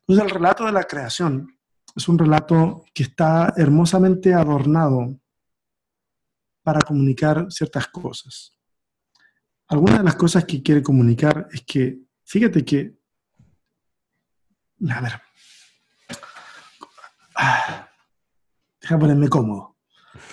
Entonces 0.00 0.24
el 0.24 0.30
relato 0.30 0.64
de 0.64 0.72
la 0.72 0.84
creación 0.84 1.58
es 1.94 2.08
un 2.08 2.18
relato 2.18 2.84
que 2.94 3.04
está 3.04 3.52
hermosamente 3.56 4.32
adornado 4.34 5.18
para 6.62 6.80
comunicar 6.80 7.46
ciertas 7.50 7.88
cosas. 7.88 8.56
Algunas 9.66 9.98
de 9.98 10.04
las 10.04 10.16
cosas 10.16 10.44
que 10.44 10.62
quiere 10.62 10.82
comunicar 10.82 11.48
es 11.52 11.62
que, 11.64 12.00
fíjate 12.24 12.64
que, 12.64 12.99
a 14.88 15.00
ver, 15.00 15.20
ah, 17.36 17.90
déjame 18.80 19.00
ponerme 19.00 19.28
cómodo. 19.28 19.76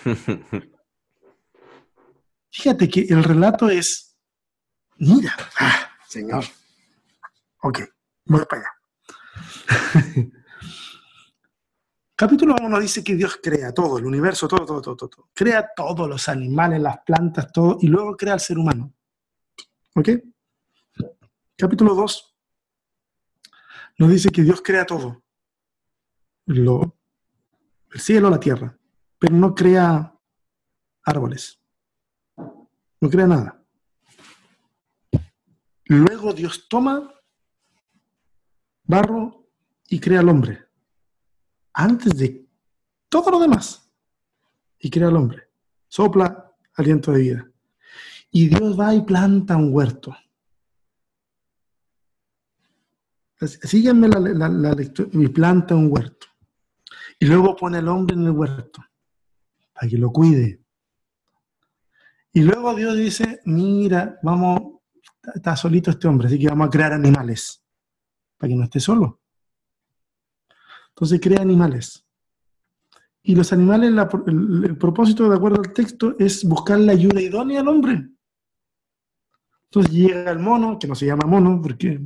Fíjate 2.51 2.89
que 2.89 3.01
el 3.01 3.23
relato 3.23 3.69
es, 3.69 4.17
mira, 4.97 5.35
ah, 5.59 5.89
señor, 6.07 6.45
ok, 7.61 7.79
voy 8.25 8.45
para 8.45 8.61
allá. 8.61 8.71
Capítulo 12.15 12.55
1 12.59 12.79
dice 12.79 13.03
que 13.03 13.15
Dios 13.15 13.39
crea 13.43 13.71
todo, 13.73 13.99
el 13.99 14.05
universo, 14.05 14.47
todo, 14.47 14.65
todo, 14.65 14.81
todo, 14.81 14.95
todo. 14.95 15.29
Crea 15.35 15.69
todos 15.75 16.09
los 16.09 16.27
animales, 16.29 16.81
las 16.81 16.97
plantas, 17.05 17.51
todo, 17.51 17.77
y 17.79 17.87
luego 17.87 18.17
crea 18.17 18.33
al 18.33 18.39
ser 18.39 18.57
humano. 18.57 18.91
¿Ok? 19.93 20.09
Capítulo 21.55 21.93
2 21.93 22.36
nos 23.97 24.09
dice 24.09 24.29
que 24.29 24.43
Dios 24.43 24.61
crea 24.61 24.85
todo. 24.85 25.23
Lo, 26.45 26.97
el 27.91 27.99
cielo, 27.99 28.29
la 28.29 28.39
tierra, 28.39 28.77
pero 29.19 29.35
no 29.35 29.53
crea 29.53 30.13
árboles 31.03 31.59
no 32.99 33.09
crea 33.09 33.27
nada. 33.27 33.63
Luego 35.85 36.33
Dios 36.33 36.67
toma 36.67 37.13
barro 38.83 39.47
y 39.87 39.99
crea 39.99 40.19
al 40.19 40.29
hombre. 40.29 40.65
Antes 41.73 42.17
de 42.17 42.47
todo 43.09 43.31
lo 43.31 43.39
demás. 43.39 43.89
Y 44.79 44.89
crea 44.89 45.07
al 45.07 45.15
hombre. 45.15 45.49
Sopla 45.87 46.53
aliento 46.75 47.11
de 47.11 47.21
vida. 47.21 47.51
Y 48.31 48.47
Dios 48.47 48.79
va 48.79 48.93
y 48.93 49.01
planta 49.01 49.55
un 49.55 49.73
huerto. 49.73 50.15
Síganme 53.39 54.07
la, 54.07 54.73
lectura. 54.73 55.09
Y 55.13 55.27
planta 55.27 55.75
un 55.75 55.91
huerto. 55.91 56.27
Y 57.19 57.25
luego 57.25 57.55
pone 57.55 57.77
al 57.77 57.87
hombre 57.87 58.15
en 58.15 58.23
el 58.23 58.31
huerto. 58.31 58.83
Para 59.73 59.87
que 59.87 59.97
lo 59.97 60.11
cuide, 60.11 60.61
y 62.37 62.41
luego 62.41 62.75
Dios 62.75 62.95
dice, 62.95 63.41
mira, 63.45 64.19
vamos, 64.21 64.81
está 65.33 65.55
solito 65.55 65.89
este 65.89 66.07
hombre, 66.07 66.27
así 66.27 66.37
que 66.37 66.47
vamos 66.47 66.67
a 66.67 66.69
crear 66.69 66.93
animales, 66.93 67.65
para 68.37 68.49
que 68.49 68.55
no 68.55 68.65
esté 68.65 68.79
solo. 68.79 69.21
Entonces 70.89 71.19
crea 71.19 71.41
animales. 71.41 72.05
Y 73.23 73.33
los 73.33 73.51
animales, 73.53 73.91
el, 74.27 74.77
propósito, 74.77 75.27
de 75.27 75.35
acuerdo 75.35 75.61
al 75.61 75.73
texto, 75.73 76.15
es 76.19 76.43
buscar 76.43 76.77
la 76.79 76.91
ayuda 76.91 77.19
idónea 77.19 77.61
al 77.61 77.69
hombre. 77.69 78.07
Entonces 79.71 79.91
llega 79.91 80.29
el 80.29 80.37
mono, 80.37 80.77
que 80.77 80.87
no 80.87 80.93
se 80.93 81.07
llama 81.07 81.25
mono, 81.25 81.59
porque 81.59 81.99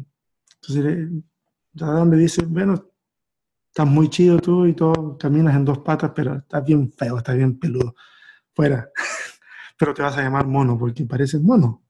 entonces 0.61 1.23
Adán 1.79 2.09
le 2.11 2.17
dice, 2.17 2.45
bueno, 2.45 2.91
estás 3.67 3.87
muy 3.87 4.09
chido 4.09 4.39
tú 4.39 4.65
y 4.65 4.73
todo, 4.73 5.17
caminas 5.17 5.55
en 5.55 5.65
dos 5.65 5.79
patas, 5.79 6.11
pero 6.15 6.35
estás 6.35 6.63
bien 6.63 6.91
feo, 6.91 7.17
estás 7.17 7.35
bien 7.35 7.57
peludo. 7.57 7.95
Fuera 8.53 8.89
pero 9.77 9.93
te 9.93 10.03
vas 10.03 10.15
a 10.17 10.21
llamar 10.21 10.45
mono 10.45 10.77
porque 10.77 11.05
pareces 11.05 11.41
mono. 11.41 11.83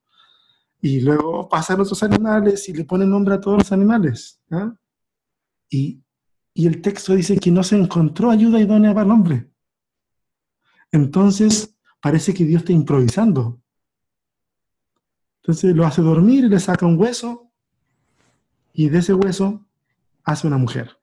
Y 0.79 1.01
luego 1.01 1.49
pasan 1.49 1.81
otros 1.81 2.01
animales 2.03 2.69
y 2.69 2.73
le 2.73 2.85
ponen 2.85 3.09
nombre 3.09 3.35
a 3.35 3.41
todos 3.41 3.59
los 3.59 3.71
animales. 3.73 4.41
¿ah? 4.49 4.73
Y, 5.69 6.01
y 6.53 6.67
el 6.67 6.81
texto 6.81 7.13
dice 7.13 7.37
que 7.37 7.51
no 7.51 7.63
se 7.63 7.75
encontró 7.75 8.31
ayuda 8.31 8.61
idónea 8.61 8.93
para 8.93 9.05
el 9.05 9.11
hombre. 9.11 9.51
Entonces, 10.91 11.75
parece 11.99 12.33
que 12.33 12.45
Dios 12.45 12.61
está 12.61 12.71
improvisando. 12.71 13.61
Entonces 15.41 15.75
lo 15.75 15.85
hace 15.85 16.01
dormir 16.01 16.45
le 16.45 16.59
saca 16.59 16.85
un 16.85 16.97
hueso 16.97 17.50
y 18.81 18.89
de 18.89 18.97
ese 18.97 19.13
hueso 19.13 19.63
hace 20.23 20.47
una 20.47 20.57
mujer. 20.57 20.97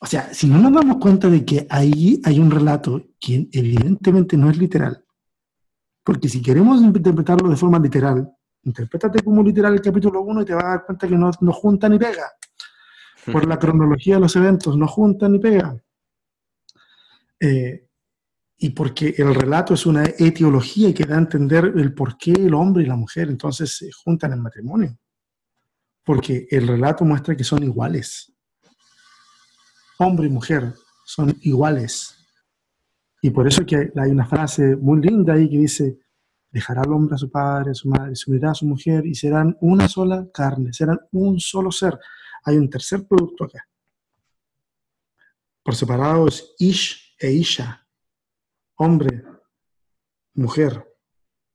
O 0.00 0.06
sea, 0.06 0.34
si 0.34 0.48
no 0.48 0.58
nos 0.58 0.72
damos 0.72 0.98
cuenta 0.98 1.28
de 1.30 1.44
que 1.44 1.66
ahí 1.70 2.20
hay 2.24 2.40
un 2.40 2.50
relato 2.50 3.02
que 3.20 3.48
evidentemente 3.52 4.36
no 4.36 4.50
es 4.50 4.58
literal, 4.58 5.04
porque 6.02 6.28
si 6.28 6.42
queremos 6.42 6.80
interpretarlo 6.82 7.48
de 7.48 7.56
forma 7.56 7.78
literal, 7.78 8.28
interprétate 8.64 9.22
como 9.22 9.44
literal 9.44 9.74
el 9.74 9.80
capítulo 9.80 10.22
1 10.22 10.42
y 10.42 10.44
te 10.44 10.54
vas 10.54 10.64
a 10.64 10.68
dar 10.68 10.86
cuenta 10.86 11.06
que 11.06 11.16
no, 11.16 11.30
no 11.40 11.52
junta 11.52 11.88
ni 11.88 11.98
pega. 11.98 12.32
Por 13.32 13.46
la 13.46 13.58
cronología 13.58 14.16
de 14.16 14.20
los 14.20 14.34
eventos, 14.34 14.76
no 14.76 14.88
junta 14.88 15.28
ni 15.28 15.38
pega. 15.38 15.76
Eh, 17.38 17.88
y 18.58 18.70
porque 18.70 19.14
el 19.18 19.34
relato 19.34 19.74
es 19.74 19.86
una 19.86 20.04
etiología 20.04 20.92
que 20.92 21.04
da 21.04 21.14
a 21.14 21.20
entender 21.20 21.72
el 21.76 21.94
por 21.94 22.16
qué 22.16 22.32
el 22.32 22.54
hombre 22.54 22.82
y 22.82 22.86
la 22.86 22.96
mujer 22.96 23.28
entonces 23.28 23.76
se 23.76 23.90
juntan 23.92 24.32
en 24.32 24.42
matrimonio. 24.42 24.98
Porque 26.06 26.48
el 26.50 26.66
relato 26.66 27.04
muestra 27.04 27.36
que 27.36 27.44
son 27.44 27.62
iguales 27.62 28.32
hombre 29.98 30.26
y 30.26 30.30
mujer 30.30 30.74
son 31.04 31.36
iguales. 31.42 32.14
Y 33.22 33.30
por 33.30 33.46
eso 33.46 33.64
que 33.64 33.92
hay 33.96 34.10
una 34.10 34.26
frase 34.26 34.76
muy 34.76 35.00
linda 35.00 35.34
ahí 35.34 35.48
que 35.48 35.58
dice, 35.58 35.98
dejará 36.50 36.82
al 36.82 36.92
hombre 36.92 37.14
a 37.14 37.18
su 37.18 37.30
padre, 37.30 37.70
a 37.70 37.74
su 37.74 37.88
madre, 37.88 38.14
se 38.14 38.30
unirá 38.30 38.50
a 38.50 38.54
su 38.54 38.66
mujer 38.66 39.06
y 39.06 39.14
serán 39.14 39.56
una 39.60 39.88
sola 39.88 40.28
carne, 40.32 40.72
serán 40.72 41.00
un 41.12 41.40
solo 41.40 41.70
ser. 41.72 41.98
Hay 42.44 42.56
un 42.56 42.70
tercer 42.70 43.06
producto 43.06 43.44
acá. 43.44 43.66
Por 45.62 45.74
separado 45.74 46.28
es 46.28 46.54
Ish 46.58 47.16
e 47.18 47.32
Isha, 47.32 47.84
hombre, 48.76 49.24
mujer, 50.34 50.86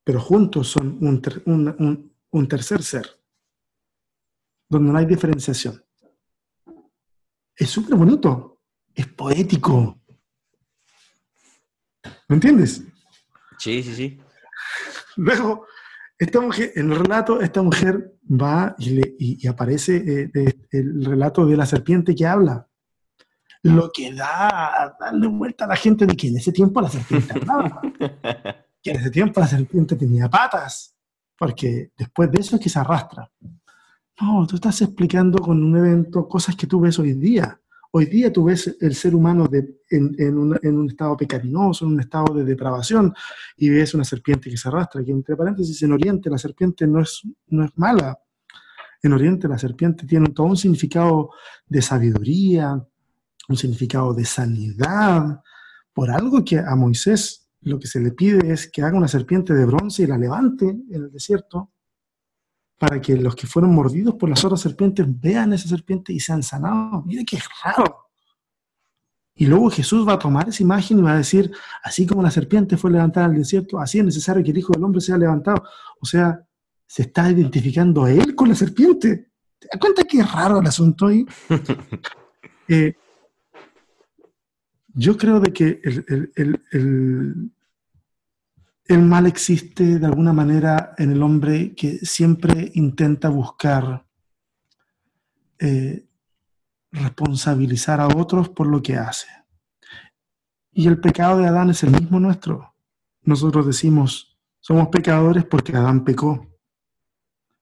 pero 0.03 0.19
juntos 0.19 0.67
son 0.67 0.97
un, 0.99 2.11
un 2.31 2.47
tercer 2.47 2.83
ser, 2.83 3.07
donde 4.71 4.91
no 4.91 4.97
hay 4.97 5.05
diferenciación 5.05 5.83
es 7.61 7.69
súper 7.69 7.95
bonito, 7.95 8.59
es 8.95 9.05
poético. 9.07 10.01
¿Me 12.27 12.35
entiendes? 12.35 12.83
Sí, 13.59 13.83
sí, 13.83 13.93
sí. 13.93 14.21
Luego, 15.17 15.67
esta 16.17 16.41
mujer, 16.41 16.71
en 16.75 16.91
el 16.91 16.97
relato, 16.97 17.39
esta 17.39 17.61
mujer 17.61 18.15
va 18.23 18.75
y, 18.79 19.45
aparece 19.47 20.31
eh, 20.33 20.53
el 20.71 21.05
relato 21.05 21.45
de 21.45 21.55
la 21.55 21.67
serpiente 21.67 22.15
que 22.15 22.25
habla. 22.25 22.67
lo 23.61 23.91
que 23.91 24.11
da 24.11 24.47
a 24.83 24.97
darle 24.99 25.27
vuelta 25.27 25.65
a 25.65 25.67
la 25.67 25.75
gente 25.75 26.07
de 26.07 26.15
que 26.15 26.29
en 26.29 26.37
ese 26.37 26.51
tiempo 26.51 26.81
la 26.81 26.89
serpiente 26.89 27.33
andaba, 27.33 27.81
que 28.81 28.89
en 28.89 28.97
ese 28.97 29.11
tiempo 29.11 29.39
la 29.39 29.47
serpiente 29.47 29.95
tenía 29.95 30.27
patas, 30.27 30.95
porque 31.37 31.91
después 31.95 32.31
de 32.31 32.41
eso 32.41 32.55
es 32.55 32.61
que 32.63 32.69
se 32.69 32.79
arrastra. 32.79 33.31
No, 34.21 34.45
tú 34.45 34.55
estás 34.55 34.79
explicando 34.83 35.39
con 35.39 35.63
un 35.63 35.75
evento 35.75 36.27
cosas 36.27 36.55
que 36.55 36.67
tú 36.67 36.79
ves 36.81 36.99
hoy 36.99 37.13
día. 37.13 37.59
Hoy 37.91 38.05
día 38.05 38.31
tú 38.31 38.43
ves 38.43 38.77
el 38.79 38.93
ser 38.93 39.15
humano 39.15 39.49
en, 39.89 40.37
un, 40.37 40.87
estado 40.87 41.17
pecaminoso, 41.17 41.85
en 41.85 41.93
un 41.93 41.99
estado 41.99 42.35
de 42.35 42.43
depravación, 42.43 43.13
y 43.57 43.69
ves 43.69 43.95
una 43.95 44.03
serpiente 44.03 44.49
que 44.49 44.57
se 44.57 44.69
arrastra, 44.69 45.03
que 45.03 45.11
entre 45.11 45.35
paréntesis 45.35 45.81
en 45.81 45.93
Oriente 45.93 46.29
la 46.29 46.37
serpiente 46.37 46.85
no 46.85 47.01
es, 47.01 47.23
no 47.47 47.65
es 47.65 47.71
mala. 47.75 48.17
En 49.01 49.11
Oriente 49.11 49.47
la 49.47 49.57
serpiente 49.57 50.05
tiene 50.05 50.29
todo 50.29 50.45
un 50.45 50.57
significado 50.57 51.31
de 51.65 51.81
sabiduría, 51.81 52.79
un 53.49 53.57
significado 53.57 54.13
de 54.13 54.23
sanidad, 54.23 55.41
por 55.93 56.11
algo 56.11 56.45
que 56.45 56.59
a 56.59 56.75
Moisés 56.75 57.49
lo 57.61 57.79
que 57.79 57.87
se 57.87 57.99
le 57.99 58.11
pide 58.11 58.53
es 58.53 58.69
que 58.71 58.83
haga 58.83 58.97
una 58.97 59.07
serpiente 59.07 59.53
de 59.53 59.65
bronce 59.65 60.03
y 60.03 60.07
la 60.07 60.17
levante 60.17 60.69
en 60.69 60.85
el 60.93 61.11
desierto 61.11 61.71
para 62.81 62.99
que 62.99 63.15
los 63.15 63.35
que 63.35 63.45
fueron 63.45 63.75
mordidos 63.75 64.15
por 64.15 64.27
las 64.27 64.43
otras 64.43 64.59
serpientes 64.59 65.05
vean 65.07 65.53
esa 65.53 65.69
serpiente 65.69 66.11
y 66.13 66.19
sean 66.19 66.41
sanados. 66.41 67.05
Mira 67.05 67.21
qué 67.23 67.37
raro. 67.63 68.07
Y 69.35 69.45
luego 69.45 69.69
Jesús 69.69 70.07
va 70.07 70.13
a 70.13 70.19
tomar 70.19 70.49
esa 70.49 70.63
imagen 70.63 70.97
y 70.97 71.03
va 71.03 71.11
a 71.11 71.17
decir, 71.17 71.51
así 71.83 72.07
como 72.07 72.23
la 72.23 72.31
serpiente 72.31 72.77
fue 72.77 72.89
levantada 72.89 73.27
el 73.27 73.35
desierto, 73.35 73.77
así 73.79 73.99
es 73.99 74.05
necesario 74.05 74.43
que 74.43 74.49
el 74.49 74.57
Hijo 74.57 74.73
del 74.73 74.83
Hombre 74.83 74.99
sea 74.99 75.15
levantado. 75.15 75.63
O 75.99 76.07
sea, 76.07 76.43
se 76.87 77.03
está 77.03 77.29
identificando 77.29 78.05
a 78.05 78.11
él 78.11 78.33
con 78.33 78.49
la 78.49 78.55
serpiente. 78.55 79.29
¿Te 79.59 79.67
das 79.71 79.79
cuenta 79.79 80.03
qué 80.03 80.23
raro 80.23 80.59
el 80.59 80.65
asunto 80.65 81.05
ahí? 81.05 81.23
Eh, 82.67 82.95
yo 84.93 85.17
creo 85.17 85.41
de 85.41 85.51
que 85.51 85.81
el, 85.83 86.31
el 86.71 87.51
mal 88.99 89.27
existe 89.27 89.99
de 89.99 90.05
alguna 90.05 90.33
manera 90.33 90.93
en 90.97 91.11
el 91.11 91.23
hombre 91.23 91.73
que 91.75 91.97
siempre 91.99 92.71
intenta 92.73 93.29
buscar 93.29 94.05
eh, 95.59 96.07
responsabilizar 96.91 98.01
a 98.01 98.07
otros 98.07 98.49
por 98.49 98.67
lo 98.67 98.81
que 98.81 98.97
hace. 98.97 99.27
Y 100.71 100.87
el 100.87 100.99
pecado 100.99 101.37
de 101.39 101.47
Adán 101.47 101.69
es 101.69 101.83
el 101.83 101.91
mismo 101.91 102.19
nuestro. 102.19 102.75
Nosotros 103.23 103.65
decimos, 103.65 104.37
somos 104.59 104.87
pecadores 104.89 105.45
porque 105.45 105.75
Adán 105.75 106.03
pecó. 106.03 106.47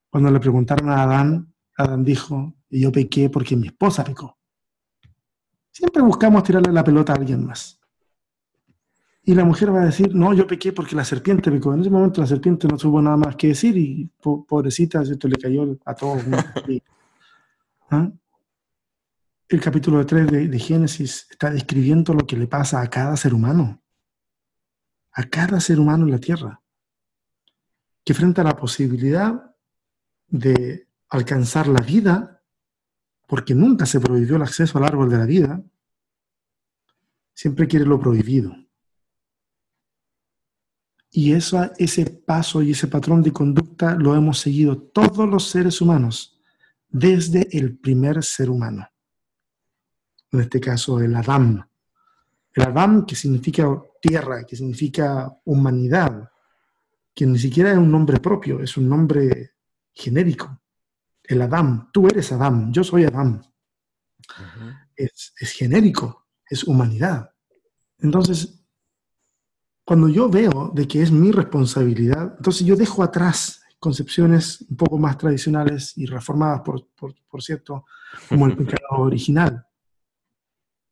Cuando 0.10 0.32
le 0.32 0.40
preguntaron 0.40 0.90
a 0.90 1.04
Adán, 1.04 1.54
Adán 1.78 2.04
dijo, 2.04 2.56
yo 2.70 2.92
pequé 2.92 3.30
porque 3.30 3.56
mi 3.56 3.68
esposa 3.68 4.04
pecó. 4.04 4.38
Siempre 5.72 6.02
buscamos 6.02 6.44
tirarle 6.44 6.74
la 6.74 6.84
pelota 6.84 7.14
a 7.14 7.16
alguien 7.16 7.46
más. 7.46 7.79
Y 9.30 9.36
la 9.36 9.46
mujer 9.46 9.72
va 9.72 9.84
a 9.84 9.86
decir, 9.86 10.16
no, 10.16 10.34
yo 10.34 10.48
pequé 10.48 10.74
porque 10.74 10.96
la 10.96 11.06
serpiente 11.06 11.52
pecó. 11.52 11.72
En 11.72 11.82
ese 11.82 11.92
momento 11.92 12.20
la 12.20 12.26
serpiente 12.26 12.68
no 12.68 12.78
tuvo 12.78 13.00
nada 13.00 13.16
más 13.16 13.36
que 13.36 13.50
decir 13.50 13.78
y 13.78 14.10
pobrecita, 14.20 15.04
esto 15.04 15.28
le 15.28 15.38
cayó 15.38 15.78
a 15.86 15.94
todos. 15.94 16.24
¿Ah? 17.92 18.12
El 19.48 19.62
capítulo 19.62 20.04
3 20.04 20.32
de, 20.32 20.48
de 20.48 20.60
Génesis 20.60 21.28
está 21.30 21.52
describiendo 21.52 22.16
lo 22.16 22.26
que 22.26 22.38
le 22.38 22.48
pasa 22.48 22.82
a 22.82 22.90
cada 22.90 23.16
ser 23.18 23.36
humano, 23.36 23.84
a 25.12 25.24
cada 25.26 25.60
ser 25.60 25.80
humano 25.80 26.06
en 26.06 26.12
la 26.12 26.20
tierra, 26.20 26.60
que 28.04 28.16
frente 28.16 28.42
a 28.42 28.46
la 28.46 28.56
posibilidad 28.56 29.56
de 30.28 30.88
alcanzar 31.08 31.68
la 31.68 31.82
vida, 31.82 32.42
porque 33.28 33.54
nunca 33.54 33.86
se 33.86 34.00
prohibió 34.00 34.38
el 34.38 34.42
acceso 34.42 34.80
al 34.80 34.86
árbol 34.86 35.08
de 35.08 35.18
la 35.20 35.26
vida, 35.28 35.62
siempre 37.36 37.68
quiere 37.68 37.86
lo 37.86 38.00
prohibido. 38.00 38.56
Y 41.12 41.34
eso, 41.34 41.72
ese 41.78 42.06
paso 42.06 42.62
y 42.62 42.72
ese 42.72 42.88
patrón 42.88 43.24
de 43.24 43.32
conducta 43.32 43.96
lo 43.96 44.16
hemos 44.16 44.40
seguido 44.40 44.78
todos 44.78 45.28
los 45.28 45.50
seres 45.50 45.82
humanos 45.82 46.40
desde 46.88 47.48
el 47.58 47.78
primer 47.78 48.24
ser 48.24 48.50
humano. 48.50 48.88
En 50.32 50.42
este 50.42 50.60
caso, 50.60 51.00
el 51.00 51.16
Adam. 51.16 51.68
El 52.54 52.64
Adam 52.64 53.06
que 53.06 53.16
significa 53.16 53.66
tierra, 54.02 54.44
que 54.46 54.56
significa 54.56 55.36
humanidad, 55.46 56.30
que 57.14 57.26
ni 57.26 57.40
siquiera 57.40 57.72
es 57.72 57.78
un 57.78 57.92
nombre 57.92 58.20
propio, 58.20 58.62
es 58.62 58.78
un 58.78 58.88
nombre 58.88 59.54
genérico. 59.92 60.62
El 61.24 61.42
Adam, 61.42 61.90
tú 61.92 62.08
eres 62.08 62.32
Adam, 62.32 62.72
yo 62.72 62.84
soy 62.84 63.06
Adam. 63.06 63.42
es, 64.96 65.34
es 65.40 65.52
genérico, 65.54 66.28
es 66.48 66.64
humanidad. 66.64 67.32
Entonces, 68.00 68.59
cuando 69.90 70.08
yo 70.08 70.30
veo 70.30 70.72
de 70.72 70.88
que 70.88 71.02
es 71.02 71.12
mi 71.12 71.32
responsabilidad, 71.32 72.36
entonces 72.38 72.64
yo 72.64 72.76
dejo 72.76 73.02
atrás 73.02 73.64
concepciones 73.80 74.62
un 74.70 74.78
poco 74.78 75.00
más 75.00 75.18
tradicionales 75.18 75.98
y 75.98 76.06
reformadas, 76.06 76.62
por, 76.62 76.88
por, 76.96 77.42
cierto, 77.42 77.86
como 78.30 78.46
el 78.46 78.56
pecado 78.68 79.02
original, 79.02 79.66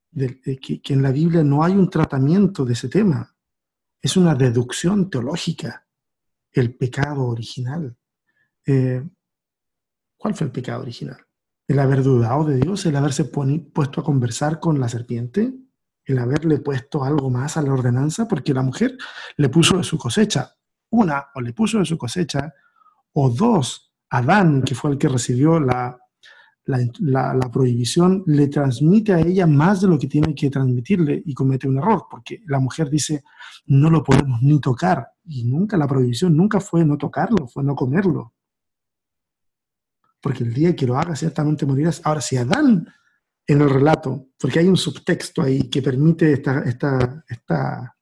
de, 0.09 0.41
que, 0.41 0.81
en 0.87 1.03
la 1.03 1.11
Biblia 1.11 1.43
no 1.43 1.63
hay 1.63 1.73
un 1.73 1.91
tratamiento 1.91 2.65
de 2.65 2.73
ese 2.73 2.89
tema, 2.89 3.35
es 4.01 4.17
una 4.17 4.33
deducción 4.33 5.11
teológica, 5.11 5.85
el 6.51 6.75
pecado 6.75 7.27
original. 7.27 7.95
Eh, 8.65 9.07
¿Cuál 10.17 10.33
fue 10.33 10.47
el 10.47 10.51
pecado 10.51 10.81
original? 10.81 11.19
El 11.67 11.77
haber 11.77 12.01
dudado 12.01 12.45
de 12.45 12.55
Dios, 12.55 12.83
el 12.87 12.95
haberse 12.95 13.25
puesto 13.25 14.01
a 14.01 14.03
conversar 14.03 14.59
con 14.59 14.79
la 14.79 14.89
serpiente, 14.89 15.53
el 16.07 16.19
haberle 16.19 16.59
puesto 16.59 17.03
algo 17.03 17.29
más 17.29 17.57
a 17.57 17.61
la 17.61 17.73
ordenanza, 17.73 18.27
porque 18.27 18.53
la 18.53 18.63
mujer 18.63 18.97
le 19.35 19.49
puso 19.49 19.77
de 19.77 19.83
su 19.83 19.97
cosecha. 19.97 20.55
Una, 20.89 21.27
o 21.35 21.41
le 21.41 21.53
puso 21.53 21.79
de 21.79 21.85
su 21.85 21.97
cosecha, 21.97 22.53
o 23.13 23.29
dos, 23.29 23.93
Adán, 24.09 24.63
que 24.63 24.73
fue 24.73 24.91
el 24.91 24.97
que 24.97 25.09
recibió 25.09 25.59
la, 25.59 25.99
la, 26.65 27.49
prohibición, 27.51 28.23
le 28.25 28.47
transmite 28.47 29.13
a 29.13 29.19
ella 29.19 29.45
más 29.47 29.81
de 29.81 29.87
lo 29.87 29.99
que 29.99 30.07
tiene 30.07 30.33
que 30.33 30.49
transmitirle 30.49 31.21
y 31.25 31.33
comete 31.33 31.67
un 31.67 31.77
error, 31.77 32.05
porque 32.09 32.41
la 32.47 32.59
mujer 32.59 32.89
dice, 32.89 33.23
no 33.65 33.89
lo 33.89 34.01
podemos 34.01 34.41
ni 34.41 34.61
tocar, 34.61 35.09
y 35.25 35.43
nunca 35.43 35.75
la 35.75 35.87
prohibición, 35.87 36.37
nunca 36.37 36.61
fue 36.61 36.85
no 36.85 36.97
tocarlo, 36.97 37.47
fue 37.47 37.63
no 37.63 37.75
comerlo. 37.75 38.33
Porque 40.21 40.45
el 40.45 40.53
día 40.53 40.75
que 40.75 40.87
lo 40.87 40.97
haga, 40.97 41.15
ciertamente 41.15 41.65
morirás. 41.65 42.01
Ahora, 42.03 42.21
si 42.21 42.37
Adán 42.37 42.87
en 43.47 43.61
el 43.61 43.69
relato, 43.69 44.27
porque 44.37 44.59
hay 44.59 44.67
un 44.67 44.75
subtexto 44.75 45.41
ahí 45.41 45.69
que 45.69 45.81
permite 45.81 46.33
esta, 46.33 46.59
esta, 46.63 47.23
esta, 47.27 47.97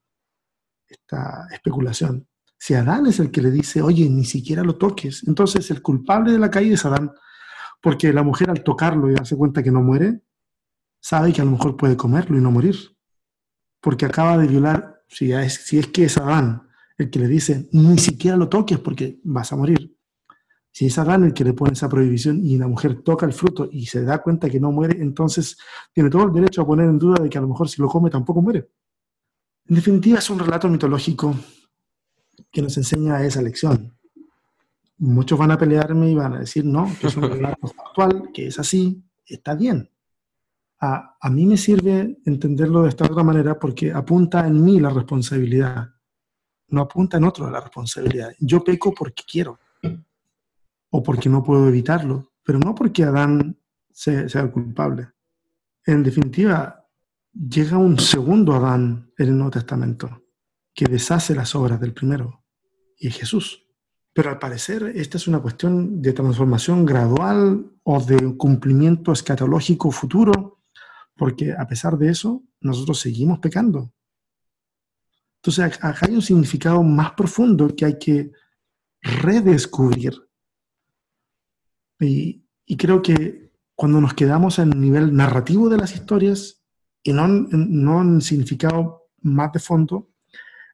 esta 0.88 1.48
especulación. 1.52 2.28
Si 2.58 2.74
Adán 2.74 3.06
es 3.06 3.20
el 3.20 3.30
que 3.30 3.44
le 3.44 3.52
dice, 3.52 3.82
oye, 3.82 4.10
ni 4.10 4.26
siquiera 4.26 4.64
lo 4.64 4.76
toques, 4.76 5.24
entonces 5.28 5.70
el 5.70 5.84
culpable 5.84 6.32
de 6.32 6.40
la 6.40 6.50
caída 6.50 6.74
es 6.74 6.86
Adán, 6.86 7.12
porque 7.80 8.12
la 8.12 8.24
mujer 8.24 8.50
al 8.50 8.64
tocarlo 8.64 9.10
y 9.10 9.14
darse 9.14 9.36
cuenta 9.36 9.62
que 9.62 9.72
no 9.72 9.84
muere, 9.84 10.22
sabe 11.00 11.32
que 11.32 11.42
a 11.42 11.46
lo 11.46 11.52
mejor 11.52 11.78
puede 11.78 11.96
comerlo 11.96 12.38
y 12.38 12.42
no 12.42 12.50
morir, 12.50 12.76
porque 13.80 14.06
acaba 14.06 14.40
de 14.40 14.48
violar, 14.48 15.04
si 15.08 15.32
es, 15.32 15.54
si 15.54 15.78
es 15.78 15.88
que 15.88 16.06
es 16.06 16.18
Adán 16.18 16.64
el 16.98 17.10
que 17.10 17.20
le 17.20 17.28
dice, 17.28 17.68
ni 17.72 17.98
siquiera 17.98 18.38
lo 18.38 18.50
toques 18.50 18.80
porque 18.80 19.20
vas 19.24 19.52
a 19.52 19.58
morir, 19.58 19.95
si 20.76 20.88
es 20.88 20.98
Adán 20.98 21.24
el 21.24 21.34
que 21.34 21.46
le 21.46 21.54
pone 21.54 21.72
esa 21.72 21.88
prohibición 21.88 22.46
y 22.46 22.58
la 22.58 22.68
mujer 22.68 23.02
toca 23.02 23.26
el 23.26 23.32
fruto 23.32 23.70
y 23.72 23.86
se 23.86 24.04
da 24.04 24.22
cuenta 24.22 24.50
que 24.50 24.60
no 24.60 24.74
muere, 24.74 25.02
entonces 25.02 25.58
tiene 25.94 26.10
todo 26.10 26.26
el 26.26 26.34
derecho 26.34 26.64
a 26.64 26.68
poner 26.68 26.90
en 26.90 27.00
duda 27.00 27.24
de 27.24 27.30
que 27.30 27.38
a 27.38 27.42
lo 27.42 27.48
mejor 27.48 27.70
si 27.70 27.82
lo 27.82 27.88
come 27.88 28.10
tampoco 28.10 28.42
muere. 28.42 28.72
En 29.70 29.76
definitiva, 29.78 30.20
es 30.20 30.30
un 30.30 30.38
relato 30.38 30.68
mitológico 30.68 31.34
que 32.52 32.62
nos 32.62 32.76
enseña 32.76 33.24
esa 33.24 33.42
lección. 33.42 33.98
Muchos 34.98 35.40
van 35.40 35.52
a 35.52 35.58
pelearme 35.58 36.12
y 36.12 36.16
van 36.16 36.34
a 36.34 36.40
decir, 36.40 36.66
no, 36.66 36.92
que 37.00 37.08
es 37.08 37.16
un 37.16 37.24
relato 37.24 37.68
actual, 37.68 38.32
que 38.34 38.48
es 38.48 38.60
así, 38.60 39.02
está 39.26 39.56
bien. 39.56 39.90
A, 40.82 41.16
a 41.22 41.30
mí 41.30 41.46
me 41.46 41.56
sirve 41.56 42.18
entenderlo 42.26 42.84
de 42.84 42.90
esta 42.90 43.06
otra 43.06 43.24
manera 43.24 43.58
porque 43.58 43.94
apunta 43.94 44.46
en 44.46 44.62
mí 44.62 44.82
la 44.82 44.90
responsabilidad, 44.90 45.88
no 46.68 46.82
apunta 46.82 47.16
en 47.16 47.24
otro 47.24 47.50
la 47.50 47.62
responsabilidad. 47.62 48.34
Yo 48.42 48.62
peco 48.62 48.94
porque 48.94 49.24
quiero 49.26 49.58
o 50.96 51.04
porque 51.04 51.30
no 51.30 51.44
puedo 51.44 51.68
evitarlo, 51.68 52.32
pero 52.42 52.58
no 52.58 52.74
porque 52.74 53.04
Adán 53.04 53.58
sea, 53.92 54.22
el 54.22 54.52
culpable. 54.52 55.10
En 55.86 56.04
definitiva, 56.04 56.88
llega 57.34 57.78
un 57.78 58.00
segundo 58.00 58.54
Adán 58.54 59.12
en 59.18 59.28
el 59.28 59.36
Nuevo 59.36 59.52
Testamento 59.52 60.24
que 60.74 60.86
deshace 60.86 61.36
las 61.36 61.54
obras 61.54 61.80
del 61.82 61.94
primero, 61.94 62.46
y 62.98 63.08
es 63.08 63.18
Jesús. 63.18 63.66
Pero 64.14 64.30
al 64.30 64.40
parecer 64.40 64.84
esta 64.96 65.18
es 65.18 65.28
una 65.28 65.40
cuestión 65.40 66.02
de 66.02 66.14
transformación 66.14 66.86
gradual 66.86 67.72
o 67.84 68.02
de 68.02 68.38
cumplimiento 68.38 69.12
escatológico 69.12 69.92
futuro, 69.92 70.62
porque 71.16 71.54
a 71.54 71.68
pesar 71.68 71.98
de 71.98 72.10
eso, 72.10 72.42
nosotros 72.62 73.00
seguimos 73.00 73.40
pecando. 73.40 73.94
Entonces, 75.38 75.78
acá 75.82 75.98
hay 76.08 76.16
un 76.16 76.22
significado 76.22 76.82
más 76.84 77.12
profundo 77.12 77.74
que 77.76 77.86
hay 77.86 78.00
que 78.00 78.32
redescubrir 79.02 80.25
y, 82.00 82.44
creo 82.78 83.02
que 83.02 83.52
cuando 83.76 84.02
nos 84.02 84.14
quedamos 84.14 84.60
en 84.60 84.74
el 84.74 84.82
nivel 84.82 85.16
narrativo 85.16 85.70
de 85.70 85.78
las 85.78 85.94
historias 85.94 86.64
y 87.04 87.14
no, 87.14 87.28
no 87.28 88.02
en 88.02 88.22
significado 88.22 89.10
más 89.22 89.52
de 89.52 89.60
fondo, 89.60 90.10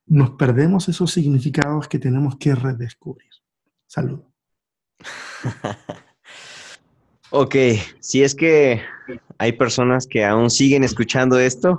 nos 0.05 0.31
perdemos 0.31 0.89
esos 0.89 1.11
significados 1.11 1.87
que 1.87 1.99
tenemos 1.99 2.37
que 2.37 2.55
redescubrir. 2.55 3.29
Salud. 3.87 4.21
ok, 7.31 7.55
si 7.99 8.23
es 8.23 8.35
que 8.35 8.81
hay 9.37 9.53
personas 9.53 10.07
que 10.07 10.23
aún 10.23 10.49
siguen 10.49 10.83
escuchando 10.83 11.39
esto 11.39 11.77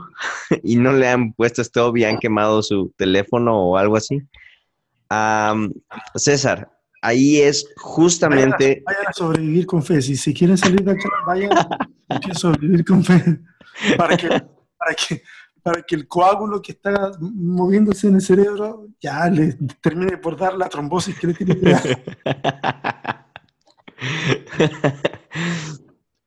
y 0.63 0.77
no 0.77 0.93
le 0.93 1.09
han 1.09 1.33
puesto 1.33 1.63
stop 1.63 1.97
y 1.97 2.05
han 2.05 2.19
quemado 2.19 2.63
su 2.63 2.93
teléfono 2.97 3.57
o 3.57 3.77
algo 3.77 3.97
así. 3.97 4.21
César, 6.15 6.71
ahí 7.03 7.41
es 7.41 7.67
justamente... 7.77 8.83
Vayan 8.87 9.07
a, 9.07 9.13
sobrevivir 9.13 9.67
con 9.67 9.83
fe. 9.83 10.01
Si, 10.01 10.17
si 10.17 10.33
quieren 10.33 10.57
salir 10.57 10.83
de 10.83 10.93
acá, 10.93 11.09
vayan 11.27 11.51
a 11.53 12.35
sobrevivir 12.35 12.85
con 12.85 13.05
fe. 13.05 13.41
Para 13.97 14.17
que, 14.17 14.29
para 14.29 14.95
que, 14.95 15.23
para 15.63 15.83
que 15.83 15.95
el 15.95 16.09
coágulo 16.09 16.63
que 16.63 16.73
está 16.73 17.13
moviéndose 17.21 18.09
en 18.09 18.15
el 18.17 18.23
cerebro 18.23 18.89
ya 19.01 19.29
le 19.29 19.57
termine 19.81 20.17
por 20.17 20.37
dar 20.37 20.55
la 20.55 20.69
trombosis 20.69 21.19
que 21.19 21.27
le 21.27 21.35
tiene 21.35 21.59
que 21.59 21.71
dar. 21.71 22.05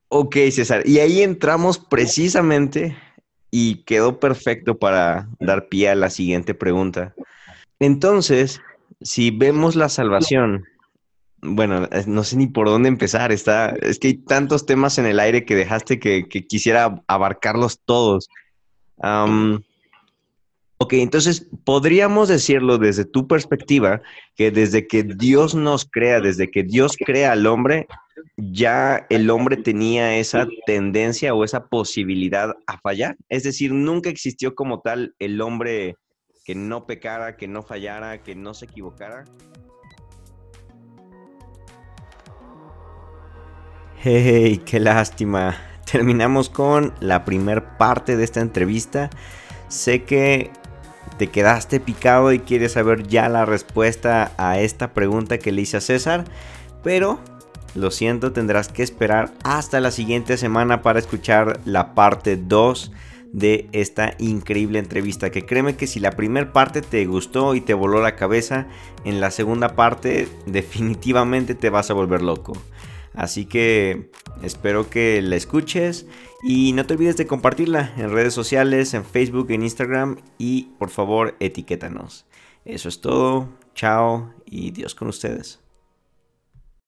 ok, 0.09 0.36
César. 0.51 0.84
Y 0.86 0.99
ahí 0.99 1.21
entramos 1.21 1.78
precisamente 1.80 2.97
y 3.51 3.84
quedó 3.84 4.19
perfecto 4.19 4.78
para 4.78 5.30
dar 5.39 5.69
pie 5.69 5.89
a 5.89 5.95
la 5.95 6.09
siguiente 6.09 6.53
pregunta. 6.53 7.13
Entonces, 7.80 8.61
si 9.01 9.31
vemos 9.31 9.75
la 9.75 9.89
salvación, 9.89 10.65
bueno, 11.41 11.87
no 12.07 12.23
sé 12.23 12.37
ni 12.37 12.47
por 12.47 12.67
dónde 12.67 12.89
empezar. 12.89 13.31
Está, 13.31 13.69
es 13.81 13.99
que 13.99 14.07
hay 14.07 14.13
tantos 14.15 14.65
temas 14.65 14.97
en 14.97 15.05
el 15.05 15.19
aire 15.19 15.45
que 15.45 15.55
dejaste 15.55 15.99
que, 15.99 16.27
quisiera 16.27 17.03
abarcarlos 17.07 17.79
todos 17.85 18.29
ok, 20.77 20.93
entonces 20.93 21.47
podríamos 21.63 22.27
decirlo 22.27 22.77
desde 22.77 23.05
tu 23.05 23.27
perspectiva, 23.27 24.01
que 24.35 24.51
desde 24.51 24.87
que 24.87 25.03
Dios 25.03 25.55
nos 25.55 25.85
crea, 25.85 26.19
desde 26.19 26.51
que 26.51 26.63
Dios 26.63 26.95
crea 26.97 27.31
al 27.31 27.47
hombre, 27.47 27.87
ya 28.37 29.05
el 29.09 29.29
hombre 29.29 29.57
tenía 29.57 30.17
esa 30.17 30.47
tendencia 30.65 31.33
o 31.33 31.43
esa 31.43 31.67
posibilidad 31.67 32.53
a 32.67 32.79
fallar. 32.79 33.15
Es 33.29 33.43
decir, 33.43 33.73
nunca 33.73 34.09
existió 34.09 34.55
como 34.55 34.81
tal 34.81 35.15
el 35.19 35.41
hombre 35.41 35.95
que 36.45 36.53
no 36.53 36.85
pecara, 36.85 37.35
que 37.35 37.47
no 37.47 37.63
fallara, 37.63 38.21
que 38.21 38.35
no 38.35 38.53
se 38.53 38.65
equivocara. 38.65 39.25
Hey, 43.97 44.61
qué 44.63 44.79
lástima 44.79 45.57
terminamos 45.91 46.49
con 46.49 46.93
la 46.99 47.25
primer 47.25 47.77
parte 47.77 48.15
de 48.15 48.23
esta 48.23 48.41
entrevista. 48.41 49.09
Sé 49.69 50.03
que 50.03 50.51
te 51.17 51.27
quedaste 51.27 51.79
picado 51.79 52.31
y 52.31 52.39
quieres 52.39 52.73
saber 52.73 53.07
ya 53.07 53.27
la 53.27 53.45
respuesta 53.45 54.31
a 54.37 54.59
esta 54.59 54.93
pregunta 54.93 55.39
que 55.39 55.51
le 55.51 55.63
hice 55.63 55.77
a 55.77 55.81
César, 55.81 56.25
pero 56.83 57.19
lo 57.73 57.89
siento, 57.89 58.33
tendrás 58.33 58.67
que 58.67 58.83
esperar 58.83 59.31
hasta 59.43 59.79
la 59.79 59.89
siguiente 59.89 60.37
semana 60.37 60.83
para 60.83 60.99
escuchar 60.99 61.59
la 61.65 61.95
parte 61.95 62.37
2 62.37 62.91
de 63.36 63.67
esta 63.73 64.15
increíble 64.17 64.79
entrevista. 64.79 65.29
Que 65.29 65.45
créeme 65.45 65.75
que 65.75 65.88
si 65.88 65.99
la 65.99 66.11
primera 66.11 66.53
parte 66.53 66.81
te 66.81 67.05
gustó 67.05 67.53
y 67.53 67.59
te 67.59 67.73
voló 67.73 68.01
la 68.01 68.15
cabeza, 68.15 68.67
en 69.03 69.19
la 69.19 69.29
segunda 69.29 69.75
parte 69.75 70.29
definitivamente 70.45 71.53
te 71.53 71.69
vas 71.69 71.91
a 71.91 71.93
volver 71.93 72.21
loco. 72.21 72.53
Así 73.13 73.45
que 73.45 74.09
espero 74.41 74.89
que 74.89 75.21
la 75.21 75.36
escuches 75.36 76.05
y 76.43 76.73
no 76.73 76.86
te 76.86 76.93
olvides 76.93 77.17
de 77.17 77.27
compartirla 77.27 77.93
en 77.97 78.11
redes 78.11 78.33
sociales, 78.33 78.93
en 78.93 79.05
Facebook, 79.05 79.51
en 79.51 79.63
Instagram 79.63 80.17
y 80.38 80.69
por 80.79 80.89
favor 80.89 81.36
etiquétanos. 81.39 82.25
Eso 82.63 82.89
es 82.89 82.99
todo, 83.01 83.49
chao 83.73 84.33
y 84.45 84.71
Dios 84.71 84.95
con 84.95 85.07
ustedes. 85.07 85.64